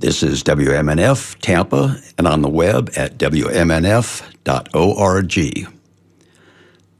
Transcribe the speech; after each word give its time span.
This 0.00 0.22
is 0.22 0.42
WMNF 0.44 1.38
Tampa 1.40 2.00
and 2.16 2.26
on 2.26 2.40
the 2.40 2.48
web 2.48 2.90
at 2.96 3.18
WMNF.org. 3.18 3.68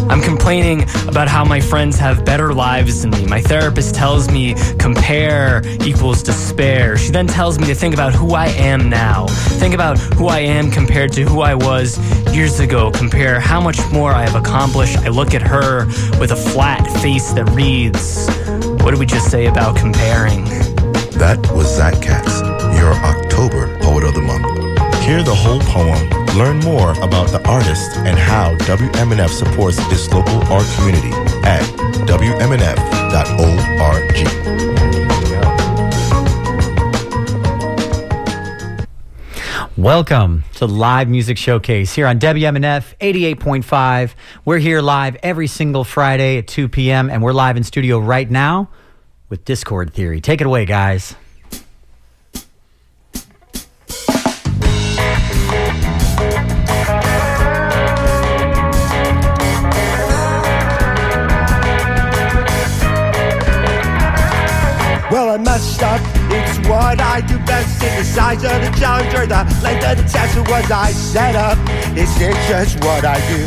I'm 0.09 0.21
complaining 0.21 0.83
about 1.07 1.27
how 1.27 1.43
my 1.43 1.59
friends 1.59 1.97
have 1.97 2.23
better 2.23 2.53
lives 2.53 3.01
than 3.01 3.11
me. 3.11 3.25
My 3.25 3.41
therapist 3.41 3.95
tells 3.95 4.29
me 4.29 4.55
compare 4.77 5.61
equals 5.81 6.21
despair. 6.21 6.97
She 6.97 7.11
then 7.11 7.27
tells 7.27 7.57
me 7.59 7.65
to 7.67 7.75
think 7.75 7.93
about 7.93 8.13
who 8.13 8.33
I 8.33 8.47
am 8.47 8.89
now. 8.89 9.27
Think 9.59 9.73
about 9.73 9.97
who 9.97 10.27
I 10.27 10.39
am 10.39 10.69
compared 10.69 11.11
to 11.13 11.23
who 11.23 11.41
I 11.41 11.55
was 11.55 11.97
years 12.33 12.59
ago. 12.59 12.91
Compare 12.91 13.39
how 13.39 13.59
much 13.59 13.79
more 13.91 14.11
I 14.11 14.23
have 14.23 14.35
accomplished. 14.35 14.97
I 14.99 15.07
look 15.09 15.33
at 15.33 15.41
her 15.41 15.85
with 16.19 16.31
a 16.31 16.35
flat 16.35 16.85
face 17.01 17.33
that 17.33 17.49
reads, 17.49 18.27
What 18.83 18.91
did 18.91 18.99
we 18.99 19.05
just 19.05 19.31
say 19.31 19.47
about 19.47 19.75
comparing? 19.75 20.45
That 21.15 21.39
was 21.53 21.75
Zach 21.75 22.01
Katz, 22.01 22.41
your 22.77 22.93
October 22.93 23.75
Poet 23.79 24.03
of 24.03 24.13
the 24.13 24.21
Month. 24.21 24.45
Hear 25.03 25.23
the 25.23 25.35
whole 25.35 25.59
poem, 25.61 26.24
learn 26.35 26.59
more 26.59 26.91
about 27.01 27.29
the 27.29 27.41
artist 27.47 27.95
and 27.97 28.19
how 28.19 28.53
WMNF 28.57 29.29
supports 29.29 29.77
this 29.87 30.11
local 30.11 30.43
art 30.51 30.67
community 30.75 31.11
at 31.47 31.63
WMNF.org. 32.07 32.75
Welcome 39.77 40.43
to 40.55 40.65
Live 40.65 41.07
Music 41.07 41.37
Showcase 41.37 41.93
here 41.93 42.07
on 42.07 42.19
WMNF 42.19 42.97
88.5. 42.99 44.13
We're 44.43 44.57
here 44.57 44.81
live 44.81 45.15
every 45.23 45.47
single 45.47 45.85
Friday 45.85 46.37
at 46.39 46.47
2 46.47 46.67
p.m., 46.67 47.09
and 47.09 47.23
we're 47.23 47.33
live 47.33 47.55
in 47.55 47.63
studio 47.63 47.99
right 47.99 48.29
now 48.29 48.69
with 49.29 49.45
Discord 49.45 49.93
Theory. 49.93 50.19
Take 50.19 50.41
it 50.41 50.47
away, 50.47 50.65
guys. 50.65 51.15
I 65.35 65.37
messed 65.37 65.83
up. 65.83 65.99
It's 66.31 66.65
what 66.65 67.01
I 67.01 67.19
do 67.19 67.37
best. 67.39 67.83
In 67.83 67.91
the 67.99 68.05
size 68.05 68.41
of 68.45 68.55
the 68.63 68.71
challenge 68.79 69.13
or 69.13 69.27
the 69.27 69.43
length 69.59 69.83
of 69.83 69.97
the 69.97 70.07
test, 70.07 70.37
or 70.37 70.43
was 70.43 70.71
I 70.71 70.91
set 70.91 71.35
up? 71.35 71.59
Is 71.91 72.07
it 72.21 72.39
just 72.47 72.79
what 72.79 73.03
I 73.03 73.19
do? 73.27 73.43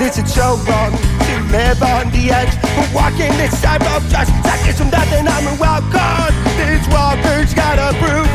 This 0.00 0.16
is 0.16 0.32
so 0.32 0.56
wrong 0.64 0.96
to 0.96 1.34
live 1.52 1.82
on 1.82 2.08
the 2.12 2.32
edge. 2.32 2.56
But 2.64 2.88
walking 2.96 3.28
this 3.36 3.52
sidewalk 3.60 4.00
just 4.08 4.32
seconds 4.40 4.78
from 4.78 4.88
nothing. 4.88 5.28
I'm 5.28 5.44
a 5.44 5.60
wild 5.60 5.84
card. 5.92 6.32
This 6.56 6.80
walker's 6.88 7.52
gotta 7.52 7.92
prove 8.00 8.28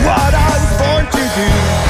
what 0.00 0.32
I 0.32 0.48
was 0.48 0.64
born 0.80 1.04
to 1.12 1.24
do. 1.36 1.85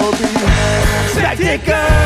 It'll 0.00 0.12
be 0.12 0.24
spectacle. 1.08 2.00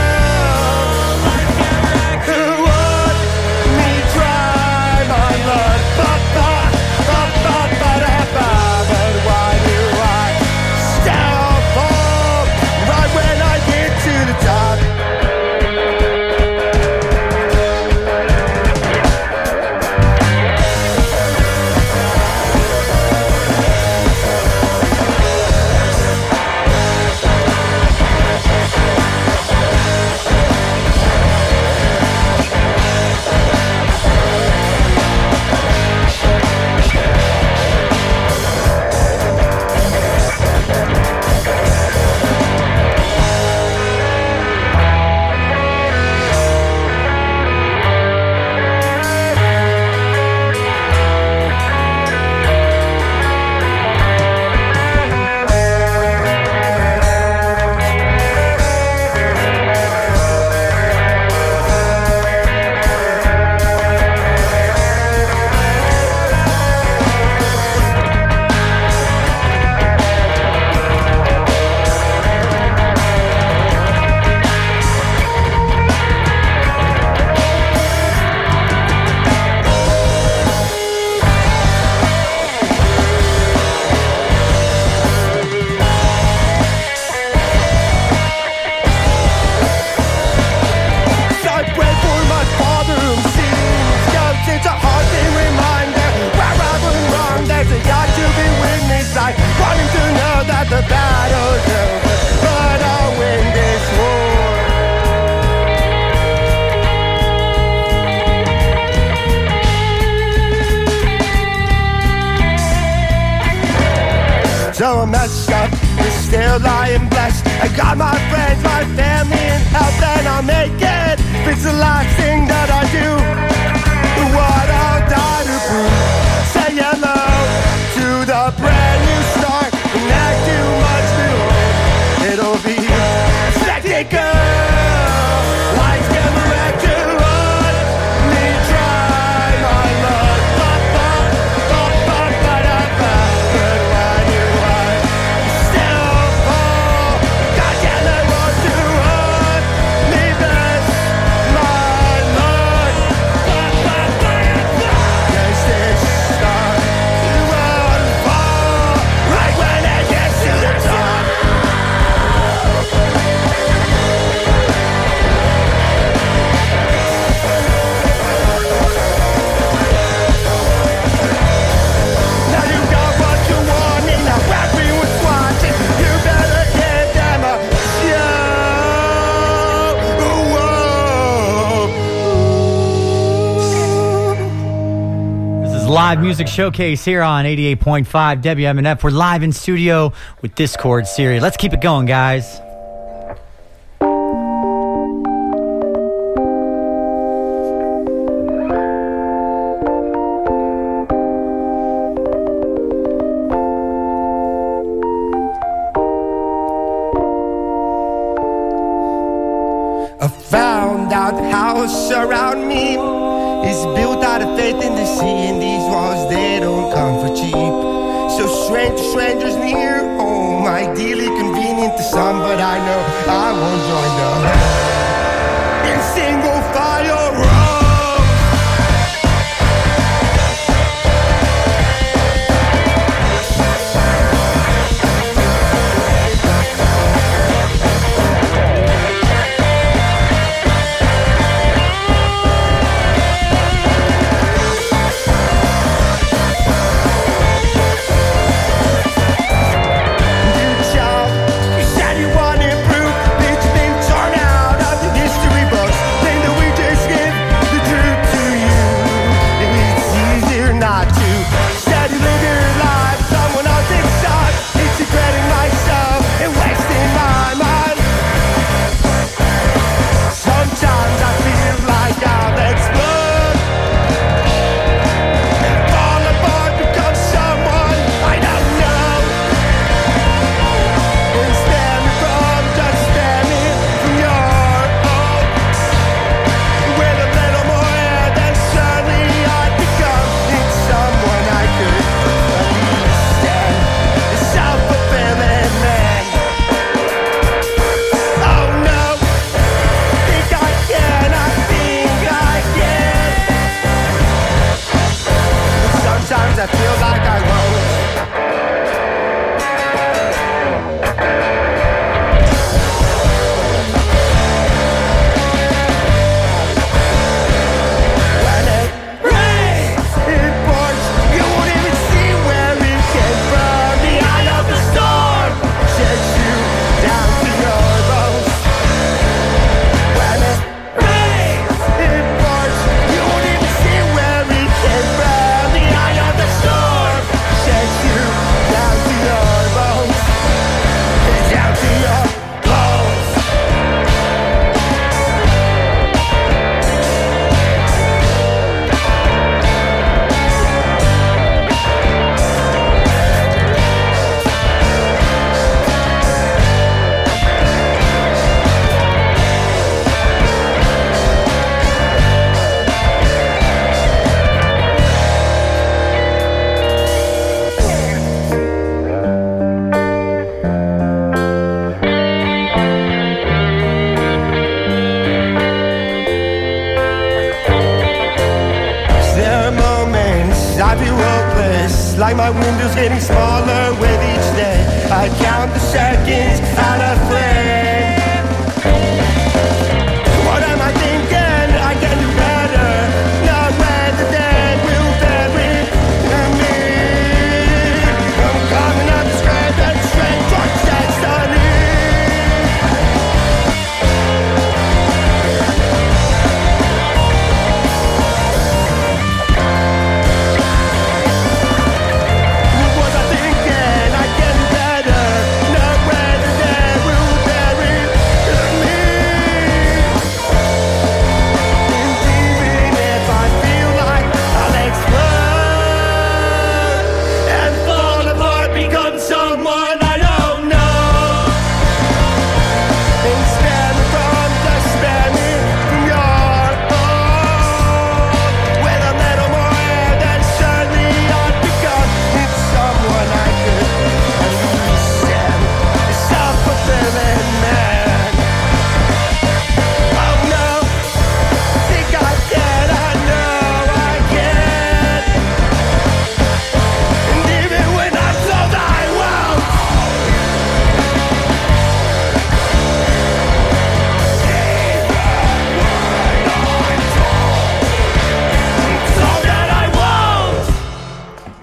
live 186.05 186.21
music 186.21 186.47
showcase 186.47 187.03
here 187.03 187.23
on 187.23 187.47
88.5 187.47 188.43
WMNF. 188.43 189.03
We're 189.03 189.09
live 189.09 189.43
in 189.43 189.53
studio 189.53 190.13
with 190.43 190.55
Discord 190.55 191.09
Theory. 191.09 191.41
Let's 191.41 191.57
keep 191.57 191.73
it 191.73 191.81
going, 191.81 192.05
guys. 192.05 192.61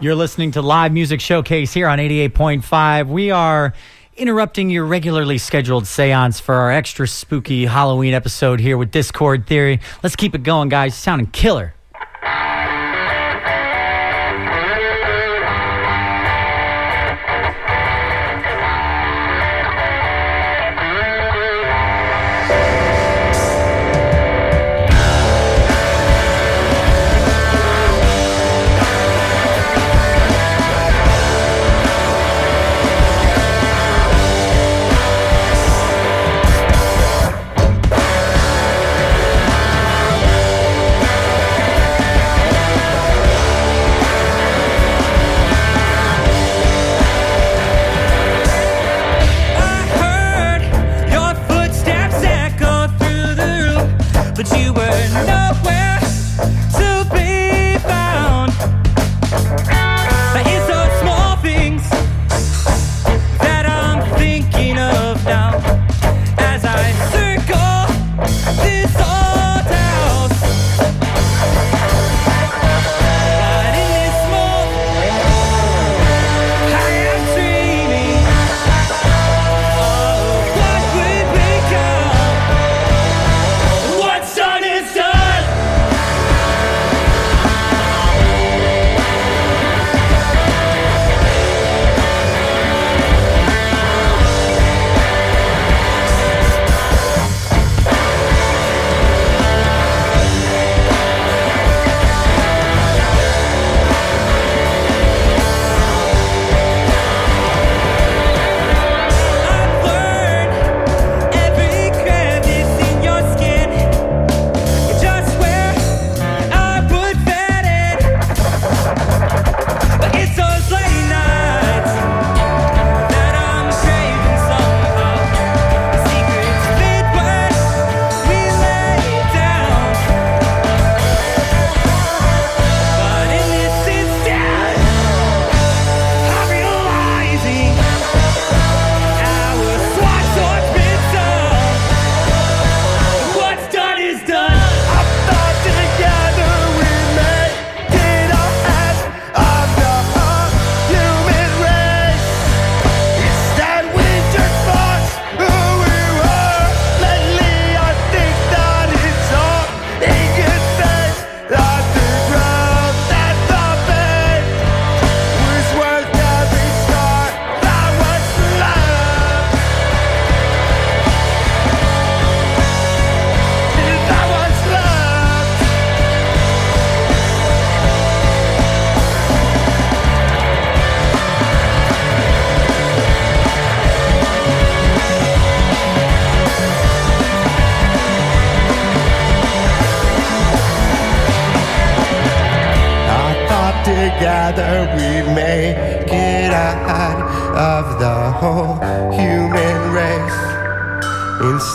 You're 0.02 0.16
listening 0.16 0.54
to 0.54 0.64
Live 0.64 0.92
Music 0.94 1.22
Showcase 1.22 1.72
here 1.74 1.88
on 1.88 2.00
88.5. 2.00 3.08
We 3.08 3.30
are 3.30 3.72
interrupting 4.18 4.72
your 4.72 4.84
regularly 4.84 5.38
scheduled 5.38 5.86
seance 5.86 6.40
for 6.40 6.56
our 6.56 6.72
extra 6.72 7.08
spooky 7.08 7.68
Halloween 7.68 8.16
episode 8.16 8.60
here 8.60 8.80
with 8.80 8.90
Discord 8.90 9.46
Theory. 9.46 9.80
Let's 10.02 10.16
keep 10.16 10.34
it 10.34 10.42
going, 10.42 10.70
guys. 10.70 10.96
Sounding 10.96 11.28
killer. 11.28 11.76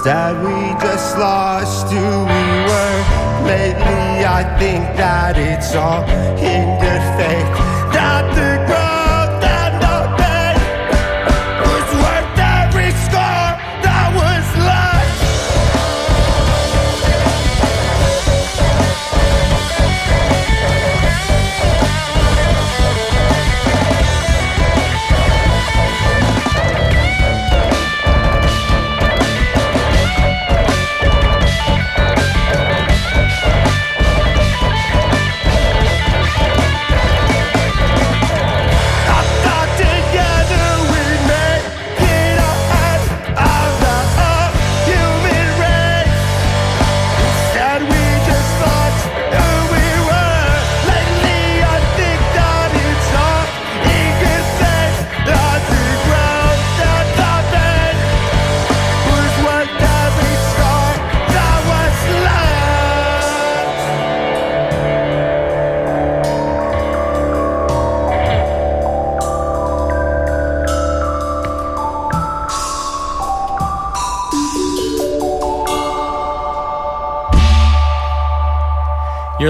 Instead, 0.06 0.40
we 0.44 0.86
just 0.86 1.18
lost 1.18 1.88
who 1.90 1.98
we 1.98 2.44
were. 2.70 2.98
Lately, 3.44 4.24
I 4.24 4.44
think 4.56 4.84
that 4.96 5.36
it's 5.36 5.74
all 5.74 6.04
in 6.38 6.78
good 6.78 7.04
faith. 7.18 7.50
That 7.92 8.22
the 8.36 8.85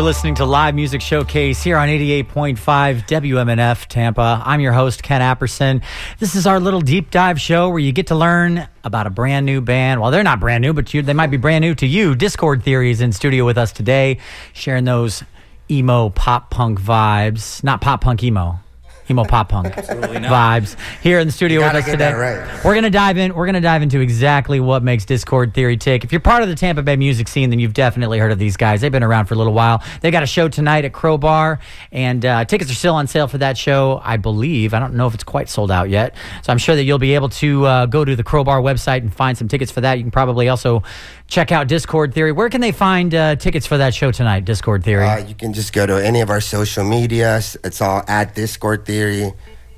listening 0.06 0.36
to 0.36 0.44
Live 0.44 0.76
Music 0.76 1.00
Showcase 1.00 1.64
here 1.64 1.76
on 1.76 1.88
88.5 1.88 2.56
WMNF 2.56 3.86
Tampa. 3.86 4.40
I'm 4.44 4.60
your 4.60 4.72
host, 4.72 5.02
Ken 5.02 5.20
Apperson. 5.20 5.82
This 6.20 6.36
is 6.36 6.46
our 6.46 6.60
little 6.60 6.80
deep 6.80 7.10
dive 7.10 7.40
show 7.40 7.70
where 7.70 7.80
you 7.80 7.90
get 7.90 8.06
to 8.06 8.14
learn 8.14 8.68
about 8.84 9.08
a 9.08 9.10
brand 9.10 9.46
new 9.46 9.60
band. 9.60 10.00
Well, 10.00 10.12
they're 10.12 10.22
not 10.22 10.38
brand 10.38 10.62
new, 10.62 10.72
but 10.72 10.94
you, 10.94 11.02
they 11.02 11.12
might 11.12 11.32
be 11.32 11.38
brand 11.38 11.62
new 11.62 11.74
to 11.74 11.88
you. 11.88 12.14
Discord 12.14 12.62
Theory 12.62 12.92
is 12.92 13.00
in 13.00 13.10
studio 13.10 13.44
with 13.44 13.58
us 13.58 13.72
today, 13.72 14.18
sharing 14.52 14.84
those 14.84 15.24
emo 15.68 16.10
pop 16.10 16.50
punk 16.50 16.80
vibes. 16.80 17.64
Not 17.64 17.80
pop 17.80 18.00
punk 18.02 18.22
emo. 18.22 18.60
Emo 19.08 19.24
pop 19.24 19.48
punk 19.48 19.72
vibes 19.74 20.76
here 21.02 21.20
in 21.20 21.26
the 21.28 21.32
studio 21.32 21.60
with 21.60 21.74
us 21.74 21.84
today. 21.84 22.12
right. 22.12 22.64
We're 22.64 22.74
gonna 22.74 22.90
dive 22.90 23.18
in. 23.18 23.34
We're 23.34 23.46
gonna 23.46 23.60
dive 23.60 23.82
into 23.82 24.00
exactly 24.00 24.58
what 24.58 24.82
makes 24.82 25.04
Discord 25.04 25.54
Theory 25.54 25.76
tick. 25.76 26.02
If 26.04 26.12
you're 26.12 26.20
part 26.20 26.42
of 26.42 26.48
the 26.48 26.54
Tampa 26.54 26.82
Bay 26.82 26.96
music 26.96 27.28
scene, 27.28 27.50
then 27.50 27.58
you've 27.58 27.74
definitely 27.74 28.18
heard 28.18 28.32
of 28.32 28.38
these 28.38 28.56
guys. 28.56 28.80
They've 28.80 28.90
been 28.90 29.04
around 29.04 29.26
for 29.26 29.34
a 29.34 29.36
little 29.36 29.52
while. 29.52 29.82
They 30.00 30.10
got 30.10 30.22
a 30.22 30.26
show 30.26 30.48
tonight 30.48 30.84
at 30.84 30.92
Crowbar, 30.92 31.60
and 31.92 32.24
uh, 32.24 32.44
tickets 32.44 32.70
are 32.70 32.74
still 32.74 32.94
on 32.94 33.06
sale 33.06 33.28
for 33.28 33.38
that 33.38 33.56
show. 33.56 34.00
I 34.02 34.16
believe. 34.16 34.74
I 34.74 34.80
don't 34.80 34.94
know 34.94 35.06
if 35.06 35.14
it's 35.14 35.24
quite 35.24 35.48
sold 35.48 35.70
out 35.70 35.88
yet, 35.88 36.16
so 36.42 36.52
I'm 36.52 36.58
sure 36.58 36.74
that 36.74 36.82
you'll 36.82 36.98
be 36.98 37.14
able 37.14 37.28
to 37.28 37.64
uh, 37.64 37.86
go 37.86 38.04
to 38.04 38.16
the 38.16 38.24
Crowbar 38.24 38.60
website 38.60 38.98
and 38.98 39.14
find 39.14 39.38
some 39.38 39.48
tickets 39.48 39.70
for 39.70 39.82
that. 39.82 39.98
You 39.98 40.04
can 40.04 40.10
probably 40.10 40.48
also 40.48 40.82
check 41.28 41.52
out 41.52 41.68
Discord 41.68 42.14
Theory. 42.14 42.32
Where 42.32 42.48
can 42.48 42.60
they 42.60 42.72
find 42.72 43.14
uh, 43.14 43.36
tickets 43.36 43.66
for 43.66 43.78
that 43.78 43.94
show 43.94 44.12
tonight? 44.12 44.44
Discord 44.44 44.84
Theory. 44.84 45.06
Uh, 45.06 45.18
you 45.18 45.34
can 45.34 45.52
just 45.52 45.72
go 45.72 45.86
to 45.86 45.94
any 46.04 46.20
of 46.20 46.30
our 46.30 46.40
social 46.40 46.84
media. 46.84 47.36
It's 47.64 47.80
all 47.80 48.02
at 48.08 48.34
Discord 48.34 48.84
Theory. 48.86 49.32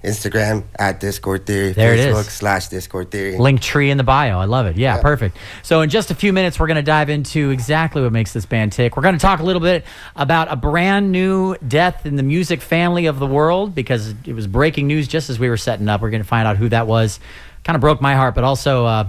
Instagram 0.05 0.63
at 0.79 1.01
Discord 1.01 1.45
Theory. 1.45 1.73
There 1.73 1.93
it 1.93 1.99
is. 1.99 2.15
Facebook 2.15 2.31
slash 2.31 2.69
Discord 2.69 3.11
Theory. 3.11 3.37
Link 3.37 3.61
tree 3.61 3.91
in 3.91 3.99
the 3.99 4.05
bio. 4.05 4.39
I 4.39 4.45
love 4.45 4.67
it. 4.67 4.77
Yeah, 4.77 5.03
perfect. 5.03 5.37
So, 5.63 5.81
in 5.81 5.91
just 5.91 6.11
a 6.13 6.15
few 6.15 6.33
minutes, 6.33 6.61
we're 6.61 6.69
going 6.69 6.77
to 6.77 6.83
dive 6.83 7.11
into 7.11 7.51
exactly 7.51 8.01
what 8.03 8.13
makes 8.13 8.33
this 8.33 8.47
band 8.47 8.73
tick. 8.73 8.97
We're 8.97 9.03
going 9.03 9.17
to 9.17 9.21
talk 9.21 9.41
a 9.41 9.43
little 9.43 9.61
bit 9.61 9.85
about 10.15 10.53
a 10.53 10.57
brand 10.57 11.11
new 11.11 11.57
death 11.67 12.07
in 12.07 12.15
the 12.15 12.23
music 12.23 12.61
family 12.61 13.07
of 13.07 13.19
the 13.19 13.27
world 13.27 13.75
because 13.75 14.15
it 14.25 14.35
was 14.35 14.47
breaking 14.47 14.87
news 14.87 15.09
just 15.09 15.31
as 15.31 15.39
we 15.39 15.49
were 15.49 15.57
setting 15.57 15.89
up. 15.89 16.01
We're 16.01 16.11
going 16.11 16.23
to 16.23 16.29
find 16.29 16.47
out 16.47 16.57
who 16.57 16.69
that 16.69 16.87
was. 16.87 17.19
Kind 17.65 17.75
of 17.75 17.81
broke 17.81 18.01
my 18.01 18.15
heart, 18.15 18.37
but 18.37 18.45
also 18.45 18.87
uh, 18.87 19.09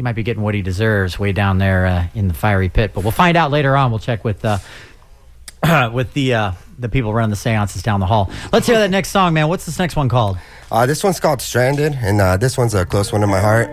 he 0.00 0.02
might 0.02 0.14
be 0.14 0.22
getting 0.22 0.42
what 0.42 0.54
he 0.54 0.62
deserves 0.62 1.18
way 1.18 1.30
down 1.30 1.58
there 1.58 1.84
uh, 1.84 2.06
in 2.14 2.26
the 2.26 2.32
fiery 2.32 2.70
pit. 2.70 2.92
But 2.94 3.02
we'll 3.02 3.10
find 3.10 3.36
out 3.36 3.50
later 3.50 3.76
on. 3.76 3.90
We'll 3.90 3.98
check 3.98 4.24
with. 4.24 4.42
Uh, 4.42 4.56
with 5.92 6.14
the 6.14 6.32
uh, 6.32 6.52
the 6.78 6.88
people 6.88 7.12
running 7.12 7.28
the 7.28 7.36
seances 7.36 7.82
down 7.82 8.00
the 8.00 8.06
hall. 8.06 8.30
Let's 8.50 8.66
hear 8.66 8.78
that 8.78 8.90
next 8.90 9.10
song, 9.10 9.34
man. 9.34 9.48
What's 9.48 9.66
this 9.66 9.78
next 9.78 9.96
one 9.96 10.08
called? 10.08 10.38
Uh, 10.70 10.86
this 10.86 11.04
one's 11.04 11.20
called 11.20 11.42
Stranded, 11.42 11.92
and 12.00 12.18
uh, 12.18 12.38
this 12.38 12.56
one's 12.56 12.72
a 12.72 12.86
close 12.86 13.12
one 13.12 13.20
to 13.20 13.26
my 13.26 13.40
heart. 13.40 13.68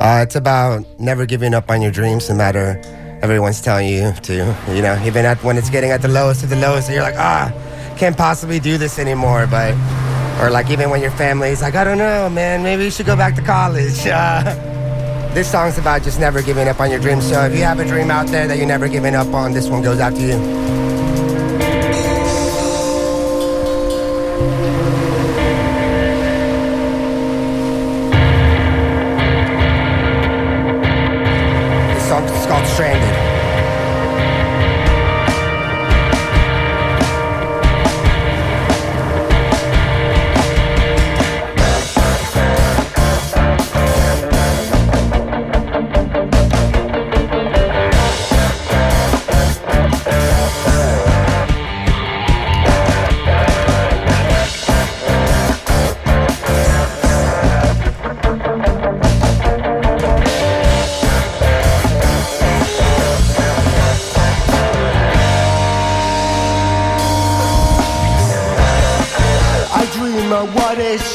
Uh, 0.00 0.22
it's 0.22 0.36
about 0.36 0.84
never 1.00 1.26
giving 1.26 1.52
up 1.52 1.68
on 1.68 1.82
your 1.82 1.90
dreams, 1.90 2.28
no 2.30 2.36
matter 2.36 2.80
everyone's 3.22 3.60
telling 3.60 3.88
you 3.88 4.12
to. 4.22 4.56
You 4.68 4.82
know, 4.82 5.02
even 5.04 5.24
at 5.24 5.42
when 5.42 5.58
it's 5.58 5.68
getting 5.68 5.90
at 5.90 6.00
the 6.00 6.06
lowest 6.06 6.44
of 6.44 6.50
the 6.50 6.54
lowest, 6.54 6.86
and 6.86 6.94
you're 6.94 7.02
like, 7.02 7.18
ah, 7.18 7.50
can't 7.98 8.16
possibly 8.16 8.60
do 8.60 8.78
this 8.78 9.00
anymore. 9.00 9.48
But 9.50 9.74
or 10.40 10.48
like 10.48 10.70
even 10.70 10.90
when 10.90 11.00
your 11.02 11.10
family's 11.10 11.60
like, 11.60 11.74
I 11.74 11.82
don't 11.82 11.98
know, 11.98 12.30
man, 12.30 12.62
maybe 12.62 12.84
you 12.84 12.90
should 12.92 13.06
go 13.06 13.16
back 13.16 13.34
to 13.34 13.42
college. 13.42 14.06
Uh, 14.16 14.75
this 15.36 15.50
song's 15.50 15.76
about 15.76 16.02
just 16.02 16.18
never 16.18 16.40
giving 16.40 16.66
up 16.66 16.80
on 16.80 16.90
your 16.90 16.98
dreams. 16.98 17.28
So 17.28 17.44
if 17.44 17.54
you 17.54 17.62
have 17.62 17.78
a 17.78 17.84
dream 17.84 18.10
out 18.10 18.26
there 18.28 18.48
that 18.48 18.56
you're 18.56 18.66
never 18.66 18.88
giving 18.88 19.14
up 19.14 19.34
on, 19.34 19.52
this 19.52 19.68
one 19.68 19.82
goes 19.82 20.00
out 20.00 20.14
to 20.14 20.22
you. 20.22 20.85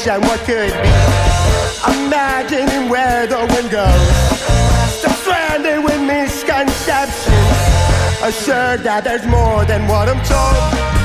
And 0.06 0.22
what 0.24 0.40
could 0.40 0.72
be. 0.72 0.88
Imagining 1.94 2.88
where 2.88 3.26
the 3.26 3.38
wind 3.38 3.70
goes. 3.70 4.08
Stranded 5.22 5.84
with 5.84 6.00
misconceptions. 6.02 7.34
Assured 8.22 8.80
that 8.80 9.02
there's 9.04 9.26
more 9.26 9.64
than 9.64 9.86
what 9.86 10.08
I'm 10.08 10.22
told. 10.24 10.56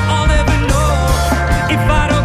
I'll 0.09 0.27
never 0.27 0.57
know 0.67 1.73
if 1.73 1.79
I 1.79 2.07
don't 2.09 2.16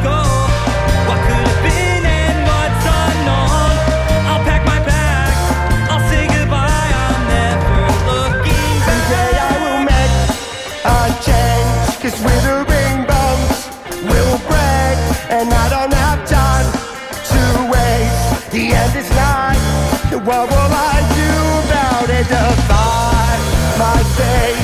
What 20.24 20.46
will 20.46 20.70
I 20.70 21.02
do 21.18 21.34
about 21.66 22.06
it? 22.06 22.22
Defy 22.30 23.26
my 23.74 23.98
fate. 24.14 24.54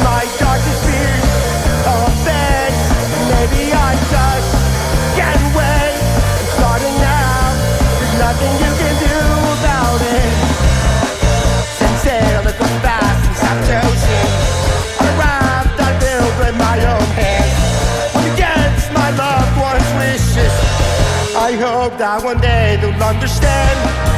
My 0.00 0.24
darkest 0.40 0.80
fears 0.80 1.28
of 1.84 2.08
fate. 2.24 2.72
Maybe 3.28 3.68
I 3.76 4.00
just 4.08 4.48
can't 5.12 5.44
wait. 5.52 5.92
I'm 6.00 6.48
starting 6.56 6.96
now. 7.04 7.52
There's 8.00 8.16
nothing 8.16 8.52
you 8.64 8.72
can 8.80 8.96
do 9.04 9.18
about 9.60 10.00
it. 10.08 10.32
Set 11.76 11.94
sail 12.00 12.40
across 12.48 12.72
vast 12.80 13.28
and 13.28 13.36
savage 13.36 13.84
ocean 13.84 14.28
On 15.00 15.04
a 15.04 15.14
raft 15.20 15.76
I 15.84 15.90
built 16.00 16.34
with 16.40 16.56
my 16.56 16.76
own 16.80 17.08
hands 17.20 17.60
I'm 18.16 18.24
against 18.32 18.88
my 18.96 19.12
loved 19.20 19.52
ones 19.60 19.90
wishes. 20.00 20.54
I 21.36 21.52
hope 21.60 21.92
that 22.00 22.24
one 22.24 22.40
day 22.40 22.78
they'll 22.80 23.04
understand. 23.04 24.13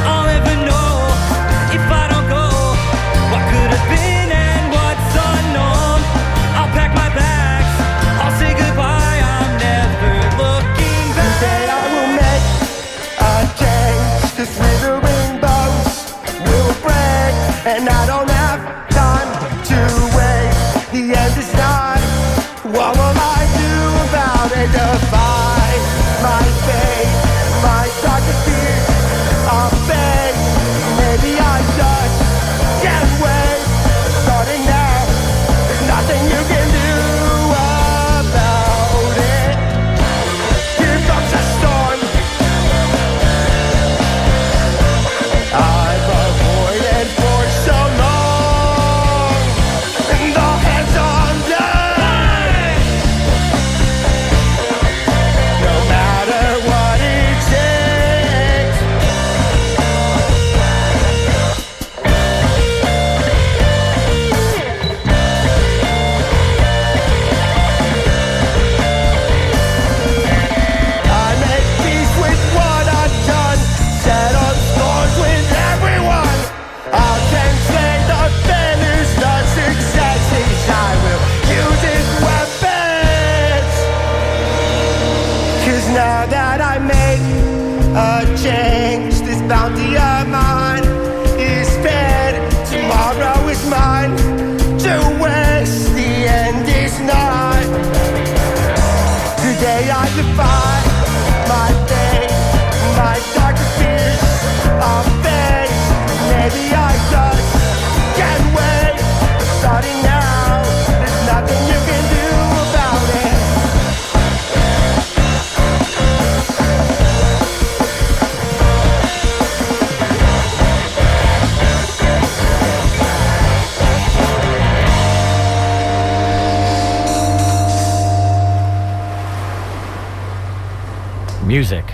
Music. 131.57 131.90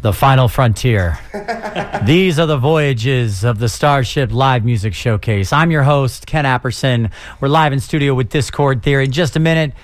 The 0.00 0.10
final 0.14 0.48
frontier. 0.48 1.18
These 2.06 2.38
are 2.38 2.46
the 2.46 2.56
voyages 2.56 3.44
of 3.44 3.58
the 3.58 3.68
Starship 3.68 4.32
Live 4.32 4.64
Music 4.64 4.94
Showcase. 4.94 5.52
I'm 5.52 5.70
your 5.70 5.82
host, 5.82 6.26
Ken 6.26 6.46
Apperson. 6.46 7.10
We're 7.38 7.48
live 7.48 7.74
in 7.74 7.80
studio 7.80 8.14
with 8.14 8.30
Discord 8.30 8.82
Theory. 8.82 9.04
In 9.04 9.12
just 9.12 9.36
a 9.36 9.38
minute, 9.38 9.74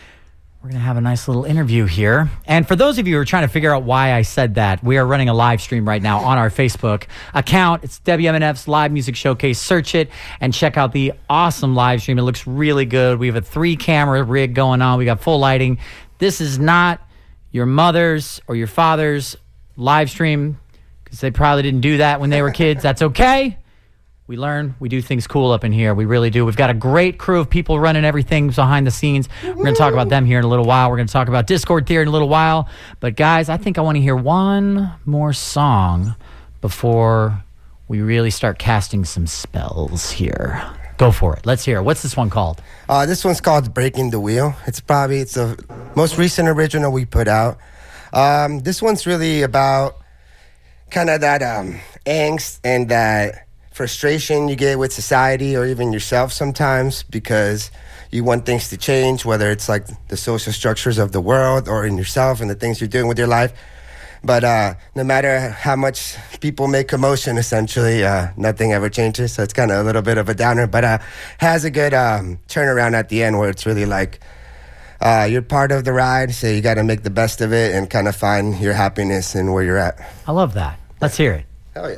we're 0.63 0.71
going 0.71 0.81
to 0.81 0.87
have 0.87 0.97
a 0.97 1.03
nice 1.03 1.29
little 1.29 1.45
interview 1.45 1.85
here. 1.85 2.31
And 2.47 2.67
for 2.67 2.75
those 2.75 2.97
of 2.97 3.07
you 3.07 3.17
who 3.17 3.21
are 3.21 3.27
trying 3.27 3.47
to 3.47 3.53
figure 3.53 3.75
out 3.75 3.83
why 3.83 4.15
I 4.15 4.23
said 4.23 4.55
that, 4.55 4.83
we 4.83 4.97
are 4.97 5.07
running 5.07 5.29
a 5.29 5.35
live 5.35 5.61
stream 5.61 5.87
right 5.87 6.01
now 6.01 6.21
on 6.21 6.39
our 6.39 6.49
Facebook 6.49 7.05
account. 7.35 7.85
It's 7.85 8.01
WMNF's 8.07 8.67
Live 8.67 8.93
Music 8.93 9.15
Showcase. 9.15 9.61
Search 9.61 9.95
it 9.95 10.09
and 10.41 10.55
check 10.55 10.79
out 10.79 10.93
the 10.93 11.13
awesome 11.29 11.75
live 11.75 12.01
stream. 12.01 12.19
It 12.19 12.23
looks 12.23 12.47
really 12.47 12.87
good. 12.87 13.19
We 13.19 13.27
have 13.27 13.37
a 13.37 13.43
three 13.43 13.77
camera 13.77 14.23
rig 14.23 14.55
going 14.55 14.81
on, 14.81 14.99
we 14.99 15.05
got 15.05 15.21
full 15.21 15.39
lighting. 15.39 15.81
This 16.17 16.41
is 16.41 16.59
not 16.59 17.07
your 17.53 17.67
mother's 17.67 18.41
or 18.49 18.57
your 18.57 18.67
father's 18.67 19.37
live 19.77 20.11
stream 20.11 20.59
because 21.05 21.21
they 21.21 21.31
probably 21.31 21.63
didn't 21.63 21.83
do 21.83 21.99
that 21.99 22.21
when 22.21 22.31
they 22.31 22.43
were 22.43 22.51
kids. 22.51 22.83
That's 22.83 23.03
okay. 23.03 23.59
We 24.27 24.37
learn, 24.39 24.77
we 24.81 24.89
do 24.89 25.03
things 25.03 25.27
cool 25.27 25.51
up 25.51 25.63
in 25.63 25.73
here. 25.73 25.95
We 25.95 26.07
really 26.07 26.31
do. 26.31 26.47
We've 26.47 26.57
got 26.57 26.71
a 26.71 26.75
great 26.75 27.19
crew 27.19 27.41
of 27.41 27.51
people 27.51 27.79
running 27.79 28.05
everything 28.05 28.49
behind 28.49 28.87
the 28.87 28.91
scenes. 28.91 29.29
We're 29.45 29.55
going 29.55 29.75
to 29.75 29.79
talk 29.79 29.93
about 29.93 30.09
them 30.09 30.25
here 30.25 30.39
in 30.39 30.45
a 30.45 30.49
little 30.49 30.65
while. 30.65 30.91
We're 30.91 30.97
going 30.97 31.09
to 31.09 31.13
talk 31.13 31.29
about 31.29 31.47
Discord 31.47 31.87
Theory 31.87 32.03
in 32.03 32.09
a 32.09 32.13
little 32.13 32.31
while. 32.31 32.69
But, 33.01 33.17
guys, 33.17 33.49
I 33.51 33.59
think 33.59 33.77
I 33.79 33.83
want 33.83 33.97
to 33.97 34.01
hear 34.01 34.17
one 34.17 34.93
more 35.05 35.35
song 35.35 36.15
before 36.63 37.45
we 37.89 38.01
really 38.01 38.31
start 38.31 38.59
casting 38.59 39.05
some 39.05 39.27
spells 39.27 40.13
here. 40.13 40.65
Go 41.03 41.11
for 41.11 41.35
it. 41.35 41.45
Let's 41.45 41.65
hear 41.65 41.79
it. 41.79 41.83
What's 41.83 42.05
this 42.05 42.17
one 42.17 42.31
called? 42.31 42.63
Uh, 42.89 43.07
this 43.07 43.25
one's 43.25 43.41
called 43.41 43.75
"Breaking 43.75 44.11
the 44.11 44.21
Wheel." 44.21 44.55
It's 44.69 44.79
probably 44.79 45.19
it's 45.19 45.35
the 45.35 45.59
most 45.97 46.17
recent 46.17 46.49
original 46.49 46.93
we 46.93 47.05
put 47.07 47.27
out. 47.27 47.59
Um, 48.13 48.61
this 48.61 48.81
one's 48.81 49.05
really 49.05 49.43
about 49.43 49.97
kind 50.93 51.11
of 51.11 51.21
that 51.23 51.43
um, 51.43 51.81
angst 52.07 52.61
and 52.63 52.89
that 52.91 53.49
frustration 53.73 54.47
you 54.47 54.55
get 54.55 54.79
with 54.79 54.93
society 54.93 55.57
or 55.57 55.67
even 55.67 55.93
yourself 55.93 56.33
sometimes 56.33 57.03
because 57.03 57.73
you 58.13 58.23
want 58.23 58.47
things 58.47 58.69
to 58.69 58.77
change, 58.77 59.25
whether 59.25 59.51
it's 59.51 59.69
like 59.69 59.89
the 60.07 60.17
social 60.17 60.53
structures 60.53 60.99
of 60.99 61.11
the 61.11 61.21
world 61.21 61.69
or 61.69 61.85
in 61.85 61.97
yourself 61.97 62.41
and 62.41 62.49
the 62.49 62.55
things 62.55 62.81
you're 62.81 62.87
doing 62.87 63.09
with 63.09 63.19
your 63.19 63.27
life. 63.27 63.53
But 64.25 64.45
uh, 64.45 64.75
no 64.95 65.03
matter 65.05 65.51
how 65.51 65.75
much 65.75 66.17
people 66.41 66.69
make 66.69 66.89
commotion, 66.89 67.39
essentially, 67.39 68.05
uh, 68.05 68.29
nothing 68.37 68.73
ever 68.73 68.89
changes. 68.89 69.33
So 69.33 69.43
it's 69.43 69.53
kind 69.53 69.71
of 69.71 69.79
a 69.79 69.83
little 69.83 70.03
bit 70.03 70.17
of 70.19 70.29
a 70.29 70.35
downer, 70.35 70.67
but 70.67 70.85
uh, 70.85 70.99
has 71.39 71.65
a 71.65 71.71
good 71.71 71.93
um, 71.93 72.39
turnaround 72.49 72.95
at 72.95 73.09
the 73.09 73.23
end 73.23 73.39
where 73.39 73.51
it's 73.51 73.67
really 73.67 73.87
like 73.87 74.21
uh, 75.01 75.27
you're 75.29 75.43
part 75.43 75.73
of 75.73 75.85
the 75.85 75.93
ride, 75.93 76.33
so 76.33 76.47
you 76.47 76.61
got 76.61 76.75
to 76.75 76.85
make 76.85 77.03
the 77.03 77.11
best 77.11 77.41
of 77.41 77.53
it 77.53 77.75
and 77.75 77.91
kind 77.91 78.07
of 78.07 78.15
find 78.15 78.61
your 78.61 78.73
happiness 78.75 79.35
and 79.35 79.53
where 79.53 79.65
you're 79.65 79.79
at. 79.79 79.99
I 80.29 80.33
love 80.33 80.55
that. 80.55 80.79
Let's 81.01 81.17
hear 81.17 81.33
it. 81.33 81.47
Hell 81.75 81.91
yeah. 81.91 81.97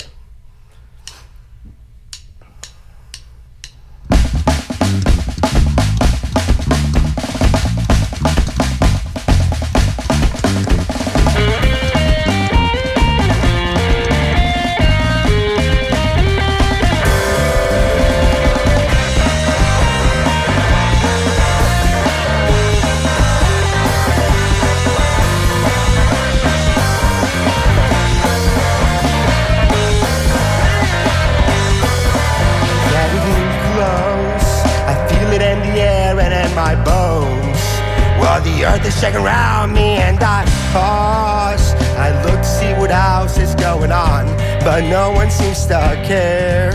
But 44.75 44.91
no 44.91 45.15
one 45.15 45.31
seems 45.31 45.71
to 45.71 45.79
care. 46.03 46.75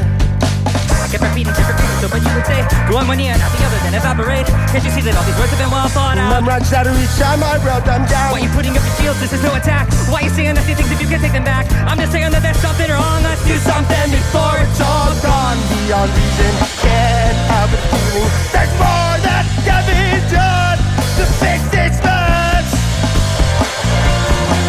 I 1.04 1.12
kept 1.12 1.20
repeating, 1.20 1.52
kept 1.52 1.68
repeating, 1.68 2.00
so 2.00 2.08
much 2.08 2.24
you 2.24 2.32
would 2.32 2.48
say. 2.48 2.64
Go 2.88 2.96
on 2.96 3.12
one 3.12 3.20
ear, 3.20 3.36
not 3.36 3.52
the 3.52 3.60
other, 3.60 3.76
then 3.84 3.92
evaporate. 3.92 4.48
Can't 4.72 4.80
you 4.88 4.94
see 4.96 5.04
that 5.04 5.20
all 5.20 5.28
these 5.28 5.36
words 5.36 5.52
have 5.52 5.60
been 5.60 5.68
well 5.68 5.92
thought 5.92 6.16
out? 6.16 6.32
I'm 6.32 6.48
out? 6.48 6.64
rushing 6.64 6.80
out 6.80 6.88
to 6.88 6.96
reach 6.96 7.12
time, 7.20 7.44
I 7.44 7.60
wrote 7.60 7.84
them 7.84 8.08
down. 8.08 8.32
Why 8.32 8.40
you 8.40 8.48
putting 8.56 8.72
up 8.72 8.88
your 8.88 8.96
shields? 9.04 9.20
This 9.20 9.36
is 9.36 9.44
no 9.44 9.52
attack. 9.52 9.92
Why 10.08 10.24
you 10.24 10.32
saying 10.32 10.56
nasty 10.56 10.80
things 10.80 10.88
if 10.96 11.04
you 11.04 11.12
can 11.12 11.20
take 11.20 11.36
them 11.36 11.44
back? 11.44 11.68
I'm 11.92 12.00
just 12.00 12.16
saying 12.16 12.32
that 12.32 12.40
there's 12.40 12.64
something 12.64 12.88
wrong. 12.88 13.20
Let's 13.20 13.44
do 13.44 13.60
something 13.68 14.08
before 14.16 14.56
it's 14.64 14.80
all 14.80 15.12
gone. 15.20 15.60
Beyond 15.68 16.08
reason, 16.16 16.56
can't 16.80 17.36
help 17.52 17.68
but 17.68 17.84
feeling 17.84 18.32
there's 18.56 18.74
more 18.80 19.16
that 19.28 19.44
can 19.68 19.84
be 19.92 20.24
done 20.32 20.80
to 21.20 21.26
fix 21.44 21.60
this 21.68 22.00
mess. 22.00 22.64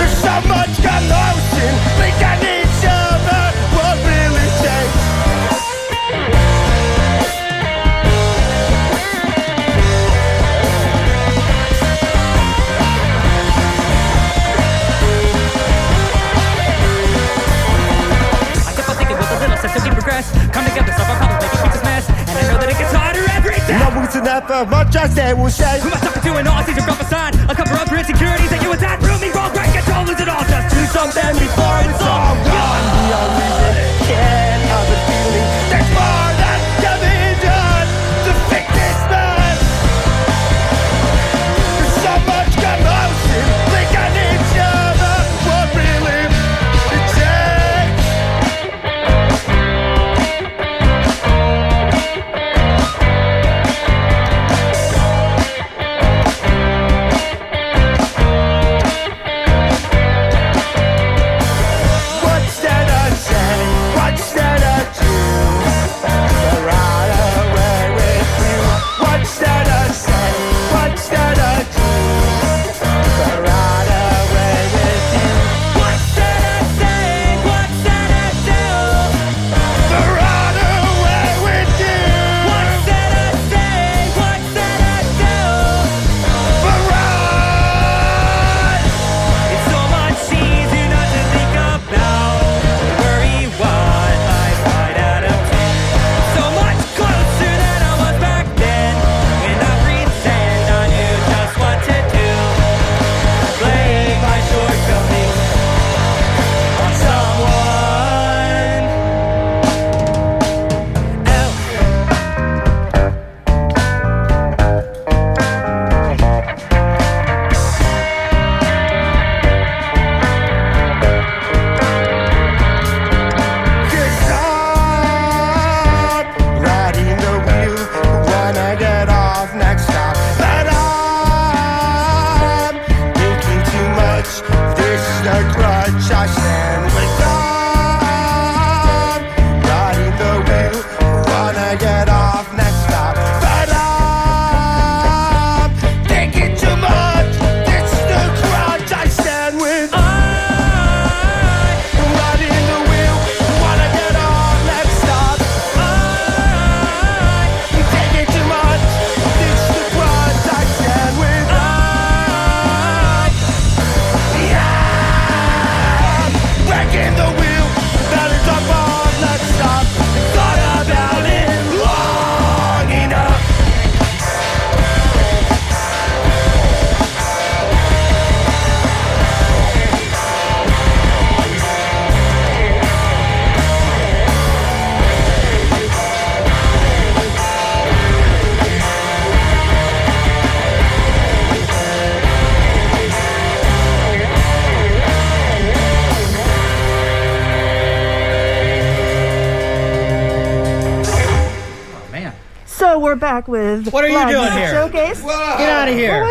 There's 0.03 0.19
so 0.19 0.35
much 0.51 0.75
commotion 0.83 2.50
together, 20.71 20.93
so 20.95 21.03
I 21.03 21.15
probably 21.19 21.39
make 21.43 21.55
a 21.55 21.69
this 21.75 21.83
mess. 21.83 22.05
And 22.31 22.35
I 22.39 22.43
know 22.47 22.59
that 22.63 22.71
it 22.71 22.79
gets 22.79 22.95
harder 22.95 23.25
every 23.35 23.59
day. 23.67 23.79
No 23.79 23.89
reason 23.99 24.23
for 24.47 24.63
much 24.71 24.95
I 24.95 25.07
say 25.09 25.35
will 25.35 25.51
say. 25.51 25.81
Who 25.83 25.89
am 25.91 25.95
I 25.95 26.01
talking 26.01 26.23
to 26.23 26.33
an 26.39 26.47
all 26.47 26.63
season 26.63 26.85
a 26.87 27.07
sign. 27.11 27.33
I'll 27.49 27.59
cover 27.59 27.75
up 27.75 27.91
your 27.91 27.99
insecurities 27.99 28.51
that 28.51 28.63
you 28.63 28.71
attack. 28.73 29.03
Room 29.03 29.21
me, 29.21 29.31
wrong, 29.35 29.51
break 29.51 29.71
control, 29.75 30.07
lose 30.07 30.21
it 30.21 30.29
all. 30.31 30.45
Just 30.47 30.67
do 30.71 30.83
something 30.95 31.33
before 31.43 31.79
it's 31.91 32.03
all 32.03 32.35
gone. 32.47 32.60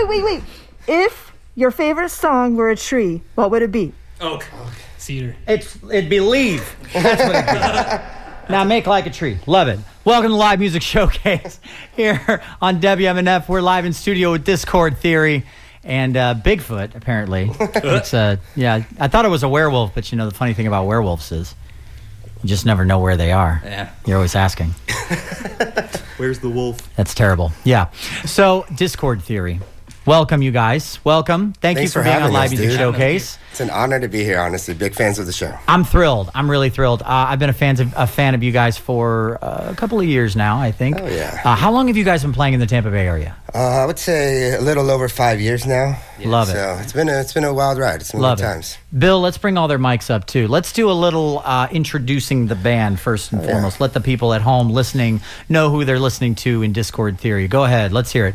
Wait, 0.10 0.24
wait, 0.24 0.24
wait, 0.24 0.42
wait. 0.42 0.44
If 0.88 1.34
your 1.54 1.70
favorite 1.70 2.10
song 2.10 2.56
were 2.56 2.72
a 2.72 2.76
tree, 2.76 3.22
what 3.36 3.52
would 3.52 3.62
it 3.62 3.72
be? 3.72 3.94
Oak. 4.20 4.44
Cedar. 4.98 5.36
It's 5.48 5.78
it'd 5.84 6.10
be 6.10 6.20
leave. 6.20 6.76
That's 6.94 7.22
what 7.22 7.36
it'd 7.36 8.48
be. 8.48 8.52
now 8.52 8.64
make 8.64 8.88
like 8.88 9.06
a 9.06 9.12
tree. 9.12 9.38
Love 9.46 9.68
it. 9.68 9.80
Welcome 10.06 10.32
to 10.32 10.36
Live 10.36 10.58
Music 10.58 10.82
Showcase 10.82 11.60
here 11.96 12.42
on 12.60 12.82
WMNF. 12.82 13.48
We're 13.48 13.62
live 13.62 13.86
in 13.86 13.94
studio 13.94 14.32
with 14.32 14.46
Discord 14.46 14.98
Theory 14.98 15.46
and 15.84 16.18
uh, 16.18 16.34
Bigfoot. 16.34 16.96
Apparently, 16.96 17.52
it's 17.60 18.12
uh, 18.12 18.38
yeah. 18.56 18.82
I 19.00 19.10
thought 19.10 19.26
it 19.26 19.30
was 19.30 19.44
a 19.44 19.50
werewolf, 19.50 19.94
but 19.94 20.12
you 20.12 20.18
know 20.18 20.28
the 20.28 20.34
funny 20.34 20.56
thing 20.56 20.66
about 20.66 20.88
werewolves 20.88 21.32
is 21.32 21.54
you 22.42 22.50
just 22.50 22.66
never 22.66 22.84
know 22.84 22.98
where 22.98 23.16
they 23.16 23.32
are. 23.32 23.62
Yeah. 23.64 23.92
You're 24.08 24.18
always 24.18 24.36
asking. 24.36 24.72
Where's 26.18 26.40
the 26.40 26.50
wolf? 26.50 26.96
That's 26.96 27.14
terrible. 27.14 27.52
Yeah. 27.64 27.92
So 28.26 28.66
Discord 28.76 29.22
Theory. 29.22 29.60
Welcome, 30.10 30.42
you 30.42 30.50
guys. 30.50 31.00
Welcome. 31.04 31.54
Thank 31.54 31.78
Thanks 31.78 31.82
you 31.94 32.02
for, 32.02 32.04
for 32.04 32.12
being 32.12 32.24
on 32.24 32.34
Live 32.34 32.46
us, 32.46 32.50
Music 32.58 32.70
dude. 32.70 32.80
Showcase. 32.80 33.38
It's 33.52 33.60
an 33.60 33.70
honor 33.70 34.00
to 34.00 34.08
be 34.08 34.24
here, 34.24 34.40
honestly. 34.40 34.74
Big 34.74 34.96
fans 34.96 35.20
of 35.20 35.28
the 35.28 35.32
show. 35.32 35.56
I'm 35.68 35.84
thrilled. 35.84 36.32
I'm 36.34 36.50
really 36.50 36.72
thrilled. 36.72 37.04
Uh, 37.04 37.06
I've 37.30 37.38
been 37.38 37.52
a 37.52 37.54
fan 37.54 37.80
of 37.80 37.94
a 37.96 38.08
fan 38.08 38.34
of 38.34 38.42
you 38.42 38.52
guys 38.52 38.76
for 38.76 39.38
uh, 39.40 39.70
a 39.70 39.76
couple 39.76 40.00
of 40.00 40.08
years 40.08 40.36
now. 40.36 40.60
I 40.60 40.72
think. 40.72 41.00
Oh, 41.00 41.06
yeah. 41.06 41.40
Uh, 41.46 41.54
how 41.56 41.72
long 41.72 41.90
have 41.90 41.96
you 41.96 42.04
guys 42.04 42.24
been 42.24 42.34
playing 42.34 42.56
in 42.56 42.60
the 42.60 42.66
Tampa 42.66 42.90
Bay 42.90 43.06
area? 43.06 43.36
Uh, 43.54 43.60
I 43.60 43.86
would 43.86 44.00
say 44.00 44.56
a 44.56 44.62
little 44.62 44.90
over 44.90 45.10
five 45.10 45.40
years 45.40 45.68
now. 45.68 46.02
Love 46.26 46.50
it. 46.50 46.54
So 46.54 46.80
it's 46.82 46.94
been 46.94 47.08
a, 47.08 47.20
it's 47.22 47.34
been 47.34 47.44
a 47.44 47.54
wild 47.54 47.78
ride. 47.78 48.02
It's 48.02 48.12
been 48.12 48.22
Love 48.22 48.40
times. 48.40 48.80
Bill, 48.98 49.22
let's 49.22 49.38
bring 49.38 49.60
all 49.60 49.68
their 49.68 49.78
mics 49.78 50.10
up 50.10 50.26
too. 50.26 50.48
Let's 50.48 50.74
do 50.74 50.90
a 50.90 50.94
little 51.06 51.44
uh, 51.46 51.68
introducing 51.72 52.48
the 52.48 52.56
band 52.56 53.00
first 53.00 53.32
and 53.32 53.42
Oh, 53.42 53.46
yeah. 53.46 53.52
foremost. 53.52 53.80
Let 53.80 53.94
the 53.94 54.02
people 54.02 54.34
at 54.34 54.42
home 54.42 54.72
listening 54.72 55.22
know 55.50 55.70
who 55.70 55.86
they're 55.86 56.00
listening 56.00 56.34
to 56.36 56.64
in 56.64 56.74
Discord 56.74 57.20
Theory. 57.20 57.48
Go 57.48 57.64
ahead. 57.64 57.94
Let's 57.94 58.12
hear 58.12 58.26
it. 58.26 58.34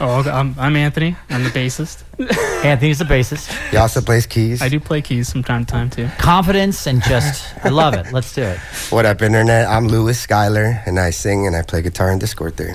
Oh, 0.00 0.18
okay. 0.20 0.30
I'm, 0.30 0.54
I'm 0.58 0.74
Anthony. 0.76 1.16
I'm 1.30 1.44
the 1.44 1.50
bassist. 1.50 2.02
Anthony's 2.64 2.98
the 2.98 3.04
bassist. 3.04 3.52
He 3.70 3.76
also 3.76 4.00
plays 4.00 4.26
keys. 4.26 4.60
I 4.60 4.68
do 4.68 4.80
play 4.80 5.00
keys 5.02 5.30
from 5.30 5.44
time 5.44 5.64
to 5.64 5.70
time 5.72 5.88
too. 5.90 6.08
Confidence 6.18 6.86
and 6.88 7.00
just, 7.02 7.44
I 7.64 7.68
love 7.80 7.94
it. 7.94 8.12
Let's 8.12 8.34
do 8.34 8.42
it. 8.42 8.58
What 8.90 9.06
up, 9.06 9.22
internet? 9.22 9.68
I'm 9.68 9.86
Louis 9.86 10.18
Schuyler, 10.18 10.82
and 10.86 10.98
I 10.98 11.10
sing 11.10 11.46
and 11.46 11.54
I 11.54 11.62
play 11.62 11.80
guitar 11.80 12.10
in 12.10 12.18
Discord 12.18 12.56
Theory. 12.56 12.74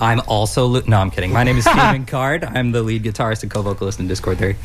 I'm 0.00 0.20
also 0.26 0.66
Lu- 0.66 0.82
no, 0.88 0.98
I'm 0.98 1.12
kidding. 1.12 1.32
My 1.32 1.44
name 1.44 1.58
is 1.58 1.64
Steven 1.70 2.06
Card. 2.06 2.42
I'm 2.42 2.72
the 2.72 2.82
lead 2.82 3.04
guitarist 3.04 3.42
and 3.44 3.50
co-vocalist 3.52 4.00
in 4.00 4.08
Discord 4.08 4.38
Theory. 4.38 4.56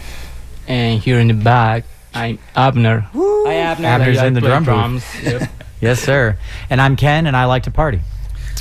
And 0.67 0.99
here 0.99 1.19
in 1.19 1.27
the 1.27 1.35
back, 1.35 1.83
I'm 2.13 2.39
Abner. 2.55 3.01
Hi, 3.13 3.53
Abner. 3.53 3.87
Abner's 3.87 4.17
I 4.17 4.25
in 4.25 4.33
the 4.33 4.39
play 4.41 4.49
drum 4.49 4.63
booth. 4.63 4.73
drums. 4.73 5.05
Yep. 5.23 5.49
Yes, 5.79 5.99
sir. 5.99 6.39
And 6.71 6.81
I'm 6.81 6.95
Ken, 6.95 7.27
and 7.27 7.37
I 7.37 7.45
like 7.45 7.63
to 7.63 7.71
party. 7.71 8.01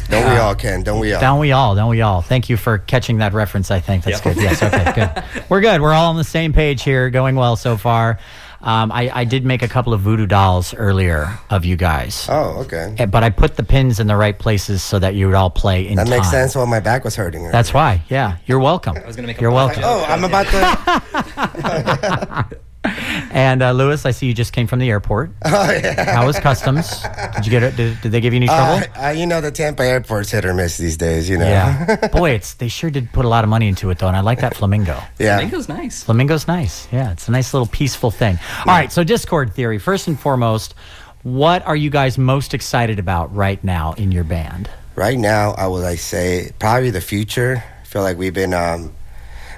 Don't 0.09 0.31
we 0.31 0.37
all, 0.39 0.55
Ken? 0.55 0.83
Don't 0.83 1.01
we 1.01 1.13
all? 1.15 1.21
Don't 1.21 1.41
we 1.41 1.53
all? 1.53 1.75
Don't 1.75 1.91
we 1.91 2.01
all? 2.03 2.23
Thank 2.23 2.49
you 2.49 2.57
for 2.57 2.79
catching 2.79 3.19
that 3.19 3.33
reference. 3.33 3.71
I 3.71 3.81
think 3.81 4.05
that's 4.05 4.21
good. 4.21 4.37
Yes. 4.37 4.63
Okay. 4.63 4.93
Good. 4.95 5.45
We're 5.49 5.61
good. 5.61 5.81
We're 5.81 5.93
all 5.93 6.11
on 6.11 6.17
the 6.17 6.25
same 6.25 6.53
page 6.53 6.83
here. 6.83 7.11
Going 7.11 7.37
well 7.37 7.57
so 7.57 7.77
far. 7.77 8.19
Um, 8.63 8.91
I, 8.91 9.11
I 9.15 9.25
did 9.25 9.45
make 9.45 9.63
a 9.63 9.69
couple 9.69 9.93
of 9.93 10.01
voodoo 10.01 10.27
dolls 10.27 10.75
earlier 10.75 11.39
of 11.51 11.65
you 11.65 11.77
guys, 11.77 12.27
Oh, 12.29 12.63
okay. 12.65 12.97
Eh, 12.99 13.07
but 13.07 13.23
I 13.23 13.31
put 13.31 13.55
the 13.55 13.63
pins 13.63 14.01
in 14.01 14.07
the 14.09 14.17
right 14.17 14.37
places 14.37 14.83
so 14.83 14.99
that 14.99 15.15
you 15.15 15.27
would 15.27 15.37
all 15.37 15.51
play 15.51 15.87
in 15.87 15.97
That 15.97 16.09
makes 16.09 16.23
time. 16.27 16.33
sense. 16.33 16.57
Well, 16.57 16.67
my 16.67 16.81
back 16.81 17.05
was 17.05 17.15
hurting. 17.15 17.49
That's 17.53 17.73
why. 17.75 18.03
Yeah. 18.09 18.39
You're 18.47 18.59
welcome. 18.59 18.97
I 18.97 19.07
was 19.07 19.15
gonna 19.15 19.29
make 19.29 19.39
a 19.39 19.43
You're 19.43 19.53
welcome. 19.53 19.85
of- 19.85 19.91
Oh, 19.91 20.05
I'm 20.09 20.25
about 20.25 20.47
to. 20.47 22.57
and 23.33 23.63
uh, 23.63 23.73
Lewis, 23.73 24.05
I 24.07 24.11
see 24.11 24.27
you 24.27 24.35
just 24.35 24.53
came 24.53 24.67
from 24.67 24.79
the 24.79 24.91
airport. 24.91 25.31
Oh 25.47 25.71
yeah. 25.71 26.15
How 26.15 26.27
was 26.27 26.39
customs? 26.39 27.03
Did 27.35 27.47
you 27.47 27.51
get 27.51 27.63
it? 27.63 27.77
Did, 27.77 28.01
did 28.03 28.13
they 28.13 28.21
give 28.21 28.33
you 28.33 28.39
any 28.39 28.47
trouble? 28.47 28.87
Uh, 28.97 29.07
uh, 29.07 29.11
you 29.11 29.27
know 29.27 29.41
the 29.41 29.51
Tampa 29.51 29.85
airport's 29.85 30.31
hit 30.31 30.45
or 30.45 30.53
miss 30.55 30.77
these 30.77 30.97
days. 30.97 31.29
You 31.29 31.39
know. 31.39 31.47
yeah. 31.47 32.09
Boy, 32.13 32.31
it's 32.33 32.55
they 32.55 32.69
sure 32.69 32.91
did 32.91 33.11
put 33.13 33.25
a 33.25 33.29
lot 33.29 33.43
of 33.45 33.51
money 33.51 33.69
into 33.69 33.91
it 33.91 33.99
though, 33.99 34.09
and 34.09 34.17
I 34.17 34.21
like 34.21 34.41
that 34.41 34.55
flamingo. 34.57 35.01
yeah. 35.19 35.37
Mango's 35.39 35.69
nice. 35.69 36.05
Flamingo's 36.05 36.47
nice. 36.47 36.89
Yeah, 36.93 37.13
it's 37.13 37.29
a 37.29 37.31
nice 37.31 37.55
little 37.55 37.67
peaceful 37.69 38.11
thing. 38.11 38.39
All 38.61 38.75
right, 38.75 38.93
so 38.93 39.03
Discord 39.05 39.55
theory. 39.55 39.79
First 39.79 40.09
and 40.09 40.19
foremost, 40.19 40.75
what 41.23 41.67
are 41.67 41.77
you 41.77 41.91
guys 41.91 42.19
most 42.19 42.55
excited 42.55 42.99
about 42.99 43.35
right 43.35 43.63
now 43.65 43.93
in 43.95 44.13
your 44.13 44.25
band? 44.25 44.69
Right 44.95 45.19
now, 45.19 45.53
I 45.53 45.67
would 45.67 45.83
like 45.83 45.99
say 45.99 46.53
probably 46.59 46.91
the 46.91 47.01
future. 47.01 47.63
I 47.83 47.85
feel 47.85 48.03
like 48.03 48.17
we've 48.19 48.35
been 48.35 48.55
um, 48.55 48.93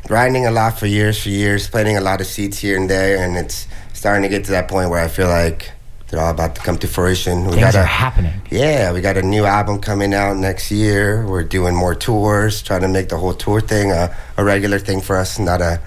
grinding 0.08 0.46
a 0.46 0.50
lot 0.50 0.78
for 0.78 0.86
years, 0.86 1.22
for 1.22 1.28
years, 1.28 1.68
planting 1.68 1.98
a 1.98 2.00
lot 2.00 2.20
of 2.20 2.26
seeds 2.26 2.58
here 2.58 2.76
and 2.78 2.88
there, 2.88 3.22
and 3.22 3.36
it's 3.36 3.68
starting 3.92 4.22
to 4.22 4.28
get 4.28 4.42
to 4.46 4.50
that 4.52 4.66
point 4.66 4.88
where 4.88 5.04
I 5.04 5.08
feel 5.08 5.28
like 5.28 5.70
they're 6.08 6.18
all 6.18 6.30
about 6.30 6.54
to 6.54 6.62
come 6.62 6.78
to 6.78 6.88
fruition. 6.88 7.44
We 7.44 7.50
Things 7.52 7.60
got 7.60 7.74
are 7.76 7.84
happening. 7.84 8.32
yeah, 8.50 8.90
we 8.92 9.02
got 9.02 9.18
a 9.18 9.22
new 9.22 9.44
album 9.44 9.80
coming 9.80 10.14
out 10.14 10.38
next 10.38 10.70
year. 10.70 11.26
We're 11.26 11.44
doing 11.44 11.76
more 11.76 11.94
tours, 11.94 12.62
trying 12.62 12.80
to 12.80 12.88
make 12.88 13.10
the 13.10 13.18
whole 13.18 13.34
tour 13.34 13.60
thing 13.60 13.92
a, 13.92 14.16
a 14.38 14.42
regular 14.44 14.78
thing 14.78 15.02
for 15.02 15.16
us, 15.16 15.38
not 15.38 15.60
a 15.60 15.78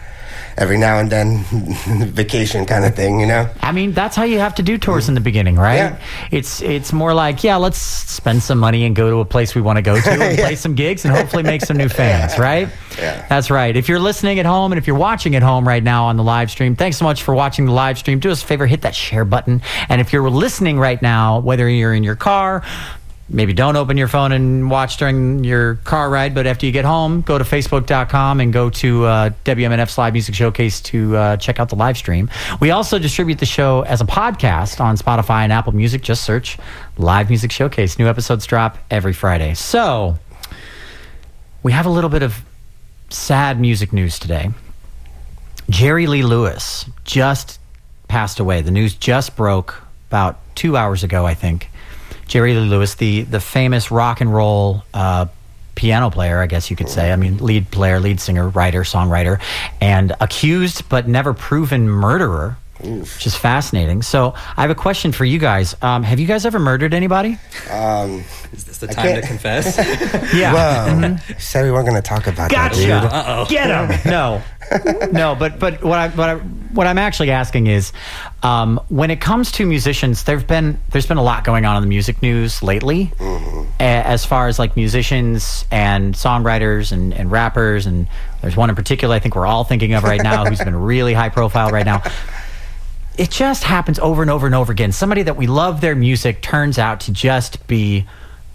every 0.57 0.77
now 0.77 0.99
and 0.99 1.09
then 1.09 1.43
vacation 2.11 2.65
kind 2.65 2.85
of 2.85 2.95
thing. 2.95 3.19
You 3.19 3.27
know. 3.27 3.49
I 3.61 3.71
mean, 3.71 3.93
that's 3.93 4.15
how 4.15 4.23
you 4.23 4.39
have 4.39 4.55
to 4.55 4.63
do 4.63 4.77
tours 4.77 5.07
in 5.07 5.15
the 5.15 5.21
beginning, 5.21 5.55
right? 5.55 5.75
Yeah. 5.75 6.01
It's 6.31 6.61
it's 6.61 6.93
more 6.93 7.13
like, 7.13 7.43
yeah, 7.43 7.55
let's 7.57 7.77
spend 7.77 8.43
some 8.43 8.57
money 8.57 8.85
and 8.85 8.95
go 8.95 9.09
to 9.09 9.17
a 9.17 9.25
place 9.25 9.55
we 9.55 9.61
want 9.61 9.77
to 9.77 9.81
go 9.81 9.99
to 9.99 10.11
and 10.11 10.37
play 10.37 10.55
some 10.55 10.75
gigs 10.75 11.05
and 11.05 11.15
hopefully 11.15 11.43
make 11.43 11.61
some 11.61 11.77
new 11.77 11.89
fans, 12.01 12.37
right? 12.37 12.69
Yeah. 12.97 13.25
That's 13.27 13.49
right. 13.49 13.75
If 13.75 13.89
you're 13.89 13.99
listening 13.99 14.39
at 14.39 14.45
home 14.45 14.71
and 14.71 14.79
if 14.79 14.87
you're 14.87 14.97
watching 14.97 15.35
at 15.35 15.43
home 15.43 15.67
right 15.67 15.83
now 15.83 16.05
on 16.05 16.17
the 16.17 16.23
live 16.23 16.51
stream, 16.51 16.75
thanks 16.75 16.97
so 16.97 17.05
much 17.05 17.23
for 17.23 17.33
watching 17.33 17.65
the 17.65 17.71
live 17.71 17.97
stream. 17.97 18.19
Do 18.19 18.31
us 18.31 18.43
a 18.43 18.45
favor, 18.45 18.65
hit 18.65 18.81
that 18.81 18.95
share 18.95 19.25
button. 19.25 19.61
And 19.89 20.01
if 20.01 20.13
you're 20.13 20.29
listening 20.29 20.79
right 20.79 21.01
now, 21.01 21.39
whether 21.39 21.67
you're 21.69 21.93
in 21.93 22.03
your 22.03 22.15
car, 22.15 22.63
maybe 23.33 23.53
don't 23.53 23.77
open 23.77 23.97
your 23.97 24.07
phone 24.07 24.31
and 24.31 24.69
watch 24.69 24.97
during 24.97 25.43
your 25.43 25.75
car 25.75 26.09
ride, 26.09 26.35
but 26.35 26.45
after 26.45 26.65
you 26.65 26.71
get 26.71 26.85
home, 26.85 27.21
go 27.21 27.37
to 27.37 27.43
facebook.com 27.43 28.41
and 28.41 28.51
go 28.51 28.69
to 28.69 29.05
uh, 29.05 29.29
WMNF's 29.45 29.97
Live 29.97 30.13
Music 30.13 30.35
Showcase 30.35 30.81
to 30.81 31.15
uh, 31.15 31.37
check 31.37 31.59
out 31.59 31.69
the 31.69 31.75
live 31.75 31.97
stream. 31.97 32.29
We 32.59 32.71
also 32.71 32.99
distribute 32.99 33.39
the 33.39 33.45
show 33.45 33.81
as 33.83 34.01
a 34.01 34.05
podcast 34.05 34.81
on 34.81 34.97
Spotify 34.97 35.43
and 35.43 35.53
Apple 35.53 35.73
Music. 35.73 36.01
Just 36.01 36.23
search 36.23 36.57
Live 36.97 37.29
Music 37.29 37.51
Showcase. 37.51 37.97
New 37.97 38.07
episodes 38.07 38.45
drop 38.45 38.77
every 38.91 39.13
Friday. 39.13 39.53
So, 39.53 40.17
we 41.63 41.71
have 41.71 41.85
a 41.85 41.89
little 41.89 42.09
bit 42.09 42.23
of 42.23 42.43
sad 43.09 43.59
music 43.59 43.93
news 43.93 44.19
today. 44.19 44.51
Jerry 45.69 46.07
Lee 46.07 46.23
Lewis 46.23 46.85
just 47.05 47.59
passed 48.09 48.39
away. 48.41 48.61
The 48.61 48.71
news 48.71 48.93
just 48.93 49.37
broke 49.37 49.81
about 50.09 50.37
two 50.55 50.75
hours 50.75 51.03
ago, 51.03 51.25
I 51.25 51.33
think. 51.33 51.70
Jerry 52.31 52.53
Lee 52.53 52.61
Lewis, 52.61 52.95
the 52.95 53.23
the 53.23 53.41
famous 53.41 53.91
rock 53.91 54.21
and 54.21 54.33
roll 54.33 54.85
uh, 54.93 55.25
piano 55.75 56.09
player, 56.09 56.39
I 56.39 56.45
guess 56.47 56.69
you 56.69 56.77
could 56.77 56.87
say. 56.87 57.11
I 57.11 57.17
mean, 57.17 57.39
lead 57.39 57.69
player, 57.71 57.99
lead 57.99 58.21
singer, 58.21 58.47
writer, 58.47 58.83
songwriter, 58.83 59.41
and 59.81 60.15
accused 60.21 60.87
but 60.87 61.09
never 61.09 61.33
proven 61.33 61.89
murderer. 61.89 62.55
Which 62.83 63.25
is 63.27 63.35
fascinating. 63.35 64.01
So, 64.01 64.33
I 64.57 64.61
have 64.61 64.69
a 64.71 64.75
question 64.75 65.11
for 65.11 65.25
you 65.25 65.39
guys. 65.39 65.75
Um, 65.81 66.03
have 66.03 66.19
you 66.19 66.27
guys 66.27 66.45
ever 66.45 66.59
murdered 66.59 66.93
anybody? 66.93 67.37
Um, 67.69 68.23
Is 68.53 68.63
this 68.65 68.77
the 68.79 68.87
time 68.87 69.05
to 69.05 69.11
can't- 69.21 69.25
confess? 69.25 69.77
Yeah. 70.33 70.53
Whoa. 70.53 71.17
Said 71.37 71.63
we 71.65 71.71
weren't 71.71 71.87
going 71.87 72.01
to 72.01 72.07
talk 72.07 72.27
about 72.27 72.49
that. 72.51 72.71
Gotcha. 72.73 72.93
Uh-oh. 73.15 73.45
Get 73.49 73.67
him. 73.69 74.11
No, 74.11 74.41
no. 75.11 75.35
But 75.35 75.59
but 75.59 75.83
what 75.83 75.99
I 75.99 76.09
what 76.09 76.29
I 76.29 76.35
what 76.37 76.87
I'm 76.87 76.97
actually 76.97 77.31
asking 77.31 77.67
is, 77.67 77.91
um, 78.43 78.79
when 78.87 79.11
it 79.11 79.19
comes 79.19 79.51
to 79.53 79.65
musicians, 79.65 80.23
there've 80.23 80.47
been 80.47 80.79
there's 80.91 81.05
been 81.05 81.17
a 81.17 81.23
lot 81.23 81.43
going 81.43 81.65
on 81.65 81.75
in 81.75 81.81
the 81.83 81.87
music 81.89 82.21
news 82.21 82.63
lately, 82.63 83.11
a- 83.19 83.83
as 83.83 84.25
far 84.25 84.47
as 84.47 84.57
like 84.57 84.75
musicians 84.77 85.65
and 85.71 86.13
songwriters 86.15 86.91
and 86.93 87.13
and 87.13 87.29
rappers, 87.31 87.85
and 87.85 88.07
there's 88.41 88.55
one 88.55 88.69
in 88.69 88.75
particular 88.75 89.13
I 89.15 89.19
think 89.19 89.35
we're 89.35 89.47
all 89.47 89.63
thinking 89.65 89.93
of 89.93 90.03
right 90.03 90.21
now 90.23 90.45
who's 90.45 90.59
been 90.59 90.75
really 90.75 91.13
high 91.13 91.29
profile 91.29 91.71
right 91.71 91.85
now. 91.85 92.01
It 93.17 93.29
just 93.29 93.63
happens 93.63 93.99
over 93.99 94.21
and 94.21 94.31
over 94.31 94.45
and 94.45 94.55
over 94.55 94.71
again. 94.71 94.91
Somebody 94.91 95.23
that 95.23 95.35
we 95.35 95.47
love 95.47 95.81
their 95.81 95.95
music 95.95 96.41
turns 96.41 96.77
out 96.77 97.01
to 97.01 97.11
just 97.11 97.67
be 97.67 98.05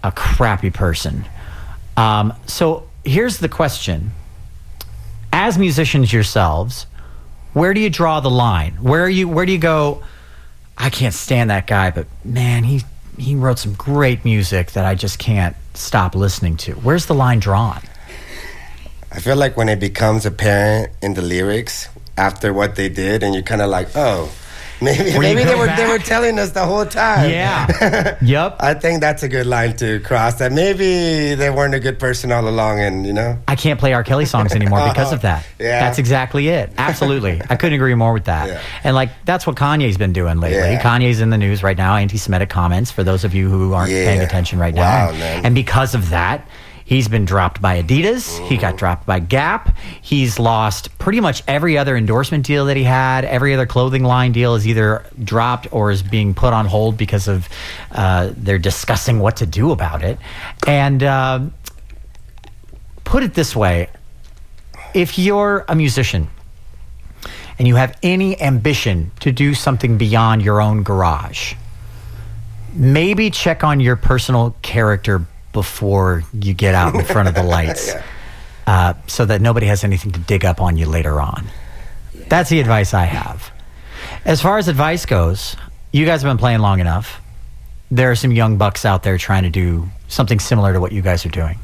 a 0.02 0.10
crappy 0.10 0.70
person. 0.70 1.24
Um, 1.96 2.32
so 2.46 2.88
here's 3.04 3.38
the 3.38 3.48
question 3.48 4.12
as 5.32 5.58
musicians 5.58 6.12
yourselves, 6.12 6.86
where 7.52 7.74
do 7.74 7.80
you 7.80 7.90
draw 7.90 8.20
the 8.20 8.30
line? 8.30 8.72
Where 8.80 9.04
are 9.04 9.08
you? 9.08 9.28
Where 9.28 9.46
do 9.46 9.52
you 9.52 9.58
go? 9.58 10.02
I 10.78 10.90
can't 10.90 11.14
stand 11.14 11.50
that 11.50 11.66
guy, 11.66 11.90
but 11.90 12.06
man, 12.24 12.64
he 12.64 12.82
he 13.18 13.34
wrote 13.34 13.58
some 13.58 13.74
great 13.74 14.24
music 14.24 14.72
that 14.72 14.84
I 14.84 14.94
just 14.94 15.18
can't 15.18 15.56
stop 15.74 16.14
listening 16.14 16.56
to. 16.58 16.72
Where's 16.74 17.06
the 17.06 17.14
line 17.14 17.38
drawn? 17.38 17.80
I 19.10 19.20
feel 19.20 19.36
like 19.36 19.56
when 19.56 19.68
it 19.68 19.80
becomes 19.80 20.26
apparent 20.26 20.92
in 21.00 21.14
the 21.14 21.22
lyrics 21.22 21.88
after 22.18 22.52
what 22.52 22.76
they 22.76 22.88
did, 22.88 23.22
and 23.22 23.34
you're 23.34 23.42
kind 23.42 23.62
of 23.62 23.70
like, 23.70 23.88
oh, 23.94 24.30
maybe 24.82 25.18
maybe 25.18 25.44
they 25.44 25.54
were 25.54 25.66
they 25.76 25.86
were 25.86 25.98
telling 25.98 26.38
us 26.38 26.50
the 26.50 26.64
whole 26.64 26.84
time. 26.84 27.30
Yeah. 27.30 28.16
yep. 28.22 28.56
I 28.60 28.74
think 28.74 29.00
that's 29.00 29.22
a 29.22 29.28
good 29.28 29.46
line 29.46 29.76
to 29.76 30.00
cross. 30.00 30.34
That 30.34 30.52
maybe 30.52 31.34
they 31.34 31.50
weren't 31.50 31.74
a 31.74 31.80
good 31.80 31.98
person 31.98 32.30
all 32.32 32.46
along, 32.48 32.80
and 32.80 33.06
you 33.06 33.12
know. 33.12 33.38
I 33.48 33.56
can't 33.56 33.80
play 33.80 33.92
R. 33.94 34.04
Kelly 34.04 34.26
songs 34.26 34.52
anymore 34.54 34.86
because 34.88 35.12
of 35.12 35.22
that. 35.22 35.46
Yeah. 35.58 35.80
That's 35.80 35.98
exactly 35.98 36.48
it. 36.48 36.70
Absolutely. 36.76 37.40
I 37.48 37.56
couldn't 37.56 37.74
agree 37.74 37.94
more 37.94 38.12
with 38.12 38.24
that. 38.26 38.48
Yeah. 38.48 38.60
And 38.84 38.94
like 38.94 39.10
that's 39.24 39.46
what 39.46 39.56
Kanye's 39.56 39.96
been 39.96 40.12
doing 40.12 40.38
lately. 40.38 40.58
Yeah. 40.58 40.82
Kanye's 40.82 41.20
in 41.20 41.30
the 41.30 41.38
news 41.38 41.62
right 41.62 41.76
now, 41.76 41.96
anti 41.96 42.18
Semitic 42.18 42.50
comments 42.50 42.90
for 42.90 43.02
those 43.02 43.24
of 43.24 43.34
you 43.34 43.48
who 43.48 43.72
aren't 43.72 43.90
Yeah. 43.90 44.04
paying 44.04 44.20
attention 44.20 44.58
right 44.58 44.74
Wow, 44.74 45.10
now. 45.12 45.18
man. 45.18 45.46
And 45.46 45.54
because 45.54 45.94
of 45.94 46.10
that, 46.10 46.46
he's 46.86 47.08
been 47.08 47.26
dropped 47.26 47.60
by 47.60 47.82
Adidas. 47.82 48.38
He 48.46 48.56
got 48.56 48.78
dropped 48.78 49.04
by 49.04 49.18
Gap. 49.18 49.76
He's 50.00 50.38
lost 50.38 50.98
pretty 50.98 51.20
much 51.20 51.42
every 51.46 51.76
other 51.76 51.94
endorsement 51.94 52.46
deal 52.46 52.64
that 52.64 52.78
he 52.78 52.84
had. 52.84 53.26
Every 53.26 53.52
other 53.52 53.66
clothing 53.66 54.04
line 54.04 54.32
deal 54.32 54.54
is 54.54 54.66
either 54.66 55.04
dropped 55.22 55.68
or 55.70 55.90
is 55.90 56.02
being 56.02 56.32
put 56.32 56.54
on 56.54 56.64
hold 56.64 56.96
because 56.96 57.28
of 57.28 57.46
uh, 57.92 58.32
they're 58.34 58.58
discussing 58.58 59.18
what 59.18 59.36
to 59.36 59.46
do 59.46 59.72
about 59.72 60.02
it. 60.02 60.18
And 60.66 61.02
um 61.02 61.52
put 63.06 63.22
it 63.22 63.34
this 63.34 63.56
way 63.56 63.88
if 64.92 65.18
you're 65.18 65.64
a 65.68 65.74
musician 65.74 66.28
and 67.58 67.66
you 67.66 67.76
have 67.76 67.96
any 68.02 68.40
ambition 68.40 69.10
to 69.20 69.32
do 69.32 69.54
something 69.54 69.96
beyond 69.96 70.42
your 70.42 70.60
own 70.60 70.82
garage, 70.82 71.54
maybe 72.74 73.30
check 73.30 73.64
on 73.64 73.80
your 73.80 73.96
personal 73.96 74.54
character 74.60 75.26
before 75.56 76.22
you 76.34 76.52
get 76.52 76.74
out 76.74 76.94
in 76.94 77.02
front 77.02 77.28
of 77.28 77.34
the 77.34 77.42
lights 77.56 77.94
uh, 78.66 78.92
so 79.06 79.24
that 79.24 79.40
nobody 79.40 79.64
has 79.64 79.84
anything 79.84 80.12
to 80.12 80.20
dig 80.20 80.44
up 80.44 80.60
on 80.60 80.76
you 80.76 80.84
later 80.84 81.18
on. 81.18 81.46
That's 82.28 82.50
the 82.50 82.60
advice 82.60 82.92
I 82.92 83.06
have. 83.06 83.50
As 84.26 84.42
far 84.42 84.58
as 84.58 84.68
advice 84.68 85.06
goes, 85.06 85.56
you 85.92 86.04
guys 86.04 86.20
have 86.20 86.28
been 86.28 86.36
playing 86.36 86.58
long 86.60 86.78
enough. 86.80 87.22
There 87.90 88.10
are 88.10 88.14
some 88.14 88.32
young 88.32 88.58
bucks 88.58 88.84
out 88.84 89.02
there 89.02 89.16
trying 89.16 89.44
to 89.44 89.50
do 89.50 89.88
something 90.08 90.40
similar 90.40 90.74
to 90.74 90.80
what 90.80 90.92
you 90.92 91.00
guys 91.00 91.24
are 91.24 91.30
doing. 91.30 91.58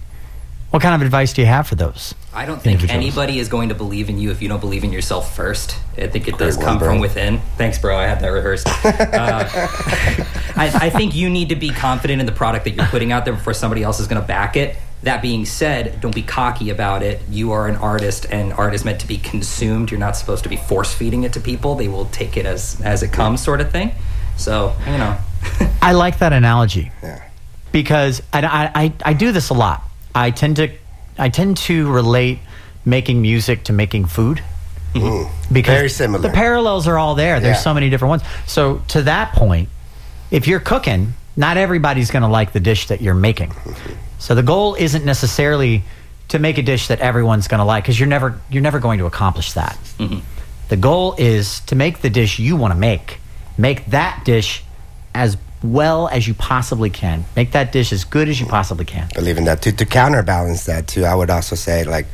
What 0.73 0.81
kind 0.81 0.95
of 0.95 1.03
advice 1.03 1.35
do 1.35 1.43
you 1.43 1.47
have 1.49 1.67
for 1.67 1.75
those? 1.75 2.15
I 2.33 2.47
don't 2.47 2.63
think 2.63 2.89
anybody 2.91 3.39
is 3.39 3.51
going 3.51 3.69
to 3.69 3.75
believe 3.75 4.09
in 4.09 4.19
you 4.19 4.31
if 4.31 4.41
you 4.41 4.49
don't 4.49 4.59
believe 4.61 4.85
in 4.85 4.91
yourself 4.91 5.37
first. 5.37 5.77
I 5.99 6.07
think 6.07 6.29
it 6.29 6.39
does 6.39 6.57
come 6.57 6.79
bro. 6.79 6.89
from 6.89 6.99
within. 6.99 7.41
Thanks, 7.59 7.79
bro. 7.79 7.95
I 7.99 8.05
had 8.07 8.21
that 8.21 8.29
rehearsed. 8.29 8.67
Uh, 9.13 9.47
I, 10.57 10.71
I 10.87 10.91
think 10.91 11.15
you 11.15 11.29
need 11.29 11.51
to 11.51 11.57
be 11.57 11.69
confident 11.69 12.21
in 12.21 12.27
the 12.27 12.33
product 12.33 12.65
that 12.65 12.71
you're 12.71 12.87
putting 12.87 13.13
out 13.13 13.27
there 13.27 13.35
before 13.35 13.53
somebody 13.53 13.83
else 13.83 14.01
is 14.01 14.07
going 14.07 14.21
to 14.21 14.27
back 14.27 14.57
it. 14.57 14.77
That 15.03 15.21
being 15.21 15.45
said, 15.45 16.01
don't 16.01 16.15
be 16.15 16.23
cocky 16.23 16.71
about 16.71 17.03
it. 17.03 17.21
You 17.29 17.53
are 17.53 17.69
an 17.69 17.77
artist, 17.77 18.25
and 18.31 18.53
art 18.55 18.73
is 18.73 18.85
meant 18.85 19.01
to 19.01 19.07
be 19.07 19.19
consumed. 19.19 19.91
You're 19.91 20.01
not 20.01 20.17
supposed 20.17 20.43
to 20.45 20.49
be 20.49 20.57
force 20.57 20.95
feeding 20.95 21.25
it 21.25 21.35
to 21.35 21.41
people. 21.41 21.75
They 21.75 21.89
will 21.89 22.07
take 22.07 22.37
it 22.39 22.47
as 22.47 22.81
as 22.83 23.03
it 23.03 23.13
comes, 23.13 23.43
sort 23.43 23.61
of 23.61 23.71
thing. 23.71 23.93
So 24.39 24.75
you 24.87 24.97
know, 24.99 25.19
I 25.83 25.93
like 25.93 26.19
that 26.21 26.33
analogy 26.33 26.91
Yeah. 27.03 27.23
because 27.73 28.23
I, 28.33 28.43
I, 28.47 28.83
I, 28.85 28.93
I 29.07 29.13
do 29.13 29.33
this 29.33 29.51
a 29.51 29.55
lot. 29.55 29.83
I 30.15 30.31
tend 30.31 30.57
to 30.57 30.71
I 31.19 31.29
tend 31.29 31.57
to 31.59 31.91
relate 31.91 32.39
making 32.85 33.23
music 33.23 33.65
to 33.65 33.73
making 33.73 34.07
food 34.07 34.43
mm-hmm. 34.95 35.55
because 35.55 35.75
Very 35.75 35.89
similar. 35.89 36.23
The 36.23 36.35
parallels 36.35 36.89
are 36.89 36.99
all 36.99 37.15
there. 37.15 37.39
There's 37.41 37.57
Yeah. 37.57 37.63
so 37.63 37.75
many 37.75 37.91
different 37.91 38.11
ones. 38.11 38.23
So 38.47 38.83
to 38.89 39.03
that 39.03 39.33
point, 39.33 39.69
if 40.31 40.49
you're 40.49 40.61
cooking, 40.61 41.15
not 41.37 41.57
everybody's 41.57 42.11
going 42.11 42.23
to 42.23 42.29
like 42.29 42.53
the 42.53 42.61
dish 42.61 42.89
that 42.89 43.01
you're 43.01 43.15
making. 43.15 43.51
Mm-hmm. 43.51 43.93
So 44.19 44.35
the 44.35 44.43
goal 44.43 44.75
isn't 44.75 45.05
necessarily 45.05 45.85
to 46.29 46.39
make 46.39 46.59
a 46.59 46.63
dish 46.63 46.89
that 46.89 47.01
everyone's 47.01 47.49
going 47.49 47.59
to 47.59 47.65
like 47.65 47.85
because 47.85 47.99
you're 48.01 48.09
never 48.09 48.41
you're 48.51 48.63
never 48.63 48.79
going 48.81 48.99
to 48.99 49.07
accomplish 49.07 49.53
that. 49.53 49.77
Mm-hmm. 49.99 50.21
The 50.69 50.77
goal 50.77 51.15
is 51.19 51.61
to 51.67 51.75
make 51.77 52.01
the 52.01 52.11
dish 52.11 52.39
you 52.39 52.57
want 52.57 52.73
to 52.73 52.79
make. 52.79 53.19
Make 53.59 53.87
that 53.87 54.25
dish 54.25 54.65
as 55.15 55.37
well 55.63 56.09
as 56.09 56.27
you 56.27 56.35
possibly 56.35 56.91
can. 56.91 57.25
Make 57.37 57.53
that 57.53 57.73
dish 57.73 57.93
as 57.93 58.05
good 58.05 58.29
as 58.29 58.41
you 58.41 58.47
possibly 58.47 58.85
can. 58.85 59.09
believe 59.15 59.39
in 59.39 59.45
that. 59.45 59.63
To, 59.63 59.73
to 59.73 59.87
counterbalance 59.87 60.67
that 60.67 60.89
too, 60.89 61.05
I 61.05 61.15
would 61.15 61.31
also 61.31 61.57
say 61.57 61.85
like, 61.85 62.07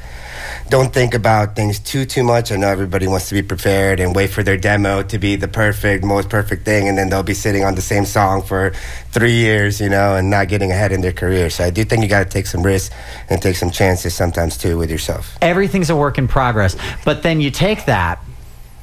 don't 0.68 0.92
think 0.92 1.14
about 1.14 1.56
things 1.56 1.78
too 1.78 2.04
too 2.04 2.22
much. 2.22 2.52
I 2.52 2.56
know 2.56 2.68
everybody 2.68 3.06
wants 3.06 3.28
to 3.28 3.34
be 3.34 3.42
prepared 3.42 4.00
and 4.00 4.14
wait 4.14 4.30
for 4.30 4.42
their 4.42 4.56
demo 4.56 5.02
to 5.02 5.18
be 5.18 5.36
the 5.36 5.48
perfect, 5.48 6.04
most 6.04 6.28
perfect 6.28 6.64
thing, 6.64 6.88
and 6.88 6.96
then 6.96 7.08
they'll 7.08 7.22
be 7.22 7.34
sitting 7.34 7.64
on 7.64 7.74
the 7.74 7.82
same 7.82 8.04
song 8.04 8.42
for 8.42 8.72
three 9.10 9.32
years, 9.32 9.80
you 9.80 9.88
know, 9.88 10.16
and 10.16 10.30
not 10.30 10.48
getting 10.48 10.70
ahead 10.70 10.92
in 10.92 11.00
their 11.00 11.12
career. 11.12 11.50
So 11.50 11.64
I 11.64 11.70
do 11.70 11.84
think 11.84 12.02
you 12.02 12.08
got 12.08 12.24
to 12.24 12.30
take 12.30 12.46
some 12.46 12.62
risks 12.62 12.94
and 13.28 13.40
take 13.40 13.56
some 13.56 13.70
chances 13.70 14.14
sometimes 14.14 14.56
too 14.56 14.78
with 14.78 14.90
yourself. 14.90 15.36
Everything's 15.42 15.90
a 15.90 15.96
work 15.96 16.18
in 16.18 16.28
progress. 16.28 16.76
But 17.04 17.22
then 17.22 17.40
you 17.40 17.50
take 17.50 17.86
that 17.86 18.22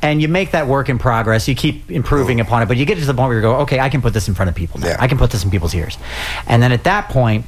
and 0.05 0.21
you 0.21 0.27
make 0.27 0.51
that 0.51 0.67
work 0.67 0.87
in 0.87 0.99
progress. 0.99 1.47
You 1.47 1.55
keep 1.55 1.89
improving 1.89 2.39
upon 2.39 2.61
it, 2.61 2.67
but 2.67 2.77
you 2.77 2.85
get 2.85 2.99
to 2.99 3.05
the 3.05 3.13
point 3.15 3.29
where 3.29 3.37
you 3.37 3.41
go, 3.41 3.55
okay, 3.61 3.79
I 3.79 3.89
can 3.89 4.03
put 4.03 4.13
this 4.13 4.27
in 4.27 4.35
front 4.35 4.49
of 4.49 4.55
people 4.55 4.79
now. 4.79 4.89
Yeah. 4.89 4.97
I 4.99 5.07
can 5.07 5.17
put 5.17 5.31
this 5.31 5.43
in 5.43 5.49
people's 5.49 5.73
ears. 5.73 5.97
And 6.45 6.61
then 6.61 6.71
at 6.71 6.83
that 6.83 7.09
point, 7.09 7.45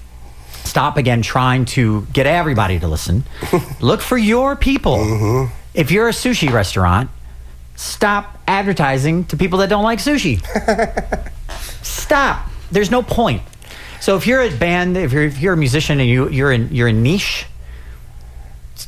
stop 0.63 0.97
again 0.97 1.21
trying 1.21 1.65
to 1.65 2.07
get 2.13 2.25
everybody 2.25 2.79
to 2.79 2.87
listen. 2.87 3.25
Look 3.79 4.01
for 4.01 4.17
your 4.17 4.55
people. 4.55 4.97
Mm-hmm. 4.97 5.53
If 5.75 5.91
you're 5.91 6.07
a 6.07 6.11
sushi 6.11 6.51
restaurant, 6.51 7.11
stop 7.75 8.39
advertising 8.47 9.25
to 9.25 9.37
people 9.37 9.59
that 9.59 9.69
don't 9.69 9.83
like 9.83 9.99
sushi. 9.99 10.41
stop. 11.83 12.49
There's 12.71 12.89
no 12.89 13.03
point. 13.03 13.43
So 14.01 14.17
if 14.17 14.25
you're 14.25 14.41
a 14.41 14.49
band, 14.49 14.97
if 14.97 15.13
you're, 15.13 15.23
if 15.23 15.39
you're 15.39 15.53
a 15.53 15.57
musician 15.57 15.99
and 15.99 16.09
you, 16.09 16.27
you're 16.29 16.51
in 16.51 16.73
you're 16.73 16.87
a 16.87 16.93
niche, 16.93 17.45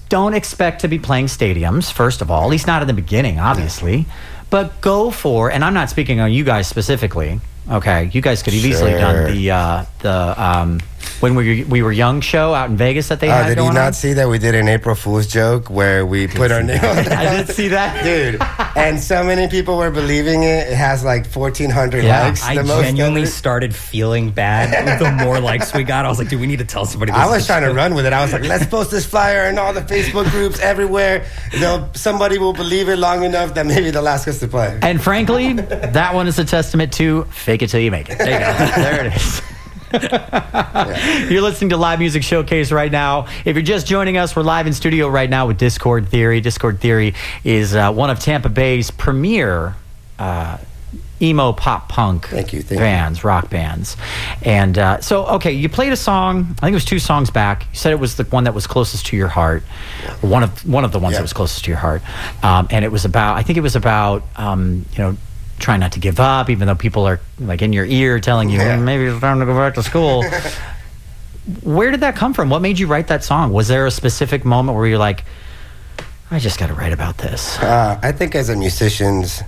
don't 0.10 0.34
expect 0.34 0.82
to 0.82 0.88
be 0.88 1.00
playing 1.00 1.26
stadiums, 1.26 1.92
first 1.92 2.22
of 2.22 2.30
all, 2.30 2.44
at 2.44 2.50
least 2.50 2.68
not 2.68 2.82
in 2.82 2.88
the 2.88 2.94
beginning, 2.94 3.40
obviously. 3.40 4.06
But 4.50 4.80
go 4.82 5.12
for, 5.12 5.52
and 5.52 5.64
I'm 5.64 5.74
not 5.74 5.90
speaking 5.90 6.20
on 6.20 6.32
you 6.32 6.44
guys 6.44 6.68
specifically. 6.68 7.40
Okay, 7.70 8.10
you 8.14 8.22
guys 8.22 8.42
could 8.42 8.54
have 8.54 8.66
easily 8.66 8.92
Sure. 8.92 9.00
done 9.00 9.32
the 9.36 9.52
uh, 9.52 9.86
the 10.00 10.34
um, 10.44 10.80
when 11.20 11.36
we 11.36 11.64
were, 11.64 11.70
we 11.70 11.82
were 11.84 11.92
young 11.92 12.22
show 12.22 12.54
out 12.54 12.70
in 12.70 12.78
Vegas 12.78 13.10
that 13.10 13.20
they 13.20 13.28
Oh, 13.30 13.32
had 13.32 13.56
did 13.56 13.58
you 13.58 13.74
not 13.74 13.78
on. 13.88 13.94
see 13.94 14.14
that 14.14 14.28
we 14.30 14.38
did 14.40 14.56
an 14.56 14.68
April 14.68 14.96
Fool's 14.96 15.28
joke 15.28 15.70
where 15.70 16.06
we 16.06 16.28
put 16.28 16.52
our 16.52 16.64
name 16.64 16.80
on 16.84 16.98
I 17.12 17.38
did 17.38 17.50
see 17.56 17.68
that. 17.70 18.04
Dude, 18.04 18.42
and 18.76 19.00
so 19.00 19.24
many 19.24 19.48
people 19.48 19.78
were 19.78 19.92
believing 19.92 20.44
it. 20.44 20.68
It 20.70 20.76
has 20.78 21.04
like 21.04 21.26
1,400 21.28 22.04
Yeah, 22.04 22.24
likes. 22.28 22.44
I 22.46 22.56
the 22.56 22.64
most 22.64 22.84
genuinely 22.84 23.26
started 23.26 23.76
feeling 23.76 24.32
bad 24.32 25.00
the 25.00 25.12
more 25.26 25.40
likes 25.40 25.74
we 25.74 25.84
got. 25.84 26.06
I 26.06 26.10
was 26.10 26.20
like, 26.20 26.30
dude, 26.30 26.40
we 26.42 26.48
need 26.48 26.60
to 26.60 26.66
tell 26.66 26.86
somebody. 26.86 27.12
This 27.12 27.20
I 27.22 27.28
was 27.28 27.46
trying 27.46 27.64
to 27.64 27.74
run 27.74 27.94
with 27.96 28.06
it. 28.06 28.14
I 28.14 28.22
was 28.22 28.32
like, 28.34 28.44
let's 28.44 28.66
post 28.66 28.92
this 28.92 29.06
flyer 29.06 29.50
in 29.50 29.58
all 29.58 29.74
the 29.74 29.82
Facebook 29.82 30.30
groups 30.32 30.60
everywhere. 30.60 31.26
They'll, 31.60 31.90
somebody 31.94 32.38
will 32.38 32.54
believe 32.54 32.90
it 32.90 32.98
long 32.98 33.24
enough 33.24 33.54
that 33.56 33.66
maybe 33.66 33.92
they'll 33.92 34.08
ask 34.08 34.28
us 34.28 34.40
to 34.40 34.48
play. 34.48 34.78
And 34.82 35.02
frankly, 35.02 35.54
that 35.54 36.14
one 36.16 36.28
is 36.28 36.40
a 36.40 36.46
testament 36.46 36.94
to 36.94 37.26
fake 37.26 37.62
it 37.62 37.68
till 37.70 37.82
you 37.82 37.92
make 37.92 38.10
it. 38.10 38.18
There 38.18 38.28
you 38.32 38.40
go. 38.40 38.82
there 38.82 39.06
it 39.06 39.16
is. 39.16 39.42
You're 41.30 41.42
listening 41.42 41.70
to 41.72 41.78
Live 41.78 42.00
Music 42.00 42.22
Showcase 42.24 42.72
right 42.72 42.92
now. 42.92 43.28
If 43.46 43.56
you're 43.56 43.64
just 43.64 43.88
joining 43.88 44.18
us, 44.18 44.36
we're 44.36 44.44
live 44.44 44.68
in 44.68 44.74
studio 44.74 45.08
right 45.08 45.30
now 45.30 45.48
with 45.48 45.58
Discord 45.58 46.10
Theory. 46.10 46.42
Discord 46.42 46.80
Theory 46.80 47.16
is 47.44 47.74
uh, 47.76 47.92
one 47.92 48.10
of 48.12 48.20
Tampa 48.20 48.50
Bay's 48.50 48.92
premier 48.92 49.76
uh, 50.20 50.58
emo 51.22 51.54
pop 51.54 51.90
punk 51.90 52.28
Thank 52.28 52.54
you, 52.54 52.62
thank 52.62 52.72
you. 52.80 52.86
bands, 52.86 53.24
rock 53.24 53.50
bands. 53.50 53.98
And 54.44 54.78
uh, 54.78 55.02
so, 55.02 55.26
okay, 55.26 55.54
you 55.54 55.70
played 55.70 55.92
a 55.92 55.98
song. 55.98 56.42
I 56.58 56.66
think 56.68 56.72
it 56.72 56.76
was 56.76 56.86
two 56.86 57.00
songs 57.00 57.32
back. 57.32 57.64
You 57.72 57.78
said 57.80 57.92
it 57.92 58.00
was 58.00 58.16
the 58.16 58.26
one 58.26 58.44
that 58.44 58.54
was 58.54 58.68
closest 58.68 59.08
to 59.08 59.18
your 59.18 59.28
heart, 59.28 59.64
one 60.22 60.44
of 60.44 60.68
one 60.68 60.86
of 60.86 60.92
the 60.92 61.00
ones 61.00 61.14
Yeah. 61.14 61.20
that 61.20 61.24
was 61.24 61.34
closest 61.34 61.66
to 61.66 61.72
your 61.72 61.80
heart. 61.80 62.04
Um, 62.44 62.68
and 62.70 62.86
it 62.86 62.92
was 62.92 63.06
about. 63.06 63.38
I 63.38 63.42
think 63.44 63.58
it 63.58 63.62
was 63.62 63.76
about. 63.76 64.24
Um, 64.36 64.86
you 64.94 65.00
know. 65.00 65.18
Trying 65.60 65.82
not 65.82 65.92
to 65.94 66.00
give 66.00 66.20
up, 66.20 66.50
even 66.50 66.68
though 66.68 66.76
people 66.76 67.06
are 67.08 67.20
like 67.40 67.62
in 67.62 67.74
your 67.74 67.86
ear 67.86 68.20
telling 68.20 68.50
you 68.50 68.58
Yeah. 68.60 68.78
"Mm, 68.78 68.84
maybe 68.84 69.06
it's 69.06 69.20
time 69.22 69.40
to 69.40 69.46
go 69.46 69.54
back 69.56 69.76
to 69.76 69.84
school. 69.84 70.24
Where 71.64 71.92
did 71.92 72.02
that 72.02 72.16
come 72.16 72.34
from? 72.34 72.50
What 72.50 72.62
made 72.62 72.78
you 72.80 72.88
write 72.88 73.08
that 73.08 73.24
song? 73.24 73.52
Was 73.54 73.68
there 73.68 73.86
a 73.86 73.92
specific 73.92 74.46
moment 74.46 74.78
where 74.78 74.86
you're 74.88 75.00
like, 75.00 75.26
I 76.32 76.38
just 76.40 76.60
got 76.60 76.68
to 76.68 76.74
write 76.76 76.94
about 76.94 77.18
this? 77.18 77.58
Uh, 77.60 78.00
I 78.04 78.12
think 78.12 78.36
as 78.36 78.50
a 78.50 78.56
musicians, 78.56 79.42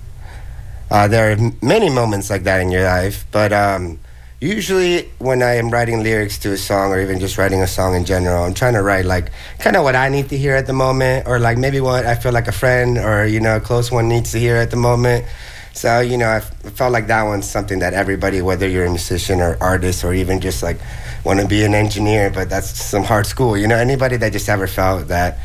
uh, 0.89 1.07
there 1.07 1.32
are 1.34 1.38
many 1.62 1.89
moments 1.89 2.30
like 2.30 2.43
that 2.43 2.59
in 2.62 2.72
your 2.72 2.84
life, 2.84 3.26
but 3.32 3.53
um, 3.53 3.99
usually 4.39 5.12
when 5.20 5.43
I 5.43 5.55
am 5.57 5.70
writing 5.70 6.01
lyrics 6.01 6.39
to 6.39 6.51
a 6.53 6.57
song 6.57 6.91
or 6.91 6.99
even 6.99 7.20
just 7.20 7.38
writing 7.38 7.62
a 7.62 7.68
song 7.68 7.93
in 7.93 8.03
general, 8.03 8.43
I'm 8.45 8.55
trying 8.55 8.74
to 8.74 8.82
write 8.82 9.05
like 9.05 9.32
kind 9.59 9.76
of 9.76 9.84
what 9.84 9.95
I 9.95 10.09
need 10.09 10.30
to 10.30 10.38
hear 10.38 10.55
at 10.55 10.66
the 10.66 10.74
moment, 10.74 11.28
or 11.28 11.38
like 11.38 11.57
maybe 11.59 11.80
what 11.82 12.05
I 12.07 12.16
feel 12.16 12.32
like 12.32 12.47
a 12.47 12.51
friend 12.51 12.97
or 12.97 13.26
you 13.28 13.39
know 13.39 13.57
a 13.57 13.59
close 13.62 13.91
one 13.91 14.07
needs 14.09 14.32
to 14.32 14.39
hear 14.39 14.55
at 14.55 14.72
the 14.72 14.78
moment. 14.78 15.26
So 15.74 16.01
you 16.01 16.17
know, 16.17 16.30
I 16.30 16.39
felt 16.41 16.91
like 16.91 17.07
that 17.07 17.24
one's 17.24 17.49
something 17.49 17.80
that 17.80 17.93
everybody, 17.93 18.41
whether 18.41 18.67
you're 18.67 18.86
a 18.86 18.89
musician 18.89 19.39
or 19.41 19.57
artist 19.61 20.03
or 20.03 20.13
even 20.13 20.41
just 20.41 20.61
like 20.61 20.80
want 21.24 21.39
to 21.39 21.47
be 21.47 21.63
an 21.63 21.74
engineer, 21.74 22.30
but 22.30 22.49
that's 22.49 22.69
some 22.69 23.03
hard 23.03 23.26
school. 23.26 23.57
You 23.57 23.67
know, 23.67 23.78
anybody 23.78 24.17
that 24.17 24.34
just 24.34 24.49
ever 24.49 24.67
felt 24.67 25.07
that, 25.07 25.39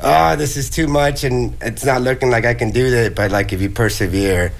oh, 0.00 0.36
this 0.36 0.56
is 0.56 0.70
too 0.70 0.86
much 0.86 1.24
and 1.24 1.56
it's 1.62 1.84
not 1.84 2.02
looking 2.02 2.30
like 2.30 2.44
I 2.44 2.54
can 2.54 2.70
do 2.70 2.86
it, 2.86 3.14
but 3.16 3.30
like 3.30 3.52
if 3.52 3.60
you 3.60 3.70
persevere, 3.70 4.52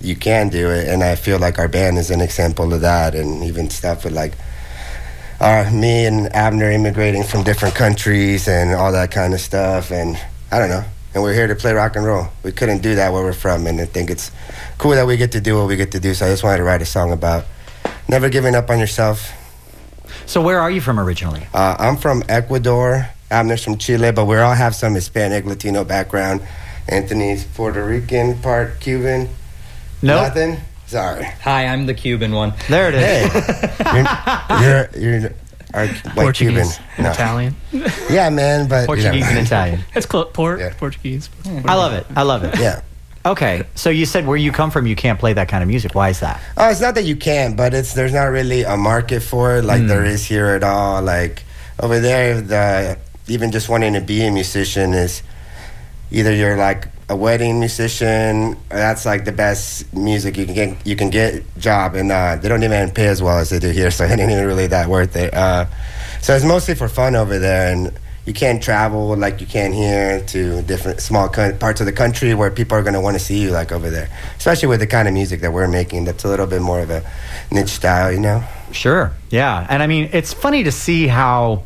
you 0.00 0.16
can 0.16 0.48
do 0.48 0.70
it. 0.70 0.88
And 0.88 1.02
I 1.02 1.16
feel 1.16 1.38
like 1.38 1.58
our 1.58 1.68
band 1.68 1.98
is 1.98 2.10
an 2.10 2.20
example 2.20 2.72
of 2.72 2.82
that, 2.82 3.14
and 3.14 3.42
even 3.44 3.70
stuff 3.70 4.04
with 4.04 4.12
like. 4.14 4.34
Uh, 5.40 5.70
me 5.72 6.04
and 6.04 6.34
Abner 6.34 6.68
immigrating 6.68 7.22
from 7.22 7.44
different 7.44 7.76
countries 7.76 8.48
and 8.48 8.74
all 8.74 8.90
that 8.90 9.12
kind 9.12 9.32
of 9.32 9.40
stuff, 9.40 9.92
and 9.92 10.18
I 10.50 10.58
don't 10.58 10.68
know. 10.68 10.84
And 11.18 11.24
we're 11.24 11.34
here 11.34 11.48
to 11.48 11.56
play 11.56 11.72
rock 11.72 11.96
and 11.96 12.06
roll. 12.06 12.28
We 12.44 12.52
couldn't 12.52 12.80
do 12.80 12.94
that 12.94 13.12
where 13.12 13.24
we're 13.24 13.32
from, 13.32 13.66
and 13.66 13.80
I 13.80 13.86
think 13.86 14.08
it's 14.08 14.30
cool 14.78 14.92
that 14.92 15.04
we 15.04 15.16
get 15.16 15.32
to 15.32 15.40
do 15.40 15.58
what 15.58 15.66
we 15.66 15.74
get 15.74 15.90
to 15.90 15.98
do. 15.98 16.14
So 16.14 16.26
I 16.26 16.28
just 16.28 16.44
wanted 16.44 16.58
to 16.58 16.62
write 16.62 16.80
a 16.80 16.86
song 16.86 17.10
about 17.10 17.44
never 18.08 18.28
giving 18.28 18.54
up 18.54 18.70
on 18.70 18.78
yourself. 18.78 19.32
So, 20.26 20.40
where 20.40 20.60
are 20.60 20.70
you 20.70 20.80
from 20.80 21.00
originally? 21.00 21.44
Uh, 21.52 21.74
I'm 21.76 21.96
from 21.96 22.22
Ecuador. 22.28 23.08
Abner's 23.32 23.64
from 23.64 23.78
Chile, 23.78 24.12
but 24.12 24.26
we 24.26 24.36
all 24.36 24.54
have 24.54 24.76
some 24.76 24.94
Hispanic, 24.94 25.44
Latino 25.44 25.82
background. 25.82 26.40
Anthony's 26.86 27.44
Puerto 27.44 27.84
Rican, 27.84 28.40
part 28.40 28.78
Cuban. 28.78 29.22
Nope. 30.02 30.22
Nothing. 30.22 30.58
Sorry. 30.86 31.24
Hi, 31.24 31.66
I'm 31.66 31.86
the 31.86 31.94
Cuban 31.94 32.30
one. 32.30 32.54
There 32.68 32.90
it 32.90 32.94
is. 32.94 33.32
Hey, 33.84 34.04
you're 35.02 35.20
you're 35.20 35.32
our 35.74 35.86
white 35.86 36.34
Cuban. 36.34 36.64
Portuguese, 36.64 36.80
No. 36.98 37.10
Italian. 37.10 37.56
Yeah, 38.10 38.30
man, 38.30 38.68
but 38.68 38.74
you 38.74 38.80
know. 38.80 38.86
Portuguese 38.86 39.26
and 39.28 39.38
Italian. 39.38 39.80
It's 39.94 40.06
close. 40.06 40.30
Port, 40.32 40.60
Yeah. 40.60 40.72
Portuguese. 40.76 41.28
I 41.46 41.74
love 41.74 41.92
it. 41.92 42.06
I 42.16 42.22
love 42.22 42.44
it. 42.44 42.58
Yeah. 42.58 42.82
Okay, 43.26 43.64
so 43.74 43.90
you 43.90 44.06
said 44.06 44.26
where 44.26 44.36
you 44.36 44.52
come 44.52 44.70
from, 44.70 44.86
you 44.86 44.96
can't 44.96 45.18
play 45.18 45.32
that 45.34 45.48
kind 45.48 45.62
of 45.62 45.68
music. 45.68 45.94
Why 45.94 46.08
is 46.08 46.20
that? 46.20 46.40
Oh, 46.56 46.70
it's 46.70 46.80
not 46.80 46.94
that 46.94 47.04
you 47.04 47.16
can't, 47.16 47.56
but 47.56 47.74
it's 47.74 47.92
there's 47.92 48.14
not 48.14 48.24
really 48.26 48.62
a 48.62 48.76
market 48.76 49.20
for 49.20 49.56
it 49.56 49.64
like 49.64 49.82
hmm. 49.82 49.88
there 49.88 50.04
is 50.04 50.24
here 50.24 50.46
at 50.46 50.62
all. 50.62 51.02
Like 51.02 51.42
over 51.80 52.00
there, 52.00 52.40
the 52.40 52.98
even 53.26 53.52
just 53.52 53.68
wanting 53.68 53.92
to 53.94 54.00
be 54.00 54.22
a 54.22 54.30
musician 54.30 54.94
is 54.94 55.22
either 56.10 56.32
you're 56.34 56.56
like 56.56 56.88
a 57.08 57.16
wedding 57.16 57.58
musician. 57.58 58.56
That's 58.68 59.06
like 59.06 59.24
the 59.24 59.32
best 59.32 59.92
music 59.94 60.36
you 60.36 60.44
can 60.44 60.54
get. 60.54 60.86
You 60.86 60.96
can 60.96 61.10
get 61.10 61.44
job, 61.58 61.94
and 61.94 62.12
uh, 62.12 62.36
they 62.36 62.48
don't 62.48 62.62
even 62.62 62.90
pay 62.90 63.08
as 63.08 63.22
well 63.22 63.38
as 63.38 63.50
they 63.50 63.58
do 63.58 63.70
here, 63.70 63.90
so 63.96 64.04
it 64.04 64.18
ain't 64.18 64.30
even 64.30 64.46
really 64.46 64.66
that 64.68 64.88
worth 64.88 65.16
it. 65.16 65.32
Uh, 65.34 65.66
so 66.20 66.34
it's 66.34 66.44
mostly 66.44 66.74
for 66.74 66.88
fun 66.88 67.16
over 67.16 67.38
there, 67.38 67.72
and 67.72 67.92
you 68.26 68.34
can't 68.34 68.62
travel 68.62 69.16
like 69.16 69.40
you 69.40 69.46
can 69.46 69.72
here 69.72 70.20
to 70.26 70.60
different 70.62 71.00
small 71.00 71.30
co- 71.30 71.54
parts 71.54 71.80
of 71.80 71.86
the 71.86 71.92
country 71.92 72.34
where 72.34 72.50
people 72.50 72.76
are 72.76 72.82
going 72.82 72.92
to 72.92 73.00
want 73.00 73.14
to 73.14 73.18
see 73.18 73.40
you 73.40 73.50
like 73.50 73.72
over 73.72 73.88
there, 73.88 74.10
especially 74.36 74.68
with 74.68 74.80
the 74.80 74.86
kind 74.86 75.08
of 75.08 75.14
music 75.14 75.40
that 75.40 75.52
we're 75.52 75.66
making. 75.66 76.04
That's 76.04 76.24
a 76.24 76.28
little 76.28 76.46
bit 76.46 76.60
more 76.60 76.80
of 76.80 76.90
a 76.90 77.02
niche 77.50 77.70
style, 77.70 78.12
you 78.12 78.20
know. 78.20 78.44
Sure. 78.70 79.12
Yeah. 79.30 79.66
And 79.70 79.82
I 79.82 79.86
mean, 79.86 80.10
it's 80.12 80.34
funny 80.34 80.64
to 80.64 80.72
see 80.72 81.06
how 81.06 81.62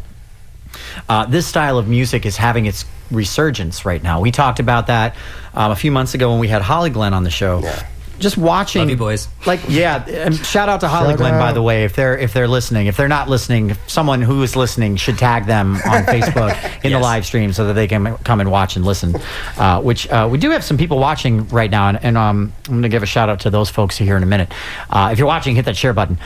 uh, 1.09 1.27
this 1.27 1.49
style 1.49 1.79
of 1.79 1.89
music 1.89 2.25
is 2.25 2.37
having 2.37 2.67
its 2.67 2.85
resurgence 3.13 3.85
right 3.85 4.03
now. 4.03 4.21
We 4.21 4.31
talked 4.31 4.61
about 4.61 4.87
that 4.89 5.17
um, 5.55 5.71
a 5.71 5.77
few 5.77 5.91
months 5.93 6.15
ago 6.15 6.31
when 6.31 6.41
we 6.41 6.49
had 6.49 6.63
Holly 6.63 6.91
Glenn 6.91 7.15
on 7.15 7.25
the 7.25 7.31
show. 7.31 7.61
Yeah. 7.63 7.87
Just 8.19 8.37
watching, 8.39 8.83
Love 8.83 8.91
you, 8.91 8.97
boys. 8.97 9.27
Like, 9.47 9.61
yeah, 9.69 10.05
and 10.09 10.37
shout 10.37 10.69
out 10.69 10.81
to 10.81 10.89
Holly 10.89 11.09
Shout 11.11 11.19
Glenn, 11.19 11.33
by 11.41 11.49
out. 11.49 11.55
the 11.55 11.63
way, 11.63 11.83
if 11.83 11.97
they're 11.97 12.17
if 12.17 12.33
they're 12.33 12.47
listening. 12.47 12.87
If 12.87 12.97
they're 12.97 13.09
not 13.09 13.29
listening, 13.29 13.75
someone 13.89 14.23
who 14.23 14.45
is 14.45 14.55
listening 14.55 14.95
should 14.95 15.19
tag 15.19 15.47
them 15.47 15.75
on 15.75 15.81
Facebook 16.05 16.55
in 16.85 16.93
the 16.93 16.99
Yes. 16.99 17.03
live 17.03 17.27
stream 17.27 17.53
so 17.53 17.67
that 17.67 17.73
they 17.73 17.89
can 17.89 18.17
come 18.19 18.41
and 18.41 18.49
watch 18.49 18.77
and 18.77 18.85
listen. 18.85 19.17
Uh, 19.59 19.81
which 19.83 20.09
uh, 20.09 20.29
we 20.31 20.39
do 20.39 20.51
have 20.51 20.63
some 20.63 20.77
people 20.79 21.01
watching 21.01 21.49
right 21.49 21.71
now, 21.71 21.89
and, 21.89 21.99
and 22.05 22.17
um, 22.17 22.53
I'm 22.67 22.73
going 22.75 22.83
to 22.83 22.89
give 22.89 23.03
a 23.03 23.07
shout 23.07 23.29
out 23.29 23.41
to 23.41 23.51
those 23.51 23.71
folks 23.71 23.99
here 23.99 24.17
in 24.17 24.23
a 24.23 24.27
minute. 24.27 24.53
Uh, 24.89 25.09
if 25.13 25.19
you're 25.19 25.27
watching, 25.27 25.57
hit 25.57 25.65
that 25.65 25.77
share 25.77 25.93
button. 25.95 26.17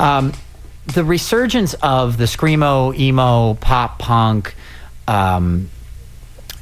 Um, 0.00 0.32
the 0.86 1.04
resurgence 1.04 1.74
of 1.82 2.16
the 2.16 2.24
screamo, 2.24 2.96
emo, 2.98 3.54
pop 3.54 3.98
punk. 3.98 4.54
Um, 5.06 5.68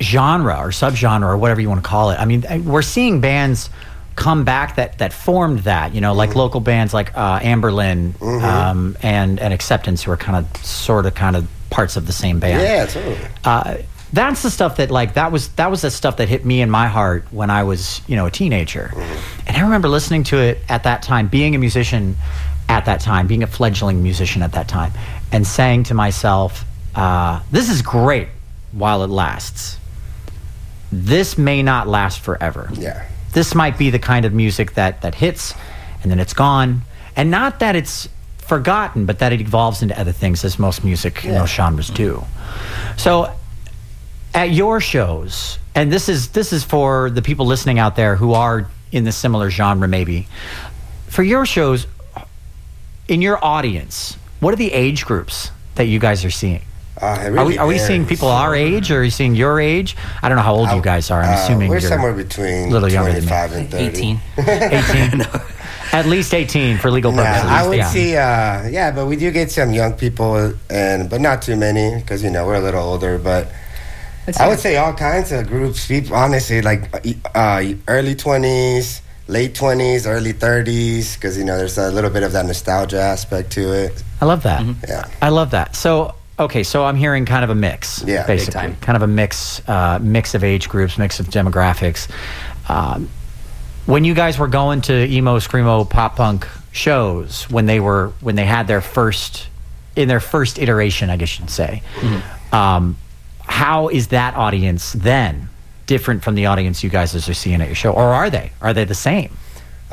genre 0.00 0.56
or 0.56 0.68
subgenre 0.68 1.28
or 1.28 1.36
whatever 1.36 1.60
you 1.60 1.68
want 1.68 1.82
to 1.82 1.88
call 1.88 2.10
it. 2.10 2.18
I 2.18 2.24
mean, 2.24 2.44
we're 2.64 2.82
seeing 2.82 3.20
bands 3.20 3.70
come 4.16 4.44
back 4.44 4.76
that 4.76 4.98
that 4.98 5.12
formed 5.12 5.60
that. 5.60 5.94
You 5.94 6.00
know, 6.00 6.14
like 6.14 6.34
local 6.34 6.60
bands 6.60 6.92
like 6.94 7.16
uh, 7.16 7.40
Anberlin 7.40 8.20
um, 8.42 8.96
and 9.02 9.38
and 9.40 9.52
Acceptance, 9.52 10.02
who 10.02 10.10
are 10.10 10.16
kind 10.16 10.44
of 10.44 10.64
sort 10.64 11.06
of 11.06 11.14
kind 11.14 11.36
of 11.36 11.48
parts 11.70 11.96
of 11.96 12.06
the 12.06 12.12
same 12.12 12.40
band. 12.40 12.62
Yeah, 12.62 12.86
totally. 12.86 13.18
Uh, 13.44 13.76
that's 14.12 14.42
the 14.42 14.50
stuff 14.50 14.76
that 14.78 14.90
like 14.90 15.14
that 15.14 15.30
was 15.30 15.48
that 15.50 15.70
was 15.70 15.82
the 15.82 15.90
stuff 15.90 16.16
that 16.16 16.28
hit 16.28 16.44
me 16.44 16.60
in 16.60 16.70
my 16.70 16.88
heart 16.88 17.26
when 17.30 17.50
I 17.50 17.62
was 17.62 18.00
you 18.08 18.16
know 18.16 18.26
a 18.26 18.30
teenager, 18.30 18.92
and 19.46 19.56
I 19.56 19.60
remember 19.60 19.88
listening 19.88 20.24
to 20.24 20.38
it 20.38 20.58
at 20.68 20.84
that 20.84 21.02
time, 21.02 21.28
being 21.28 21.54
a 21.54 21.58
musician, 21.58 22.16
at 22.68 22.86
that 22.86 23.00
time, 23.00 23.26
being 23.26 23.42
a 23.42 23.46
fledgling 23.46 24.02
musician 24.02 24.42
at 24.42 24.52
that 24.52 24.66
time, 24.68 24.92
and 25.30 25.46
saying 25.46 25.84
to 25.84 25.94
myself, 25.94 26.64
uh, 26.94 27.40
"This 27.52 27.70
is 27.70 27.82
great 27.82 28.28
while 28.72 29.02
it 29.04 29.10
lasts. 29.10 29.78
This 30.92 31.38
may 31.38 31.62
not 31.62 31.88
last 31.88 32.20
forever. 32.20 32.70
Yeah. 32.72 33.06
This 33.32 33.54
might 33.54 33.78
be 33.78 33.90
the 33.90 33.98
kind 33.98 34.24
of 34.24 34.32
music 34.32 34.74
that 34.74 35.02
that 35.02 35.14
hits, 35.14 35.54
and 36.02 36.10
then 36.10 36.18
it's 36.18 36.34
gone. 36.34 36.82
And 37.16 37.30
not 37.30 37.60
that 37.60 37.76
it's 37.76 38.08
forgotten, 38.38 39.06
but 39.06 39.20
that 39.20 39.32
it 39.32 39.40
evolves 39.40 39.82
into 39.82 39.98
other 39.98 40.12
things, 40.12 40.44
as 40.44 40.58
most 40.58 40.84
music 40.84 41.24
in 41.24 41.34
those 41.34 41.50
genres 41.50 41.88
do. 41.88 42.24
So, 42.96 43.32
at 44.34 44.50
your 44.50 44.80
shows, 44.80 45.58
and 45.74 45.92
this 45.92 46.08
is 46.08 46.30
this 46.30 46.52
is 46.52 46.64
for 46.64 47.10
the 47.10 47.22
people 47.22 47.46
listening 47.46 47.78
out 47.78 47.94
there 47.94 48.16
who 48.16 48.32
are 48.32 48.68
in 48.90 49.04
the 49.04 49.12
similar 49.12 49.50
genre, 49.50 49.86
maybe. 49.86 50.26
For 51.06 51.22
your 51.22 51.46
shows, 51.46 51.86
in 53.06 53.22
your 53.22 53.44
audience, 53.44 54.16
what 54.40 54.52
are 54.52 54.56
the 54.56 54.72
age 54.72 55.04
groups 55.04 55.50
that 55.76 55.84
you 55.84 55.98
guys 56.00 56.24
are 56.24 56.30
seeing? 56.30 56.62
Uh, 57.00 57.18
it 57.26 57.38
are 57.38 57.44
we, 57.46 57.56
are 57.58 57.66
we 57.66 57.78
seeing 57.78 58.04
people 58.06 58.28
our 58.28 58.54
age, 58.54 58.90
or 58.90 59.00
are 59.00 59.04
you 59.04 59.10
seeing 59.10 59.34
your 59.34 59.58
age? 59.60 59.96
I 60.22 60.28
don't 60.28 60.36
know 60.36 60.42
how 60.44 60.54
old 60.54 60.70
you 60.70 60.82
guys 60.82 61.10
are. 61.10 61.22
I'm 61.22 61.32
Uh, 61.32 61.42
assuming 61.42 61.68
we're 61.70 61.78
you're 61.78 61.88
somewhere 61.88 62.12
between 62.12 62.68
a 62.68 62.70
little 62.70 62.90
younger 62.92 63.12
than 63.12 63.22
me. 63.24 63.28
25 63.28 63.52
and 63.52 63.70
30. 63.70 63.84
18. 63.86 64.20
18. 65.18 65.20
At 65.92 66.06
least 66.06 66.32
18 66.34 66.78
for 66.78 66.90
legal 66.90 67.10
Nah, 67.10 67.24
purposes. 67.24 67.50
I 67.50 67.68
would 67.68 67.78
yeah. 67.78 67.88
see, 67.88 68.16
uh, 68.16 68.68
yeah, 68.68 68.90
but 68.92 69.06
we 69.06 69.16
do 69.16 69.30
get 69.32 69.50
some 69.50 69.72
young 69.72 69.94
people, 69.94 70.52
and 70.70 71.08
but 71.10 71.20
not 71.20 71.42
too 71.42 71.56
many 71.56 71.96
because 72.00 72.22
you 72.22 72.30
know 72.30 72.46
we're 72.46 72.54
a 72.56 72.60
little 72.60 72.82
older. 72.82 73.18
But 73.18 73.48
I 74.38 74.46
would 74.46 74.60
say 74.60 74.76
all 74.76 74.92
kinds 74.94 75.32
of 75.32 75.48
groups. 75.48 75.88
People, 75.88 76.14
honestly, 76.14 76.62
like 76.62 76.84
uh, 77.34 77.64
early 77.88 78.14
twenties, 78.14 79.02
late 79.26 79.56
twenties, 79.56 80.06
early 80.06 80.30
thirties, 80.32 81.16
because 81.16 81.36
you 81.36 81.42
know 81.44 81.56
there's 81.58 81.78
a 81.78 81.90
little 81.90 82.10
bit 82.10 82.22
of 82.22 82.32
that 82.32 82.46
nostalgia 82.46 83.00
aspect 83.00 83.50
to 83.52 83.72
it. 83.72 84.04
I 84.20 84.26
love 84.26 84.44
that. 84.44 84.62
Yeah. 84.86 85.08
I 85.20 85.30
love 85.30 85.50
that. 85.50 85.74
So, 85.74 86.14
okay, 86.40 86.62
so 86.62 86.84
I'm 86.84 86.96
hearing 86.96 87.24
kind 87.26 87.44
of 87.44 87.50
a 87.50 87.54
mix. 87.54 88.02
Yeah, 88.06 88.26
basically, 88.26 88.74
kind 88.80 88.96
of 88.96 89.02
a 89.02 89.06
mix, 89.06 89.62
uh, 89.68 89.98
mix 90.02 90.34
of 90.34 90.42
age 90.44 90.68
groups, 90.68 90.98
mix 90.98 91.20
of 91.20 91.26
demographics. 91.28 92.08
Um, 92.68 93.08
when 93.86 94.04
you 94.04 94.14
guys 94.14 94.38
were 94.38 94.48
going 94.48 94.80
to 94.82 95.06
emo, 95.06 95.38
screamo, 95.38 95.88
pop 95.88 96.16
punk 96.16 96.46
shows, 96.72 97.44
when 97.50 97.66
they 97.66 97.80
were 97.80 98.12
when 98.20 98.34
they 98.36 98.44
had 98.44 98.66
their 98.66 98.80
first 98.80 99.48
in 99.96 100.08
their 100.08 100.20
first 100.20 100.58
iteration, 100.58 101.10
I 101.10 101.16
guess 101.16 101.38
you'd 101.38 101.50
say, 101.50 101.82
Mm-hmm. 101.96 102.54
um, 102.54 102.96
how 103.40 103.88
is 103.88 104.08
that 104.08 104.34
audience 104.36 104.92
then 104.92 105.48
different 105.86 106.22
from 106.22 106.36
the 106.36 106.46
audience 106.46 106.84
you 106.84 106.90
guys 106.90 107.14
are 107.28 107.34
seeing 107.34 107.60
at 107.60 107.66
your 107.66 107.74
show, 107.74 107.92
or 107.92 108.04
are 108.04 108.30
they? 108.30 108.52
Are 108.60 108.72
they 108.72 108.84
the 108.84 108.94
same? 108.94 109.36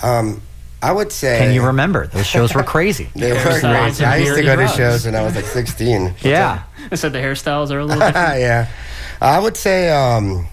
Um, 0.03 0.41
I 0.81 0.91
would 0.91 1.11
say. 1.11 1.39
Can 1.39 1.53
you 1.53 1.65
remember 1.65 2.07
those 2.07 2.27
shows 2.27 2.53
were 2.53 2.63
crazy? 2.63 3.09
They 3.15 3.31
were 3.31 3.39
crazy. 3.39 3.65
I 4.05 4.17
used 4.17 4.35
to 4.35 4.41
beard 4.43 4.45
go 4.45 4.55
to 4.57 4.67
shows 4.67 5.05
when 5.05 5.15
I 5.15 5.23
was 5.23 5.35
like 5.35 5.45
16. 5.45 6.13
Yeah. 6.21 6.63
I 6.91 6.95
said 6.95 7.13
the 7.13 7.19
hairstyles 7.19 7.71
are 7.71 7.79
a 7.79 7.85
little 7.85 7.99
different. 8.05 8.39
yeah. 8.39 8.67
I 9.19 9.39
would 9.39 9.57
say 9.57 9.89
um, 9.89 10.47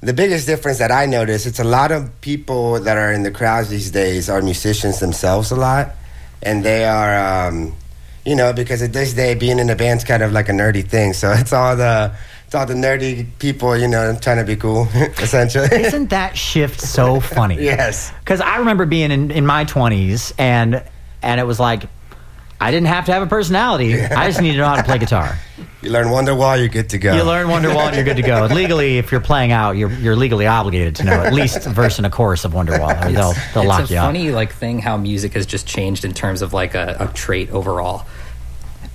the 0.00 0.12
biggest 0.12 0.46
difference 0.46 0.78
that 0.78 0.92
I 0.92 1.06
notice, 1.06 1.46
it's 1.46 1.58
a 1.58 1.64
lot 1.64 1.90
of 1.90 2.20
people 2.20 2.78
that 2.80 2.96
are 2.96 3.12
in 3.12 3.22
the 3.22 3.30
crowds 3.30 3.68
these 3.70 3.90
days 3.90 4.28
are 4.28 4.42
musicians 4.42 5.00
themselves 5.00 5.50
a 5.50 5.56
lot. 5.56 5.92
And 6.42 6.64
they 6.64 6.84
are, 6.84 7.48
um, 7.48 7.74
you 8.24 8.36
know, 8.36 8.52
because 8.52 8.82
at 8.82 8.92
this 8.92 9.14
day, 9.14 9.34
being 9.34 9.58
in 9.58 9.70
a 9.70 9.74
band's 9.74 10.04
kind 10.04 10.22
of 10.22 10.30
like 10.32 10.48
a 10.48 10.52
nerdy 10.52 10.86
thing. 10.86 11.14
So 11.14 11.32
it's 11.32 11.52
all 11.52 11.74
the. 11.74 12.12
It's 12.48 12.54
all 12.54 12.64
the 12.64 12.72
nerdy 12.72 13.26
people, 13.38 13.76
you 13.76 13.86
know, 13.86 14.16
trying 14.18 14.38
to 14.38 14.44
be 14.44 14.56
cool, 14.56 14.84
essentially. 14.94 15.68
Isn't 15.70 16.08
that 16.08 16.34
shift 16.34 16.80
so 16.80 17.20
funny? 17.36 17.62
yes. 17.62 18.10
Because 18.20 18.40
I 18.40 18.56
remember 18.56 18.86
being 18.86 19.10
in, 19.10 19.30
in 19.30 19.44
my 19.44 19.66
20s 19.66 20.32
and 20.38 20.82
and 21.20 21.40
it 21.40 21.44
was 21.44 21.60
like, 21.60 21.82
I 22.58 22.70
didn't 22.70 22.86
have 22.86 23.04
to 23.04 23.12
have 23.12 23.22
a 23.22 23.26
personality. 23.26 24.00
I 24.00 24.28
just 24.28 24.40
needed 24.40 24.54
to 24.54 24.60
know 24.60 24.68
how 24.68 24.76
to 24.76 24.82
play 24.82 24.96
guitar. 24.96 25.38
You 25.80 25.90
learn 25.90 26.06
Wonderwall, 26.08 26.58
you're 26.58 26.66
good 26.66 26.88
to 26.88 26.98
go. 26.98 27.14
You 27.14 27.22
learn 27.22 27.46
Wonderwall 27.46 27.86
and 27.86 27.94
you're 27.94 28.04
good 28.04 28.16
to 28.16 28.22
go. 28.22 28.42
And 28.44 28.52
legally, 28.52 28.98
if 28.98 29.12
you're 29.12 29.20
playing 29.20 29.52
out, 29.52 29.76
you're, 29.76 29.92
you're 29.92 30.16
legally 30.16 30.44
obligated 30.44 30.96
to 30.96 31.04
know 31.04 31.12
at 31.12 31.32
least 31.32 31.66
a 31.66 31.70
verse 31.70 31.98
and 31.98 32.06
a 32.06 32.10
chorus 32.10 32.44
of 32.44 32.50
Wonderwall. 32.52 33.00
Or 33.00 33.12
they'll, 33.12 33.32
they'll 33.54 33.62
it's 33.62 33.68
lock 33.68 33.88
a 33.88 33.92
you 33.92 33.98
up. 34.00 34.06
funny 34.06 34.32
like 34.32 34.52
thing 34.52 34.80
how 34.80 34.96
music 34.96 35.34
has 35.34 35.46
just 35.46 35.68
changed 35.68 36.04
in 36.04 36.14
terms 36.14 36.42
of 36.42 36.52
like 36.52 36.74
a, 36.74 36.96
a 36.98 37.06
trait 37.14 37.50
overall. 37.52 38.06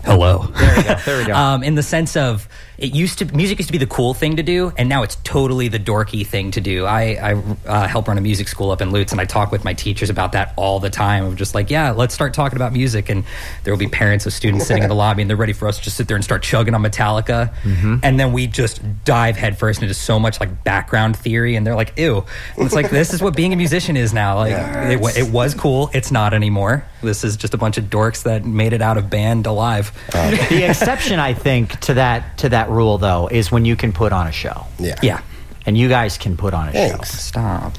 Hello. 0.03 0.39
There 0.39 0.75
we 0.75 0.83
go. 0.83 0.95
There 1.05 1.17
we 1.19 1.25
go. 1.25 1.33
Um, 1.33 1.63
in 1.63 1.75
the 1.75 1.83
sense 1.83 2.17
of 2.17 2.49
it 2.77 2.93
used 2.95 3.19
to 3.19 3.25
music 3.35 3.59
used 3.59 3.69
to 3.69 3.71
be 3.71 3.77
the 3.77 3.85
cool 3.87 4.13
thing 4.13 4.35
to 4.37 4.43
do, 4.43 4.71
and 4.77 4.89
now 4.89 5.03
it's 5.03 5.15
totally 5.23 5.67
the 5.67 5.79
dorky 5.79 6.25
thing 6.25 6.51
to 6.51 6.61
do. 6.61 6.85
I, 6.85 7.01
I 7.33 7.33
uh, 7.67 7.87
help 7.87 8.07
run 8.07 8.17
a 8.17 8.21
music 8.21 8.47
school 8.47 8.71
up 8.71 8.81
in 8.81 8.91
Lutz, 8.91 9.11
and 9.11 9.21
I 9.21 9.25
talk 9.25 9.51
with 9.51 9.63
my 9.63 9.73
teachers 9.73 10.09
about 10.09 10.31
that 10.33 10.53
all 10.55 10.79
the 10.79 10.89
time. 10.89 11.23
Of 11.25 11.35
just 11.35 11.53
like, 11.55 11.69
yeah, 11.69 11.91
let's 11.91 12.13
start 12.13 12.33
talking 12.33 12.55
about 12.57 12.73
music, 12.73 13.09
and 13.09 13.23
there 13.63 13.73
will 13.73 13.79
be 13.79 13.87
parents 13.87 14.25
of 14.25 14.33
students 14.33 14.65
sitting 14.65 14.83
in 14.83 14.89
the 14.89 14.95
lobby, 15.05 15.21
and 15.21 15.29
they're 15.29 15.37
ready 15.37 15.53
for 15.53 15.67
us 15.67 15.77
to 15.77 15.83
just 15.83 15.97
sit 15.97 16.07
there 16.07 16.15
and 16.15 16.23
start 16.23 16.41
chugging 16.43 16.73
on 16.73 16.81
Metallica, 16.81 17.53
Mm-hmm. 17.63 17.97
and 18.03 18.19
then 18.19 18.33
we 18.33 18.47
just 18.47 18.81
dive 19.05 19.35
headfirst 19.37 19.81
into 19.81 19.93
so 19.93 20.19
much 20.19 20.39
like 20.39 20.63
background 20.63 21.15
theory, 21.15 21.55
and 21.55 21.65
they're 21.65 21.75
like, 21.75 21.93
ew. 21.97 22.25
And 22.57 22.65
it's 22.65 22.75
like 22.75 22.89
this 22.89 23.13
is 23.13 23.21
what 23.21 23.35
being 23.35 23.53
a 23.53 23.55
musician 23.55 23.95
is 23.97 24.13
now. 24.13 24.37
Like 24.37 24.51
Yeah, 24.51 24.89
it, 24.89 25.17
it 25.17 25.31
was 25.31 25.53
cool, 25.53 25.89
it's 25.93 26.11
not 26.11 26.33
anymore. 26.33 26.85
This 27.01 27.23
is 27.23 27.35
just 27.35 27.53
a 27.53 27.57
bunch 27.57 27.77
of 27.77 27.85
dorks 27.85 28.23
that 28.23 28.45
made 28.45 28.71
it 28.73 28.81
out 28.81 28.97
of 28.97 29.09
band 29.09 29.45
alive. 29.45 29.91
the 30.11 30.65
exception, 30.69 31.19
I 31.19 31.33
think, 31.33 31.79
to 31.81 31.93
that 31.95 32.37
to 32.39 32.49
that 32.49 32.62
rule 32.69 32.97
though 32.97 33.27
is 33.27 33.51
when 33.51 33.65
you 33.65 33.75
can 33.75 33.91
put 33.91 34.11
on 34.13 34.27
a 34.27 34.31
show, 34.31 34.65
Yeah. 34.79 34.95
yeah. 35.01 35.21
and 35.65 35.77
you 35.77 35.89
guys 35.89 36.17
can 36.17 36.35
put 36.37 36.53
on 36.53 36.69
a 36.69 36.71
Thanks. 36.71 37.11
Stop. 37.23 37.77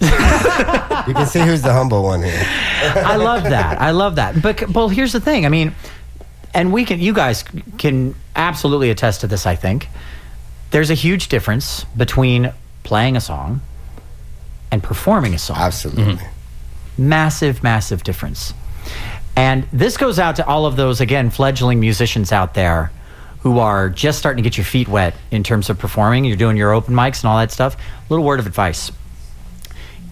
You 1.08 1.14
can 1.14 1.26
see 1.26 1.40
who's 1.40 1.62
the 1.62 1.72
humble 1.72 2.02
one 2.02 2.22
here. 2.22 2.42
I 2.44 3.16
love 3.16 3.44
that. 3.44 3.80
I 3.80 3.92
love 3.92 4.16
that. 4.16 4.42
But 4.42 4.68
well, 4.70 4.88
here's 4.90 5.12
the 5.12 5.20
thing. 5.20 5.46
I 5.46 5.48
mean, 5.48 5.74
and 6.52 6.70
we 6.72 6.84
can, 6.84 7.00
you 7.00 7.14
guys 7.14 7.44
can 7.78 8.14
absolutely 8.36 8.90
attest 8.90 9.22
to 9.22 9.26
this. 9.26 9.46
I 9.46 9.54
think 9.56 9.88
there's 10.70 10.90
a 10.90 10.94
huge 10.94 11.28
difference 11.28 11.84
between 11.96 12.52
playing 12.84 13.16
a 13.16 13.20
song 13.20 13.62
and 14.70 14.82
performing 14.82 15.32
a 15.34 15.38
song. 15.38 15.56
Absolutely. 15.58 16.16
Mm-hmm. 16.16 17.08
massive, 17.08 17.62
massive 17.62 18.02
difference. 18.02 18.52
And 19.34 19.66
this 19.72 19.96
goes 19.96 20.18
out 20.18 20.36
to 20.36 20.46
all 20.46 20.66
of 20.66 20.76
those, 20.76 21.00
again, 21.00 21.30
fledgling 21.30 21.80
musicians 21.80 22.32
out 22.32 22.52
there 22.54 22.90
who 23.40 23.58
are 23.58 23.88
just 23.88 24.18
starting 24.18 24.42
to 24.42 24.48
get 24.48 24.56
your 24.56 24.64
feet 24.64 24.88
wet 24.88 25.14
in 25.30 25.42
terms 25.42 25.70
of 25.70 25.78
performing. 25.78 26.24
You're 26.24 26.36
doing 26.36 26.56
your 26.56 26.72
open 26.72 26.94
mics 26.94 27.22
and 27.22 27.30
all 27.30 27.38
that 27.38 27.52
stuff. 27.52 27.76
Little 28.08 28.24
word 28.24 28.40
of 28.40 28.46
advice 28.46 28.90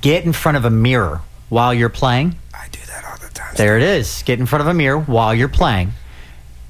get 0.01 0.25
in 0.25 0.33
front 0.33 0.57
of 0.57 0.65
a 0.65 0.71
mirror 0.71 1.21
while 1.49 1.75
you're 1.75 1.89
playing. 1.89 2.37
I 2.55 2.69
do 2.71 2.79
that 2.87 3.05
all 3.05 3.17
the 3.19 3.33
time. 3.35 3.55
There 3.57 3.77
it 3.77 3.83
is. 3.83 4.23
Get 4.25 4.39
in 4.39 4.47
front 4.47 4.61
of 4.61 4.69
a 4.69 4.75
mirror 4.75 4.99
while 4.99 5.35
you're 5.35 5.49
playing 5.49 5.93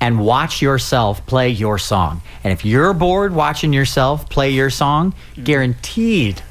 and 0.00 0.20
watch 0.20 0.62
yourself 0.62 1.24
play 1.26 1.50
your 1.50 1.78
song. 1.78 2.22
And 2.44 2.52
if 2.52 2.64
you're 2.64 2.92
bored 2.94 3.34
watching 3.34 3.72
yourself 3.72 4.28
play 4.28 4.50
your 4.50 4.70
song, 4.70 5.14
mm. 5.34 5.44
guaranteed 5.44 6.42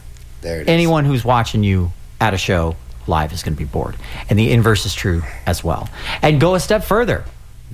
There 0.41 0.61
it 0.61 0.63
is. 0.63 0.67
anyone 0.67 1.05
who's 1.05 1.23
watching 1.23 1.63
you 1.63 1.91
at 2.19 2.33
a 2.33 2.37
show 2.37 2.75
live 3.07 3.31
is 3.33 3.43
going 3.43 3.53
to 3.53 3.57
be 3.59 3.65
bored. 3.65 3.95
And 4.29 4.37
the 4.37 4.51
inverse 4.51 4.85
is 4.85 4.93
true 4.93 5.23
as 5.45 5.63
well. 5.63 5.89
And 6.21 6.39
go 6.41 6.55
a 6.55 6.59
step 6.59 6.83
further. 6.83 7.23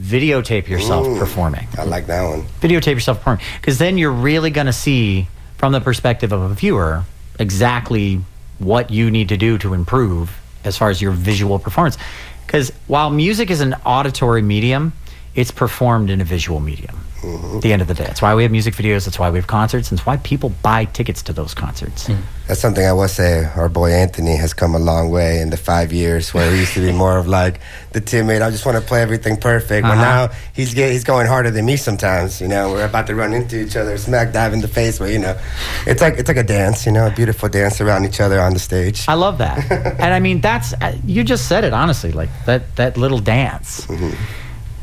Videotape 0.02 0.68
yourself 0.68 1.06
Ooh. 1.06 1.20
performing. 1.20 1.68
I 1.78 1.84
like 1.84 2.08
that 2.08 2.28
one. 2.28 2.44
Videotape 2.60 2.96
yourself 2.96 3.20
performing. 3.20 3.46
Because 3.58 3.78
then 3.78 4.00
you're 4.00 4.12
really 4.12 4.50
going 4.50 4.66
to 4.66 4.74
see, 4.74 5.28
from 5.58 5.74
the 5.74 5.82
perspective 5.82 6.32
of 6.32 6.42
a 6.42 6.54
viewer, 6.56 7.04
exactly 7.40 8.22
what 8.58 8.90
you 8.90 9.12
need 9.12 9.30
to 9.30 9.38
do 9.38 9.58
to 9.60 9.74
improve 9.74 10.40
as 10.64 10.78
far 10.78 10.90
as 10.90 11.02
your 11.02 11.12
visual 11.12 11.60
performance. 11.60 11.98
Because 12.46 12.72
while 12.88 13.10
music 13.12 13.50
is 13.52 13.62
an 13.62 13.76
auditory 13.86 14.42
medium, 14.42 14.94
it's 15.36 15.52
performed 15.52 16.10
in 16.10 16.20
a 16.20 16.26
visual 16.26 16.60
medium. 16.60 17.00
At 17.24 17.62
the 17.62 17.72
end 17.72 17.82
of 17.84 17.88
the 17.88 17.94
day. 17.94 18.06
That's 18.06 18.22
why 18.22 18.34
we 18.34 18.44
have 18.44 18.52
music 18.52 18.74
videos. 18.74 19.06
That's 19.06 19.20
why 19.20 19.30
we 19.30 19.38
have 19.38 19.48
concerts. 19.48 19.92
And 19.92 20.00
it's 20.00 20.06
why 20.08 20.18
people 20.18 20.50
buy 20.64 20.86
tickets 20.86 21.22
to 21.24 21.34
those 21.34 21.54
concerts. 21.54 22.10
That's 22.48 22.60
something 22.60 22.84
I 22.86 22.94
will 22.94 23.08
say. 23.08 23.46
Our 23.56 23.70
boy 23.70 23.92
Anthony 23.92 24.36
has 24.38 24.54
come 24.54 24.74
a 24.76 24.80
long 24.80 25.12
way 25.12 25.40
in 25.40 25.52
the 25.52 25.58
five 25.58 25.94
years 25.94 26.34
where 26.34 26.52
he 26.52 26.60
used 26.60 26.74
to 26.74 26.80
be 26.82 26.92
more 27.04 27.18
of 27.20 27.28
like 27.28 27.60
the 27.92 28.02
timid. 28.02 28.42
I 28.42 28.50
just 28.50 28.66
want 28.66 28.78
to 28.78 28.84
play 28.84 29.02
everything 29.04 29.38
perfect. 29.38 29.84
But 29.84 29.92
Uh-huh. 29.92 30.28
now 30.28 30.30
he's 30.54 30.74
get, 30.74 30.92
he's 30.92 31.04
going 31.04 31.28
harder 31.28 31.52
than 31.52 31.66
me 31.66 31.78
sometimes. 31.78 32.42
You 32.42 32.48
know, 32.48 32.72
we're 32.72 32.86
about 32.86 33.06
to 33.08 33.16
run 33.16 33.34
into 33.34 33.62
each 33.62 33.76
other, 33.76 33.98
smack 34.00 34.34
dive 34.34 34.54
in 34.54 34.62
the 34.62 34.68
face. 34.68 34.98
But 35.00 35.12
you 35.12 35.20
know, 35.20 35.38
it's 35.86 36.02
like 36.02 36.16
it's 36.18 36.28
like 36.28 36.38
a 36.38 36.44
dance. 36.44 36.86
You 36.88 36.92
know, 36.92 37.06
a 37.06 37.12
beautiful 37.12 37.50
dance 37.50 37.80
around 37.82 38.06
each 38.06 38.20
other 38.20 38.40
on 38.42 38.54
the 38.54 38.60
stage. 38.60 39.06
I 39.08 39.14
love 39.14 39.38
that. 39.38 39.70
and 40.02 40.14
I 40.14 40.20
mean, 40.20 40.42
that's 40.42 40.74
uh, 40.82 40.98
you 41.06 41.24
just 41.24 41.48
said 41.48 41.64
it 41.64 41.74
honestly. 41.74 42.12
Like 42.12 42.30
that 42.48 42.76
that 42.78 42.98
little 42.98 43.20
dance. 43.20 43.88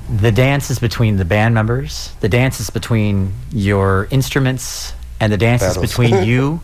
The 0.09 0.33
dance 0.33 0.71
is 0.71 0.79
between 0.79 1.17
the 1.17 1.25
band 1.25 1.55
members. 1.55 2.15
The 2.21 2.29
dance 2.29 2.61
is 2.61 2.71
between 2.71 3.35
your 3.53 4.09
instruments, 4.11 4.95
and 5.21 5.33
the 5.33 5.37
dance 5.37 5.63
is 5.63 5.77
between 5.77 6.23
you 6.27 6.61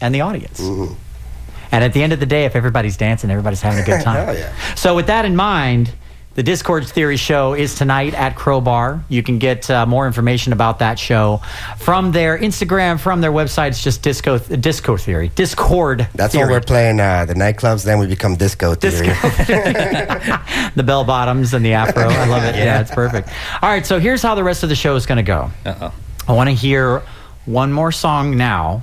and 0.00 0.14
the 0.14 0.22
audience. 0.22 0.58
And 0.60 1.84
at 1.84 1.92
the 1.92 2.02
end 2.02 2.12
of 2.12 2.20
the 2.20 2.26
day, 2.26 2.44
if 2.44 2.56
everybody's 2.56 2.96
dancing, 2.96 3.30
everybody's 3.30 3.62
having 3.62 3.82
a 3.82 3.86
good 3.86 4.02
time. 4.04 4.36
Yeah. 4.36 4.54
So 4.74 4.96
with 4.96 5.06
that 5.06 5.24
in 5.24 5.36
mind, 5.36 5.92
The 6.34 6.42
Discord 6.42 6.86
Theory 6.86 7.18
show 7.18 7.52
is 7.52 7.74
tonight 7.74 8.14
at 8.14 8.36
Crowbar. 8.36 9.04
You 9.10 9.22
can 9.22 9.38
get 9.38 9.70
uh, 9.70 9.84
more 9.84 10.06
information 10.06 10.54
about 10.54 10.78
that 10.78 10.98
show 10.98 11.42
from 11.76 12.10
their 12.10 12.38
Instagram, 12.38 12.98
from 12.98 13.20
their 13.20 13.30
website. 13.30 13.68
It's 13.68 13.84
just 13.84 14.00
Disco 14.00 14.38
Disco 14.38 14.96
Theory, 14.96 15.28
Discord. 15.34 16.08
That's 16.14 16.32
Theory. 16.32 16.44
what 16.46 16.52
we're 16.52 16.60
playing 16.66 17.00
uh, 17.00 17.26
the 17.26 17.34
nightclubs. 17.34 17.84
Then 17.84 17.98
we 17.98 18.06
become 18.06 18.36
disco 18.36 18.74
theory. 18.74 19.08
the 20.74 20.82
bell 20.82 21.04
bottoms 21.04 21.52
and 21.52 21.62
the 21.62 21.74
afro. 21.74 22.04
I 22.04 22.26
love 22.26 22.44
it. 22.44 22.54
yeah. 22.56 22.80
it's 22.80 22.90
perfect. 22.90 23.28
All 23.60 23.68
right, 23.68 23.84
so 23.84 24.00
here's 24.00 24.22
how 24.22 24.34
the 24.34 24.44
rest 24.44 24.62
of 24.62 24.70
the 24.70 24.74
show 24.74 24.96
is 24.96 25.04
going 25.04 25.16
to 25.16 25.22
go. 25.22 25.50
Uh-oh. 25.66 25.92
I 26.28 26.32
want 26.32 26.48
to 26.48 26.54
hear 26.54 27.02
one 27.44 27.74
more 27.74 27.92
song 27.92 28.38
now, 28.38 28.82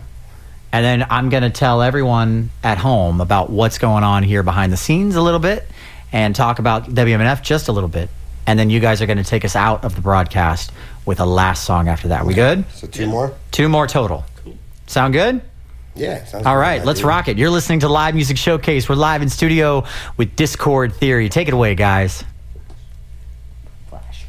and 0.72 0.86
then 0.86 1.08
I'm 1.10 1.30
going 1.30 1.42
to 1.42 1.50
tell 1.50 1.82
everyone 1.82 2.52
at 2.64 2.78
home 2.78 3.22
about 3.22 3.50
what's 3.50 3.80
going 3.80 4.04
on 4.04 4.22
here 4.22 4.44
behind 4.44 4.72
the 4.72 4.78
scenes 4.78 5.16
a 5.16 5.22
little 5.24 5.40
bit 5.40 5.66
and 6.12 6.36
talk 6.36 6.60
about 6.60 6.86
WMNF 6.86 7.42
just 7.42 7.68
a 7.68 7.72
little 7.72 7.90
bit. 7.90 8.10
And 8.48 8.58
then 8.58 8.70
you 8.70 8.80
guys 8.80 9.02
are 9.02 9.06
going 9.06 9.18
to 9.18 9.24
take 9.24 9.46
us 9.46 9.56
out 9.56 9.84
of 9.86 9.96
the 9.96 10.02
broadcast 10.02 10.72
with 11.06 11.20
a 11.20 11.26
last 11.26 11.66
song 11.66 11.88
after 11.88 12.08
that. 12.10 12.26
We 12.26 12.34
good? 12.34 12.66
So 12.72 12.88
two 12.88 13.06
more. 13.08 13.34
Two 13.52 13.70
more 13.70 13.86
total. 13.86 14.26
Cool. 14.44 14.58
Sound 14.88 15.14
good? 15.14 15.42
Yeah. 15.96 16.24
Sounds 16.26 16.46
All 16.46 16.58
let's 16.58 17.04
rock 17.04 17.28
it. 17.28 17.38
You're 17.38 17.50
listening 17.50 17.82
to 17.82 17.90
Live 17.90 18.16
Music 18.16 18.38
Showcase. 18.38 18.90
We're 18.90 18.96
live 18.96 19.22
in 19.22 19.30
studio 19.30 19.84
with 20.18 20.36
Discord 20.36 20.94
Theory. 20.94 21.30
Take 21.30 21.48
it 21.48 21.54
away, 21.54 21.76
guys. 21.76 22.24
Flash. 23.90 24.26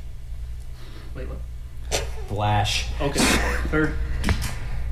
Wait, 1.15 1.29
what? 1.29 2.05
Flash. 2.29 2.89
Okay. 3.01 3.21
Third. 3.69 3.95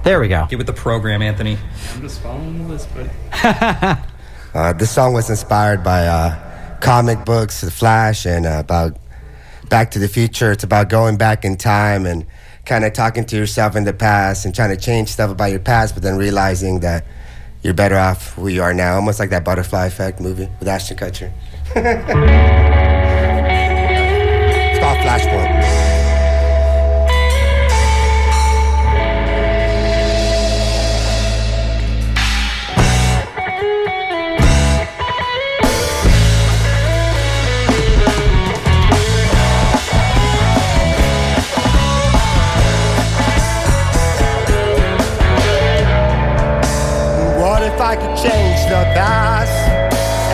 There 0.05 0.21
we 0.21 0.29
go. 0.29 0.47
Get 0.49 0.57
with 0.57 0.67
the 0.67 0.73
program, 0.73 1.21
Anthony. 1.21 1.59
I'm 1.95 2.01
just 2.01 2.21
following 2.23 2.63
the 2.63 2.69
list, 2.69 2.89
buddy. 2.95 4.01
Uh, 4.55 4.73
this 4.73 4.91
song 4.91 5.13
was 5.13 5.29
inspired 5.29 5.85
by 5.85 6.07
uh, 6.07 6.48
comic 6.81 7.25
books, 7.25 7.61
The 7.61 7.71
Flash, 7.71 8.27
and 8.27 8.47
uh, 8.47 8.59
about 8.61 8.99
Back 9.69 9.91
to 9.93 9.99
the 9.99 10.09
Future. 10.09 10.53
It's 10.53 10.65
about 10.65 10.89
going 10.89 11.17
back 11.17 11.45
in 11.45 11.57
time 11.57 12.07
and 12.07 12.27
kind 12.65 12.85
of 12.85 12.93
talking 12.93 13.25
to 13.27 13.37
yourself 13.37 13.77
in 13.77 13.85
the 13.85 13.93
past 13.93 14.45
and 14.45 14.55
trying 14.55 14.71
to 14.71 14.77
change 14.77 15.09
stuff 15.09 15.31
about 15.31 15.51
your 15.51 15.61
past, 15.61 15.95
but 15.95 16.03
then 16.03 16.17
realizing 16.17 16.81
that 16.81 17.05
you're 17.63 17.75
better 17.75 17.97
off 17.97 18.35
who 18.35 18.49
you 18.49 18.63
are 18.63 18.75
now. 18.75 18.95
Almost 18.97 19.19
like 19.19 19.31
that 19.31 19.45
Butterfly 19.45 19.87
Effect 19.87 20.21
movie 20.21 20.49
with 20.59 20.69
Ashton 20.69 20.97
Kutcher. 20.97 21.33
it's 21.75 21.99
called 24.79 24.99
Flashpoint. 24.99 25.98
The 48.69 48.85
past? 48.93 49.53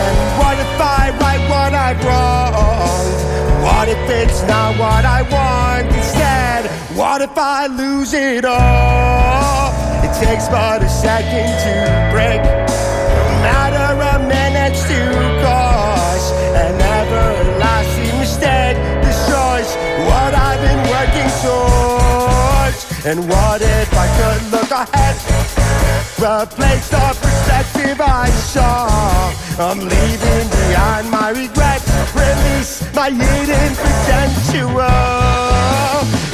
And 0.03 0.15
what 0.37 0.59
if 0.59 0.81
I 0.81 1.15
right 1.23 1.43
what 1.49 1.71
I've 1.73 2.01
wronged? 2.03 3.19
What 3.63 3.87
if 3.87 4.09
it's 4.09 4.43
not 4.43 4.77
what 4.77 5.05
I 5.05 5.21
want 5.23 5.87
instead? 5.95 6.69
What 6.97 7.21
if 7.21 7.37
I 7.37 7.67
lose 7.67 8.13
it 8.13 8.43
all? 8.43 9.71
It 10.03 10.11
takes 10.19 10.49
but 10.49 10.83
a 10.83 10.89
second 10.89 11.47
to 11.63 11.73
break, 12.11 12.43
no 12.43 13.23
matter 13.47 13.87
a 14.13 14.19
minute 14.27 14.75
to 14.89 14.99
cause. 15.43 16.25
An 16.59 16.75
everlasting 16.75 18.19
mistake 18.19 18.75
destroys 19.01 19.69
what 20.09 20.31
I've 20.35 20.59
been 20.59 20.83
working 20.91 21.29
towards. 21.39 22.81
And 23.05 23.29
what 23.29 23.61
if 23.61 23.89
I 23.93 24.07
could 24.17 24.51
look 24.51 24.71
ahead? 24.71 25.64
Replace 26.17 26.89
the 26.89 27.17
perspective 27.21 27.99
I 27.99 28.29
saw. 28.29 28.87
I'm 29.59 29.79
leaving 29.79 30.47
behind 30.47 31.11
my 31.11 31.29
regrets. 31.31 31.91
Release 32.15 32.81
my 32.95 33.09
hidden 33.11 33.75
potential. 33.75 34.79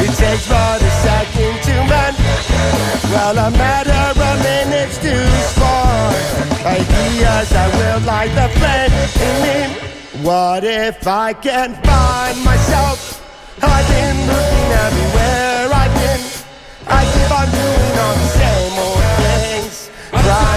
It 0.05 0.13
takes 0.21 0.47
but 0.47 0.81
a 0.81 0.91
second 1.01 1.55
to 1.65 1.73
mend. 1.89 2.15
Well, 3.09 3.37
a 3.39 3.49
matter 3.57 4.21
of 4.21 4.39
minutes 4.45 4.99
to 4.99 5.15
spark. 5.49 6.15
Ideas 6.63 7.49
that 7.49 7.69
will 7.73 8.01
light 8.05 8.33
the 8.37 8.49
flame 8.61 8.93
in 9.27 9.35
me. 9.41 9.59
What 10.23 10.63
if 10.63 11.07
I 11.07 11.33
can 11.33 11.73
find 11.81 12.37
myself? 12.45 13.17
I've 13.63 13.87
been 13.89 14.17
looking 14.29 14.69
everywhere 14.85 15.73
I've 15.73 15.93
been. 15.97 16.21
I 16.87 17.01
keep 17.13 17.31
on 17.33 17.47
doing 17.49 17.97
all 17.97 18.13
the 18.13 18.29
same 18.37 18.77
old 18.77 19.00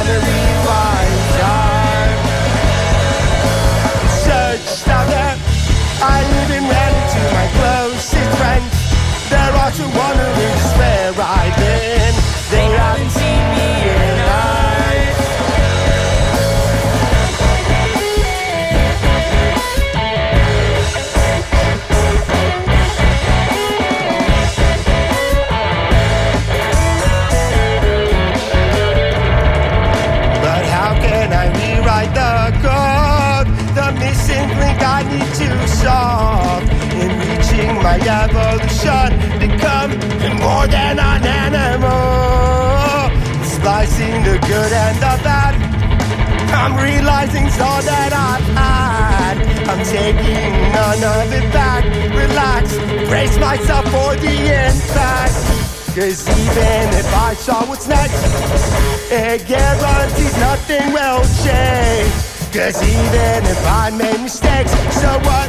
trying 0.04 0.53
Cause 62.64 62.80
even 62.82 63.44
if 63.44 63.60
I 63.66 63.90
made 63.90 64.22
mistakes, 64.22 64.72
so 64.96 65.12
what? 65.20 65.48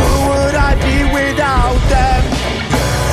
Who 0.00 0.12
would 0.32 0.54
I 0.54 0.72
be 0.80 1.04
without 1.12 1.76
them? 1.92 2.24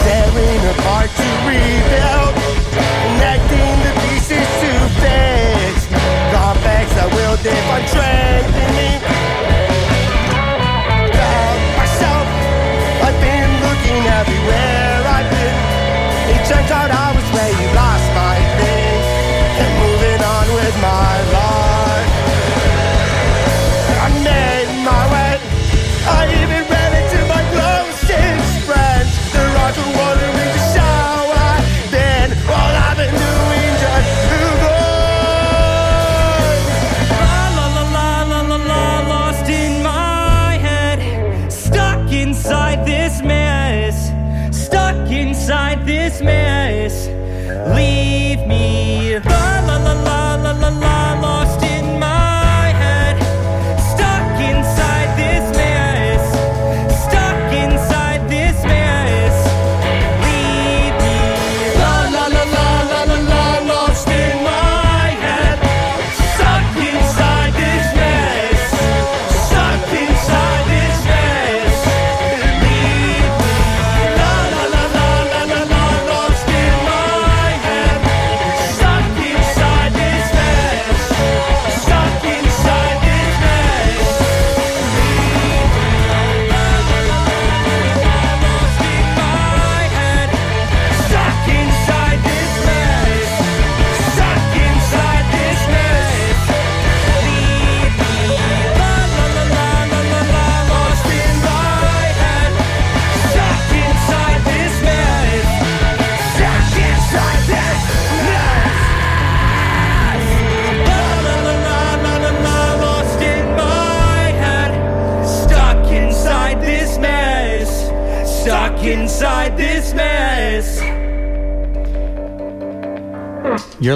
Tearing 0.08 0.64
apart 0.72 1.12
to 1.12 1.28
rebuild, 1.44 2.32
connecting 2.72 3.76
the 3.84 3.94
pieces 4.08 4.48
to 4.64 4.72
fix. 5.04 5.84
Complex 6.32 6.96
that 6.96 7.12
will 7.12 7.36
differentiate 7.44 8.46
me. 8.46 8.51
Found 8.51 8.51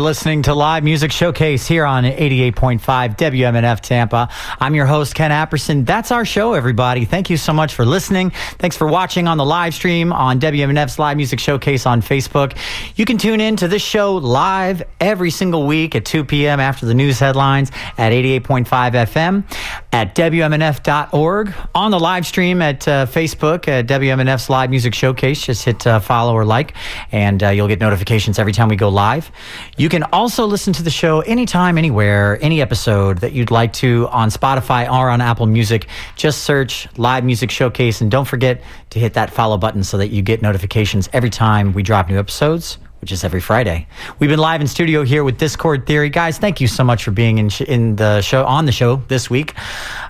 listening 0.06 0.44
to 0.44 0.54
Live 0.54 0.84
Music 0.84 1.12
Showcase 1.12 1.66
here 1.66 1.84
on 1.84 2.04
88.5 2.04 2.80
WMNF 3.18 3.80
Tampa. 3.80 4.30
I'm 4.66 4.74
your 4.74 4.88
host, 4.88 5.14
Ken 5.14 5.30
Apperson. 5.30 5.86
That's 5.86 6.10
our 6.10 6.26
show, 6.26 6.56
everybody. 6.56 7.06
Thank 7.06 7.30
you 7.30 7.38
so 7.38 7.54
much 7.54 7.76
for 7.76 7.86
listening. 7.86 8.32
Thanks 8.58 8.76
for 8.76 8.88
watching 8.88 9.28
on 9.28 9.38
the 9.38 9.46
live 9.46 9.76
stream 9.76 10.12
on 10.12 10.40
WMNF's 10.40 10.98
Live 10.98 11.18
Music 11.18 11.40
Showcase 11.40 11.86
on 11.86 12.02
Facebook. 12.02 12.58
You 12.96 13.06
can 13.06 13.20
tune 13.20 13.42
in 13.42 13.58
to 13.58 13.68
this 13.68 13.84
show 13.84 14.16
live 14.16 14.82
every 15.00 15.30
single 15.30 15.68
week 15.68 15.94
at 15.94 16.04
2 16.04 16.24
p.m. 16.24 16.60
after 16.60 16.88
the 16.88 16.96
news 16.96 17.20
headlines 17.20 17.70
at 18.00 18.12
88.5 18.12 18.66
FM 18.66 19.44
at 19.92 20.16
WMNF.org. 20.16 21.54
On 21.76 21.92
the 21.92 22.00
live 22.00 22.26
stream 22.26 22.64
at 22.64 22.88
uh, 22.88 23.06
Facebook 23.06 23.68
at 23.68 23.86
WMNF's 23.86 24.50
Live 24.50 24.72
Music 24.72 24.96
Showcase, 24.96 25.46
just 25.46 25.64
hit 25.64 25.86
uh, 25.86 26.00
follow 26.00 26.34
or 26.34 26.44
like, 26.44 26.74
and 27.12 27.44
uh, 27.44 27.50
you'll 27.50 27.68
get 27.68 27.80
notifications 27.80 28.40
every 28.40 28.52
time 28.52 28.70
we 28.70 28.78
go 28.78 28.90
live. 28.90 29.30
You 29.78 29.90
can 29.90 30.02
also 30.06 30.48
listen 30.48 30.74
to 30.74 30.82
the 30.82 30.90
show 30.90 31.20
anytime, 31.22 31.78
anywhere, 31.78 32.40
any 32.42 32.64
episode 32.64 33.20
that 33.20 33.34
you'd 33.34 33.52
like 33.52 33.72
to 33.74 34.08
on 34.08 34.30
Spotify 34.30 34.55
or 34.88 35.10
on 35.10 35.22
Apple 35.22 35.46
Music. 35.46 35.88
Just 36.16 36.44
search 36.44 36.88
Live 36.98 37.24
Music 37.24 37.52
Showcase 37.52 38.02
and 38.02 38.10
don't 38.12 38.26
forget 38.26 38.62
to 38.92 39.00
hit 39.00 39.14
that 39.14 39.30
follow 39.32 39.58
button 39.58 39.84
so 39.84 39.98
that 39.98 40.10
you 40.10 40.22
get 40.22 40.42
notifications 40.42 41.10
every 41.14 41.30
time 41.30 41.74
we 41.74 41.84
drop 41.84 42.10
new 42.10 42.18
episodes. 42.20 42.78
Which 43.02 43.12
is 43.12 43.24
every 43.24 43.42
Friday. 43.42 43.88
We've 44.18 44.32
been 44.32 44.40
live 44.40 44.62
in 44.62 44.68
studio 44.68 45.04
here 45.04 45.24
with 45.24 45.38
Discord 45.38 45.86
Theory, 45.86 46.10
guys. 46.10 46.40
Thank 46.40 46.60
you 46.60 46.68
so 46.68 46.84
much 46.84 47.04
for 47.04 47.12
being 47.12 47.38
in 47.38 47.50
sh- 47.50 47.62
in 47.62 47.98
the 47.98 48.22
show 48.22 48.44
on 48.46 48.66
the 48.66 48.72
show 48.72 48.96
this 48.96 49.30
week. 49.30 49.54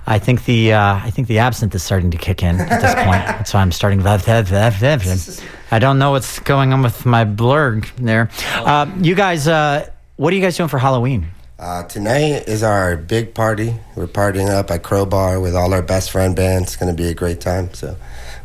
I 0.06 0.18
think 0.18 0.46
the 0.46 0.72
uh, 0.72 0.94
I 0.94 1.10
think 1.10 1.28
the 1.28 1.40
absinthe 1.40 1.74
is 1.74 1.82
starting 1.82 2.10
to 2.12 2.16
kick 2.16 2.42
in 2.42 2.58
at 2.58 2.80
this 2.80 2.94
point. 3.04 3.26
That's 3.26 3.52
why 3.52 3.60
I'm 3.60 3.72
starting. 3.72 3.98
The 3.98 4.08
I 5.70 5.78
don't 5.78 5.98
know 5.98 6.12
what's 6.12 6.38
going 6.38 6.72
on 6.72 6.80
with 6.82 7.04
my 7.04 7.26
blurg 7.26 7.86
there. 7.96 8.30
Uh, 8.54 8.90
you 9.02 9.14
guys, 9.14 9.46
uh, 9.46 9.90
what 10.16 10.32
are 10.32 10.36
you 10.36 10.42
guys 10.42 10.56
doing 10.56 10.70
for 10.70 10.78
Halloween? 10.78 11.26
Uh, 11.58 11.82
tonight 11.84 12.46
is 12.48 12.62
our 12.62 12.98
big 12.98 13.32
party. 13.32 13.74
We're 13.94 14.06
partying 14.06 14.50
up 14.50 14.70
at 14.70 14.82
Crowbar 14.82 15.40
with 15.40 15.56
all 15.56 15.72
our 15.72 15.80
best 15.80 16.10
friend 16.10 16.36
bands. 16.36 16.68
It's 16.68 16.76
going 16.76 16.94
to 16.94 17.02
be 17.02 17.08
a 17.08 17.14
great 17.14 17.40
time. 17.40 17.72
So 17.72 17.96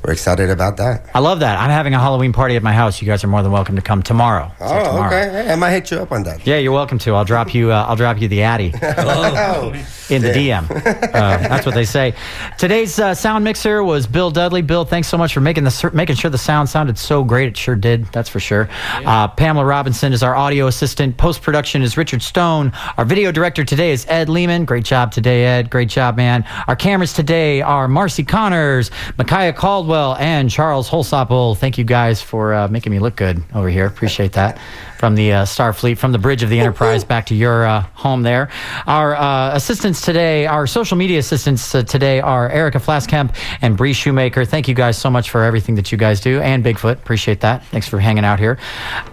we're 0.03 0.13
excited 0.13 0.49
about 0.49 0.77
that. 0.77 1.05
I 1.13 1.19
love 1.19 1.41
that. 1.41 1.59
I'm 1.59 1.69
having 1.69 1.93
a 1.93 1.99
Halloween 1.99 2.33
party 2.33 2.55
at 2.55 2.63
my 2.63 2.73
house. 2.73 3.01
You 3.01 3.05
guys 3.07 3.23
are 3.23 3.27
more 3.27 3.43
than 3.43 3.51
welcome 3.51 3.75
to 3.75 3.81
come 3.81 4.01
tomorrow. 4.01 4.51
So 4.59 4.65
Oh, 4.65 4.83
tomorrow. 4.85 5.07
okay. 5.07 5.29
Hey, 5.45 5.51
I 5.51 5.55
might 5.55 5.71
hit 5.71 5.91
you 5.91 5.97
up 5.99 6.11
on 6.11 6.23
that. 6.23 6.45
Yeah, 6.45 6.57
you're 6.57 6.71
welcome 6.71 6.97
to. 6.99 7.13
I'll 7.15 7.25
drop 7.25 7.53
you. 7.53 7.71
Uh, 7.71 7.85
I'll 7.87 7.95
drop 7.95 8.19
you 8.19 8.27
the 8.27 8.41
Addy 8.43 8.73
Oh, 8.83 9.71
in 10.09 10.21
the 10.23 10.29
DM. 10.29 10.69
Uh, 10.69 11.37
that's 11.37 11.65
what 11.65 11.75
they 11.75 11.85
say. 11.85 12.13
Today's 12.57 12.97
uh, 12.99 13.13
sound 13.13 13.43
mixer 13.43 13.83
was 13.83 14.07
Bill 14.07 14.31
Dudley. 14.31 14.61
Bill, 14.61 14.85
thanks 14.85 15.07
so 15.07 15.17
much 15.17 15.33
for 15.33 15.39
making 15.41 15.63
the 15.65 15.91
making 15.93 16.15
sure 16.15 16.31
the 16.31 16.37
sound 16.37 16.67
sounded 16.69 16.97
so 16.97 17.23
great. 17.23 17.47
It 17.49 17.57
sure 17.57 17.75
did. 17.75 18.05
That's 18.07 18.27
for 18.29 18.39
sure. 18.39 18.69
Uh, 19.05 19.27
Pamela 19.27 19.65
Robinson 19.65 20.13
is 20.13 20.23
our 20.23 20.35
audio 20.35 20.67
assistant. 20.67 21.17
Post 21.17 21.41
production 21.43 21.81
is 21.83 21.95
Richard 21.95 22.21
Stone. 22.23 22.71
Our 22.97 23.05
video 23.05 23.31
director 23.31 23.63
today 23.63 23.91
is 23.91 24.05
Ed 24.09 24.29
Lehman. 24.29 24.65
Great 24.65 24.83
job 24.85 25.11
today, 25.11 25.45
Ed. 25.45 25.69
Great 25.69 25.89
job, 25.89 26.17
man. 26.17 26.43
Our 26.67 26.75
cameras 26.75 27.13
today 27.13 27.61
are 27.61 27.87
Marcy 27.87 28.23
Connors, 28.23 28.89
Micaiah 29.17 29.53
Caldwell, 29.53 29.90
and 29.91 30.49
Charles 30.49 30.89
Holsopple. 30.89 31.57
Thank 31.57 31.77
you 31.77 31.83
guys 31.83 32.21
for 32.21 32.53
uh, 32.53 32.67
making 32.67 32.91
me 32.91 32.99
look 32.99 33.15
good 33.15 33.43
over 33.53 33.69
here. 33.69 33.85
Appreciate 33.85 34.33
that. 34.33 34.59
From 34.97 35.15
the 35.15 35.33
uh, 35.33 35.45
Starfleet, 35.45 35.97
from 35.97 36.11
the 36.11 36.19
bridge 36.19 36.43
of 36.43 36.49
the 36.49 36.59
Enterprise 36.59 37.03
back 37.03 37.25
to 37.27 37.35
your 37.35 37.65
uh, 37.65 37.81
home 37.93 38.21
there. 38.21 38.49
Our 38.87 39.15
uh, 39.15 39.55
assistants 39.55 40.01
today, 40.01 40.45
our 40.45 40.67
social 40.67 40.95
media 40.95 41.19
assistants 41.19 41.73
uh, 41.73 41.83
today 41.83 42.21
are 42.21 42.49
Erica 42.49 42.77
Flaskamp 42.77 43.35
and 43.61 43.75
Bree 43.75 43.93
Shoemaker. 43.93 44.45
Thank 44.45 44.67
you 44.67 44.75
guys 44.75 44.97
so 44.97 45.09
much 45.09 45.29
for 45.29 45.43
everything 45.43 45.75
that 45.75 45.91
you 45.91 45.97
guys 45.97 46.21
do. 46.21 46.39
And 46.39 46.63
Bigfoot, 46.63 46.93
appreciate 46.93 47.41
that. 47.41 47.65
Thanks 47.65 47.87
for 47.87 47.99
hanging 47.99 48.23
out 48.23 48.39
here. 48.39 48.59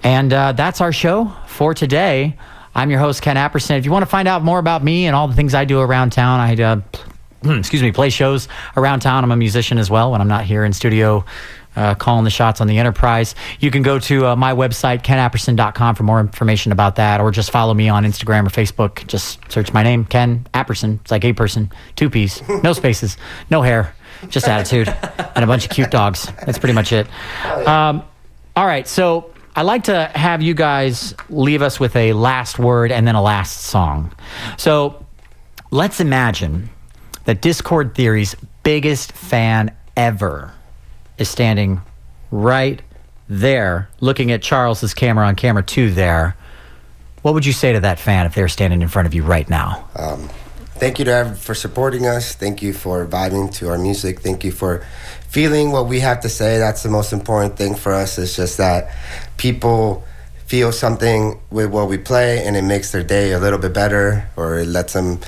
And 0.03 0.33
uh, 0.33 0.53
that's 0.53 0.81
our 0.81 0.93
show 0.93 1.33
for 1.47 1.74
today. 1.74 2.37
I'm 2.74 2.91
your 2.91 3.01
host, 3.01 3.22
Ken 3.22 3.37
Apperson. 3.37 3.79
If 3.79 3.85
you 3.85 3.91
want 3.91 4.03
to 4.03 4.11
find 4.11 4.29
out 4.29 4.45
more 4.45 4.59
about 4.59 4.85
me 4.85 5.07
and 5.07 5.16
all 5.16 5.26
the 5.26 5.35
things 5.35 5.55
I 5.55 5.64
do 5.64 5.81
around 5.81 6.12
town, 6.12 6.39
I 6.39 6.55
excuse 7.45 7.82
me, 7.82 7.93
play 7.93 8.11
shows 8.11 8.49
around 8.76 9.01
town. 9.01 9.24
I'm 9.24 9.32
a 9.32 9.36
musician 9.36 9.78
as 9.78 9.91
well 9.91 10.12
when 10.12 10.20
I'm 10.20 10.28
not 10.28 10.45
here 10.45 10.64
in 10.64 10.72
studio 10.72 11.24
uh, 11.78 11.95
calling 11.95 12.24
the 12.24 12.30
shots 12.30 12.61
on 12.61 12.66
the 12.66 12.78
Enterprise. 12.78 13.34
You 13.61 13.70
can 13.70 13.82
go 13.82 13.99
to 14.01 14.26
uh, 14.26 14.36
my 14.36 14.53
website, 14.53 15.03
kenapperson.com, 15.03 15.95
for 15.95 16.03
more 16.03 16.20
information 16.20 16.72
about 16.72 16.97
that, 16.97 17.20
or 17.20 17.30
just 17.30 17.51
follow 17.51 17.72
me 17.72 17.89
on 17.89 18.05
Instagram 18.05 18.47
or 18.47 18.51
Facebook. 18.51 19.07
Just 19.07 19.41
search 19.51 19.72
my 19.72 19.82
name, 19.84 20.05
Ken 20.05 20.47
Apperson. 20.53 21.01
It's 21.01 21.11
like 21.11 21.24
a 21.24 21.32
person, 21.32 21.70
two 21.95 22.11
piece, 22.11 22.43
no 22.62 22.72
spaces, 22.72 23.16
no 23.49 23.62
hair, 23.62 23.95
just 24.28 24.49
attitude, 24.49 24.89
and 24.89 25.45
a 25.45 25.47
bunch 25.47 25.64
of 25.64 25.70
cute 25.70 25.91
dogs. 25.91 26.26
That's 26.45 26.59
pretty 26.59 26.74
much 26.74 26.93
it. 26.93 27.07
Um, 27.66 28.03
all 28.57 28.66
right, 28.66 28.89
so 28.89 29.32
I 29.55 29.62
like 29.62 29.84
to 29.84 30.07
have 30.14 30.43
you 30.43 30.55
guys 30.55 31.14
leave 31.28 31.62
us 31.62 31.78
with 31.78 31.95
a 31.95 32.12
last 32.12 32.59
word 32.59 32.91
and 32.91 33.07
then 33.07 33.14
a 33.14 33.22
last 33.22 33.61
song. 33.62 34.12
So 34.57 35.07
let's 35.70 36.01
imagine 36.01 36.70
that 37.29 37.43
Discord 37.43 37.95
Theory's 37.95 38.35
biggest 38.62 39.12
fan 39.12 39.76
ever 39.99 40.51
is 41.18 41.29
standing 41.29 41.83
right 42.31 42.81
there 43.29 43.91
looking 44.01 44.33
at 44.33 44.41
Charles's 44.41 44.95
camera 44.95 45.26
on 45.26 45.37
camera 45.37 45.62
two 45.62 45.91
there. 45.91 46.35
What 47.20 47.35
would 47.35 47.45
you 47.45 47.53
say 47.53 47.74
to 47.74 47.81
that 47.81 47.99
fan 47.99 48.24
if 48.24 48.35
they 48.35 48.41
were 48.41 48.49
standing 48.49 48.81
in 48.81 48.89
front 48.89 49.05
of 49.05 49.12
you 49.12 49.24
right 49.24 49.47
now? 49.47 49.87
Um, 49.95 50.26
thank 50.76 50.99
you 50.99 51.05
to 51.05 51.37
for 51.39 51.55
supporting 51.55 52.07
us. 52.07 52.35
Thank 52.35 52.62
you 52.62 52.72
for 52.72 53.07
vibing 53.07 53.53
to 53.57 53.68
our 53.68 53.76
music. 53.76 54.20
Thank 54.20 54.43
you 54.43 54.51
for 54.51 54.87
feeling 55.29 55.70
what 55.70 55.87
we 55.87 56.01
have 56.01 56.20
to 56.20 56.31
say. 56.31 56.57
That's 56.57 56.83
the 56.83 56.89
most 56.89 57.12
important 57.12 57.59
thing 57.59 57.74
for 57.74 57.93
us. 57.93 58.16
It's 58.16 58.37
just 58.37 58.57
that 58.57 58.91
people 59.37 60.03
feel 60.47 60.72
something 60.72 61.39
with 61.51 61.68
what 61.68 61.91
we 61.91 61.99
play, 61.99 62.47
and 62.47 62.57
it 62.57 62.62
makes 62.62 62.91
their 62.91 63.03
day 63.03 63.33
a 63.33 63.39
little 63.39 63.59
bit 63.59 63.74
better, 63.74 64.31
or 64.35 64.61
it 64.61 64.66
lets 64.66 64.95
them 64.95 65.20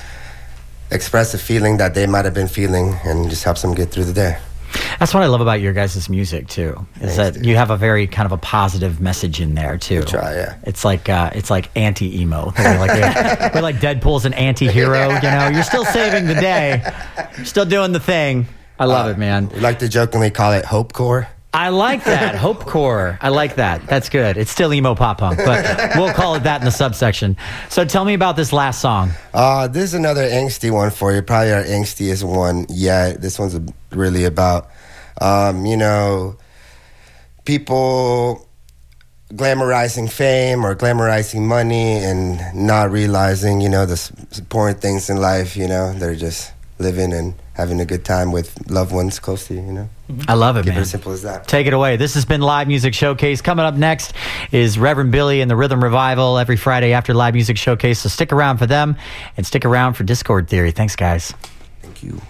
express 0.91 1.33
a 1.33 1.37
feeling 1.37 1.77
that 1.77 1.93
they 1.95 2.07
might 2.07 2.25
have 2.25 2.33
been 2.33 2.47
feeling, 2.47 2.95
and 3.03 3.29
just 3.29 3.43
helps 3.43 3.61
them 3.61 3.73
get 3.73 3.89
through 3.91 4.05
the 4.05 4.13
day. 4.13 4.37
That's 4.99 5.13
what 5.13 5.23
I 5.23 5.27
love 5.27 5.41
about 5.41 5.59
your 5.59 5.73
guys' 5.73 6.07
music 6.09 6.47
too. 6.47 6.85
Is 7.01 7.17
that 7.17 7.43
you 7.43 7.55
have 7.55 7.71
a 7.71 7.77
very 7.77 8.07
kind 8.07 8.25
of 8.25 8.31
a 8.31 8.37
positive 8.37 9.01
message 9.01 9.41
in 9.41 9.55
there 9.55 9.77
too. 9.77 10.03
try, 10.03 10.35
yeah. 10.35 10.57
It's 10.63 10.85
like 10.85 11.09
uh, 11.09 11.31
it's 11.33 11.49
like 11.49 11.69
anti 11.75 12.21
emo. 12.21 12.53
We're 12.57 12.79
like, 12.79 13.53
we're 13.53 13.61
like 13.61 13.75
Deadpool's 13.81 14.25
an 14.25 14.33
anti-hero. 14.33 15.09
You 15.15 15.21
know, 15.21 15.49
you're 15.53 15.63
still 15.63 15.85
saving 15.85 16.27
the 16.27 16.35
day, 16.35 16.81
You're 17.35 17.45
still 17.45 17.65
doing 17.65 17.91
the 17.91 17.99
thing. 17.99 18.47
I 18.79 18.85
love 18.85 19.09
it, 19.09 19.17
man. 19.17 19.49
We 19.49 19.59
like 19.59 19.79
to 19.79 19.89
jokingly 19.89 20.31
call 20.31 20.53
it 20.53 20.65
Hope 20.65 20.93
Core. 20.93 21.27
I 21.53 21.67
like 21.69 22.05
that. 22.05 22.35
Hope 22.35 22.65
Core. 22.65 23.19
I 23.21 23.27
like 23.27 23.55
that. 23.55 23.85
That's 23.85 24.07
good. 24.07 24.37
It's 24.37 24.49
still 24.49 24.73
emo 24.73 24.95
pop 24.95 25.17
punk, 25.17 25.37
but 25.37 25.97
we'll 25.97 26.13
call 26.13 26.35
it 26.35 26.43
that 26.43 26.61
in 26.61 26.65
the 26.65 26.71
subsection. 26.71 27.35
So 27.69 27.83
tell 27.83 28.05
me 28.05 28.13
about 28.13 28.37
this 28.37 28.53
last 28.53 28.79
song. 28.79 29.11
Uh, 29.33 29.67
this 29.67 29.83
is 29.83 29.93
another 29.93 30.23
angsty 30.23 30.71
one 30.71 30.91
for 30.91 31.11
you. 31.13 31.21
Probably 31.21 31.51
our 31.51 31.63
angstiest 31.63 32.23
one 32.23 32.67
yet. 32.69 33.21
This 33.21 33.37
one's 33.37 33.59
really 33.91 34.23
about, 34.23 34.69
um, 35.19 35.65
you 35.65 35.75
know, 35.75 36.37
people 37.43 38.47
glamorizing 39.33 40.09
fame 40.09 40.65
or 40.65 40.73
glamorizing 40.73 41.41
money 41.41 41.97
and 41.97 42.39
not 42.55 42.91
realizing, 42.91 43.59
you 43.59 43.69
know, 43.69 43.85
the 43.85 44.11
important 44.37 44.81
things 44.81 45.09
in 45.09 45.17
life. 45.17 45.57
You 45.57 45.67
know, 45.67 45.91
they're 45.93 46.15
just 46.15 46.53
living 46.79 47.11
and 47.11 47.33
having 47.55 47.81
a 47.81 47.85
good 47.85 48.05
time 48.05 48.31
with 48.31 48.69
loved 48.71 48.93
ones 48.93 49.19
close 49.19 49.47
to 49.47 49.53
you. 49.53 49.61
You 49.61 49.73
know, 49.73 49.89
I 50.27 50.33
love 50.33 50.57
it, 50.57 50.63
keep 50.63 50.69
man. 50.69 50.77
it 50.77 50.81
as 50.81 50.89
simple 50.89 51.11
as 51.11 51.21
that. 51.23 51.47
Take 51.47 51.67
it 51.67 51.73
away. 51.73 51.97
This 51.97 52.13
has 52.15 52.25
been 52.25 52.41
Live 52.41 52.67
Music 52.67 52.93
Showcase. 52.93 53.41
Coming 53.41 53.65
up 53.65 53.75
next 53.75 54.13
is 54.51 54.77
Reverend 54.77 55.11
Billy 55.11 55.41
and 55.41 55.49
the 55.49 55.55
Rhythm 55.55 55.83
Revival 55.83 56.37
every 56.37 56.57
Friday 56.57 56.93
after 56.93 57.13
Live 57.13 57.33
Music 57.33 57.57
Showcase. 57.57 57.99
So 57.99 58.09
stick 58.09 58.31
around 58.31 58.57
for 58.57 58.65
them 58.65 58.95
and 59.37 59.45
stick 59.45 59.65
around 59.65 59.93
for 59.93 60.03
Discord 60.03 60.47
Theory. 60.49 60.71
Thanks, 60.71 60.95
guys. 60.95 61.33
Thank 61.81 62.03
you. 62.03 62.21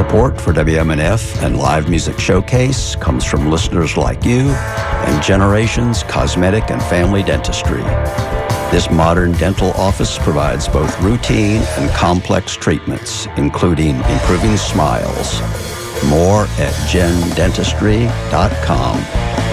Support 0.00 0.40
for 0.40 0.54
WMNF 0.54 1.42
and 1.42 1.58
Live 1.58 1.90
Music 1.90 2.18
Showcase 2.18 2.96
comes 2.96 3.22
from 3.22 3.50
listeners 3.50 3.98
like 3.98 4.24
you 4.24 4.48
and 4.48 5.22
Generations 5.22 6.02
Cosmetic 6.04 6.70
and 6.70 6.82
Family 6.84 7.22
Dentistry. 7.22 7.82
This 8.72 8.90
modern 8.90 9.32
dental 9.32 9.72
office 9.72 10.16
provides 10.16 10.68
both 10.68 10.98
routine 11.02 11.60
and 11.76 11.90
complex 11.90 12.54
treatments, 12.54 13.26
including 13.36 13.96
improving 13.96 14.56
smiles. 14.56 15.42
More 16.08 16.44
at 16.56 16.72
gendentistry.com. 16.88 19.49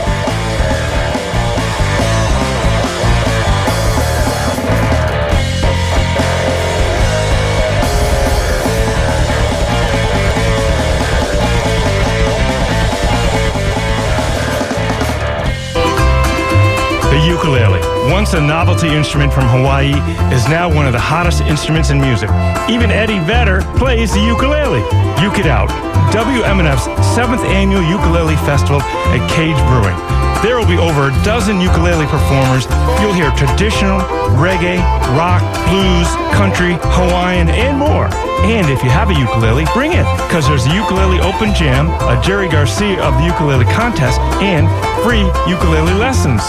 once 18.11 18.33
a 18.33 18.41
novelty 18.41 18.87
instrument 18.87 19.33
from 19.33 19.47
Hawaii, 19.47 19.93
is 20.33 20.47
now 20.47 20.73
one 20.73 20.85
of 20.85 20.93
the 20.93 20.99
hottest 20.99 21.41
instruments 21.41 21.89
in 21.89 21.99
music. 21.99 22.29
Even 22.69 22.91
Eddie 22.91 23.19
Vedder 23.19 23.61
plays 23.77 24.13
the 24.13 24.21
ukulele. 24.21 24.81
Uke 25.21 25.39
It 25.39 25.47
Out, 25.47 25.69
WMNF's 26.11 26.85
seventh 27.15 27.41
annual 27.41 27.83
ukulele 27.83 28.35
festival 28.37 28.81
at 28.81 29.29
Cage 29.31 29.57
Brewing. 29.67 30.26
There 30.43 30.59
will 30.59 30.67
be 30.67 30.77
over 30.77 31.09
a 31.09 31.23
dozen 31.23 31.59
ukulele 31.59 32.05
performers. 32.05 32.69
You'll 33.01 33.13
hear 33.13 33.31
traditional, 33.31 33.99
reggae, 34.37 34.77
rock, 35.17 35.41
blues, 35.65 36.07
country, 36.37 36.77
Hawaiian, 36.93 37.49
and 37.49 37.77
more. 37.77 38.05
And 38.45 38.69
if 38.69 38.83
you 38.83 38.89
have 38.91 39.09
a 39.09 39.17
ukulele, 39.17 39.65
bring 39.73 39.93
it, 39.93 40.05
because 40.29 40.47
there's 40.47 40.67
a 40.67 40.73
ukulele 40.75 41.19
open 41.19 41.55
jam, 41.55 41.89
a 42.05 42.21
Jerry 42.21 42.47
Garcia 42.47 43.01
of 43.01 43.17
the 43.17 43.25
ukulele 43.25 43.65
contest, 43.73 44.21
and 44.37 44.69
free 45.01 45.25
ukulele 45.49 45.97
lessons. 45.97 46.41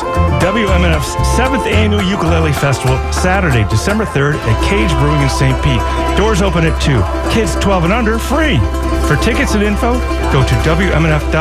WMNF's 0.45 1.17
seventh 1.35 1.65
annual 1.65 2.03
ukulele 2.03 2.53
festival, 2.53 3.01
Saturday, 3.11 3.65
December 3.71 4.05
3rd 4.05 4.37
at 4.37 4.57
Cage 4.69 4.93
Brewing 5.01 5.23
in 5.23 5.31
St. 5.31 5.57
Pete. 5.65 5.81
Doors 6.19 6.43
open 6.43 6.65
at 6.69 6.77
2. 6.85 7.01
Kids 7.33 7.57
12 7.57 7.85
and 7.85 7.93
under, 7.93 8.19
free. 8.19 8.59
For 9.09 9.17
tickets 9.25 9.55
and 9.55 9.63
info, 9.63 9.95
go 10.31 10.45
to 10.45 10.55
WMNF.org. 10.69 11.33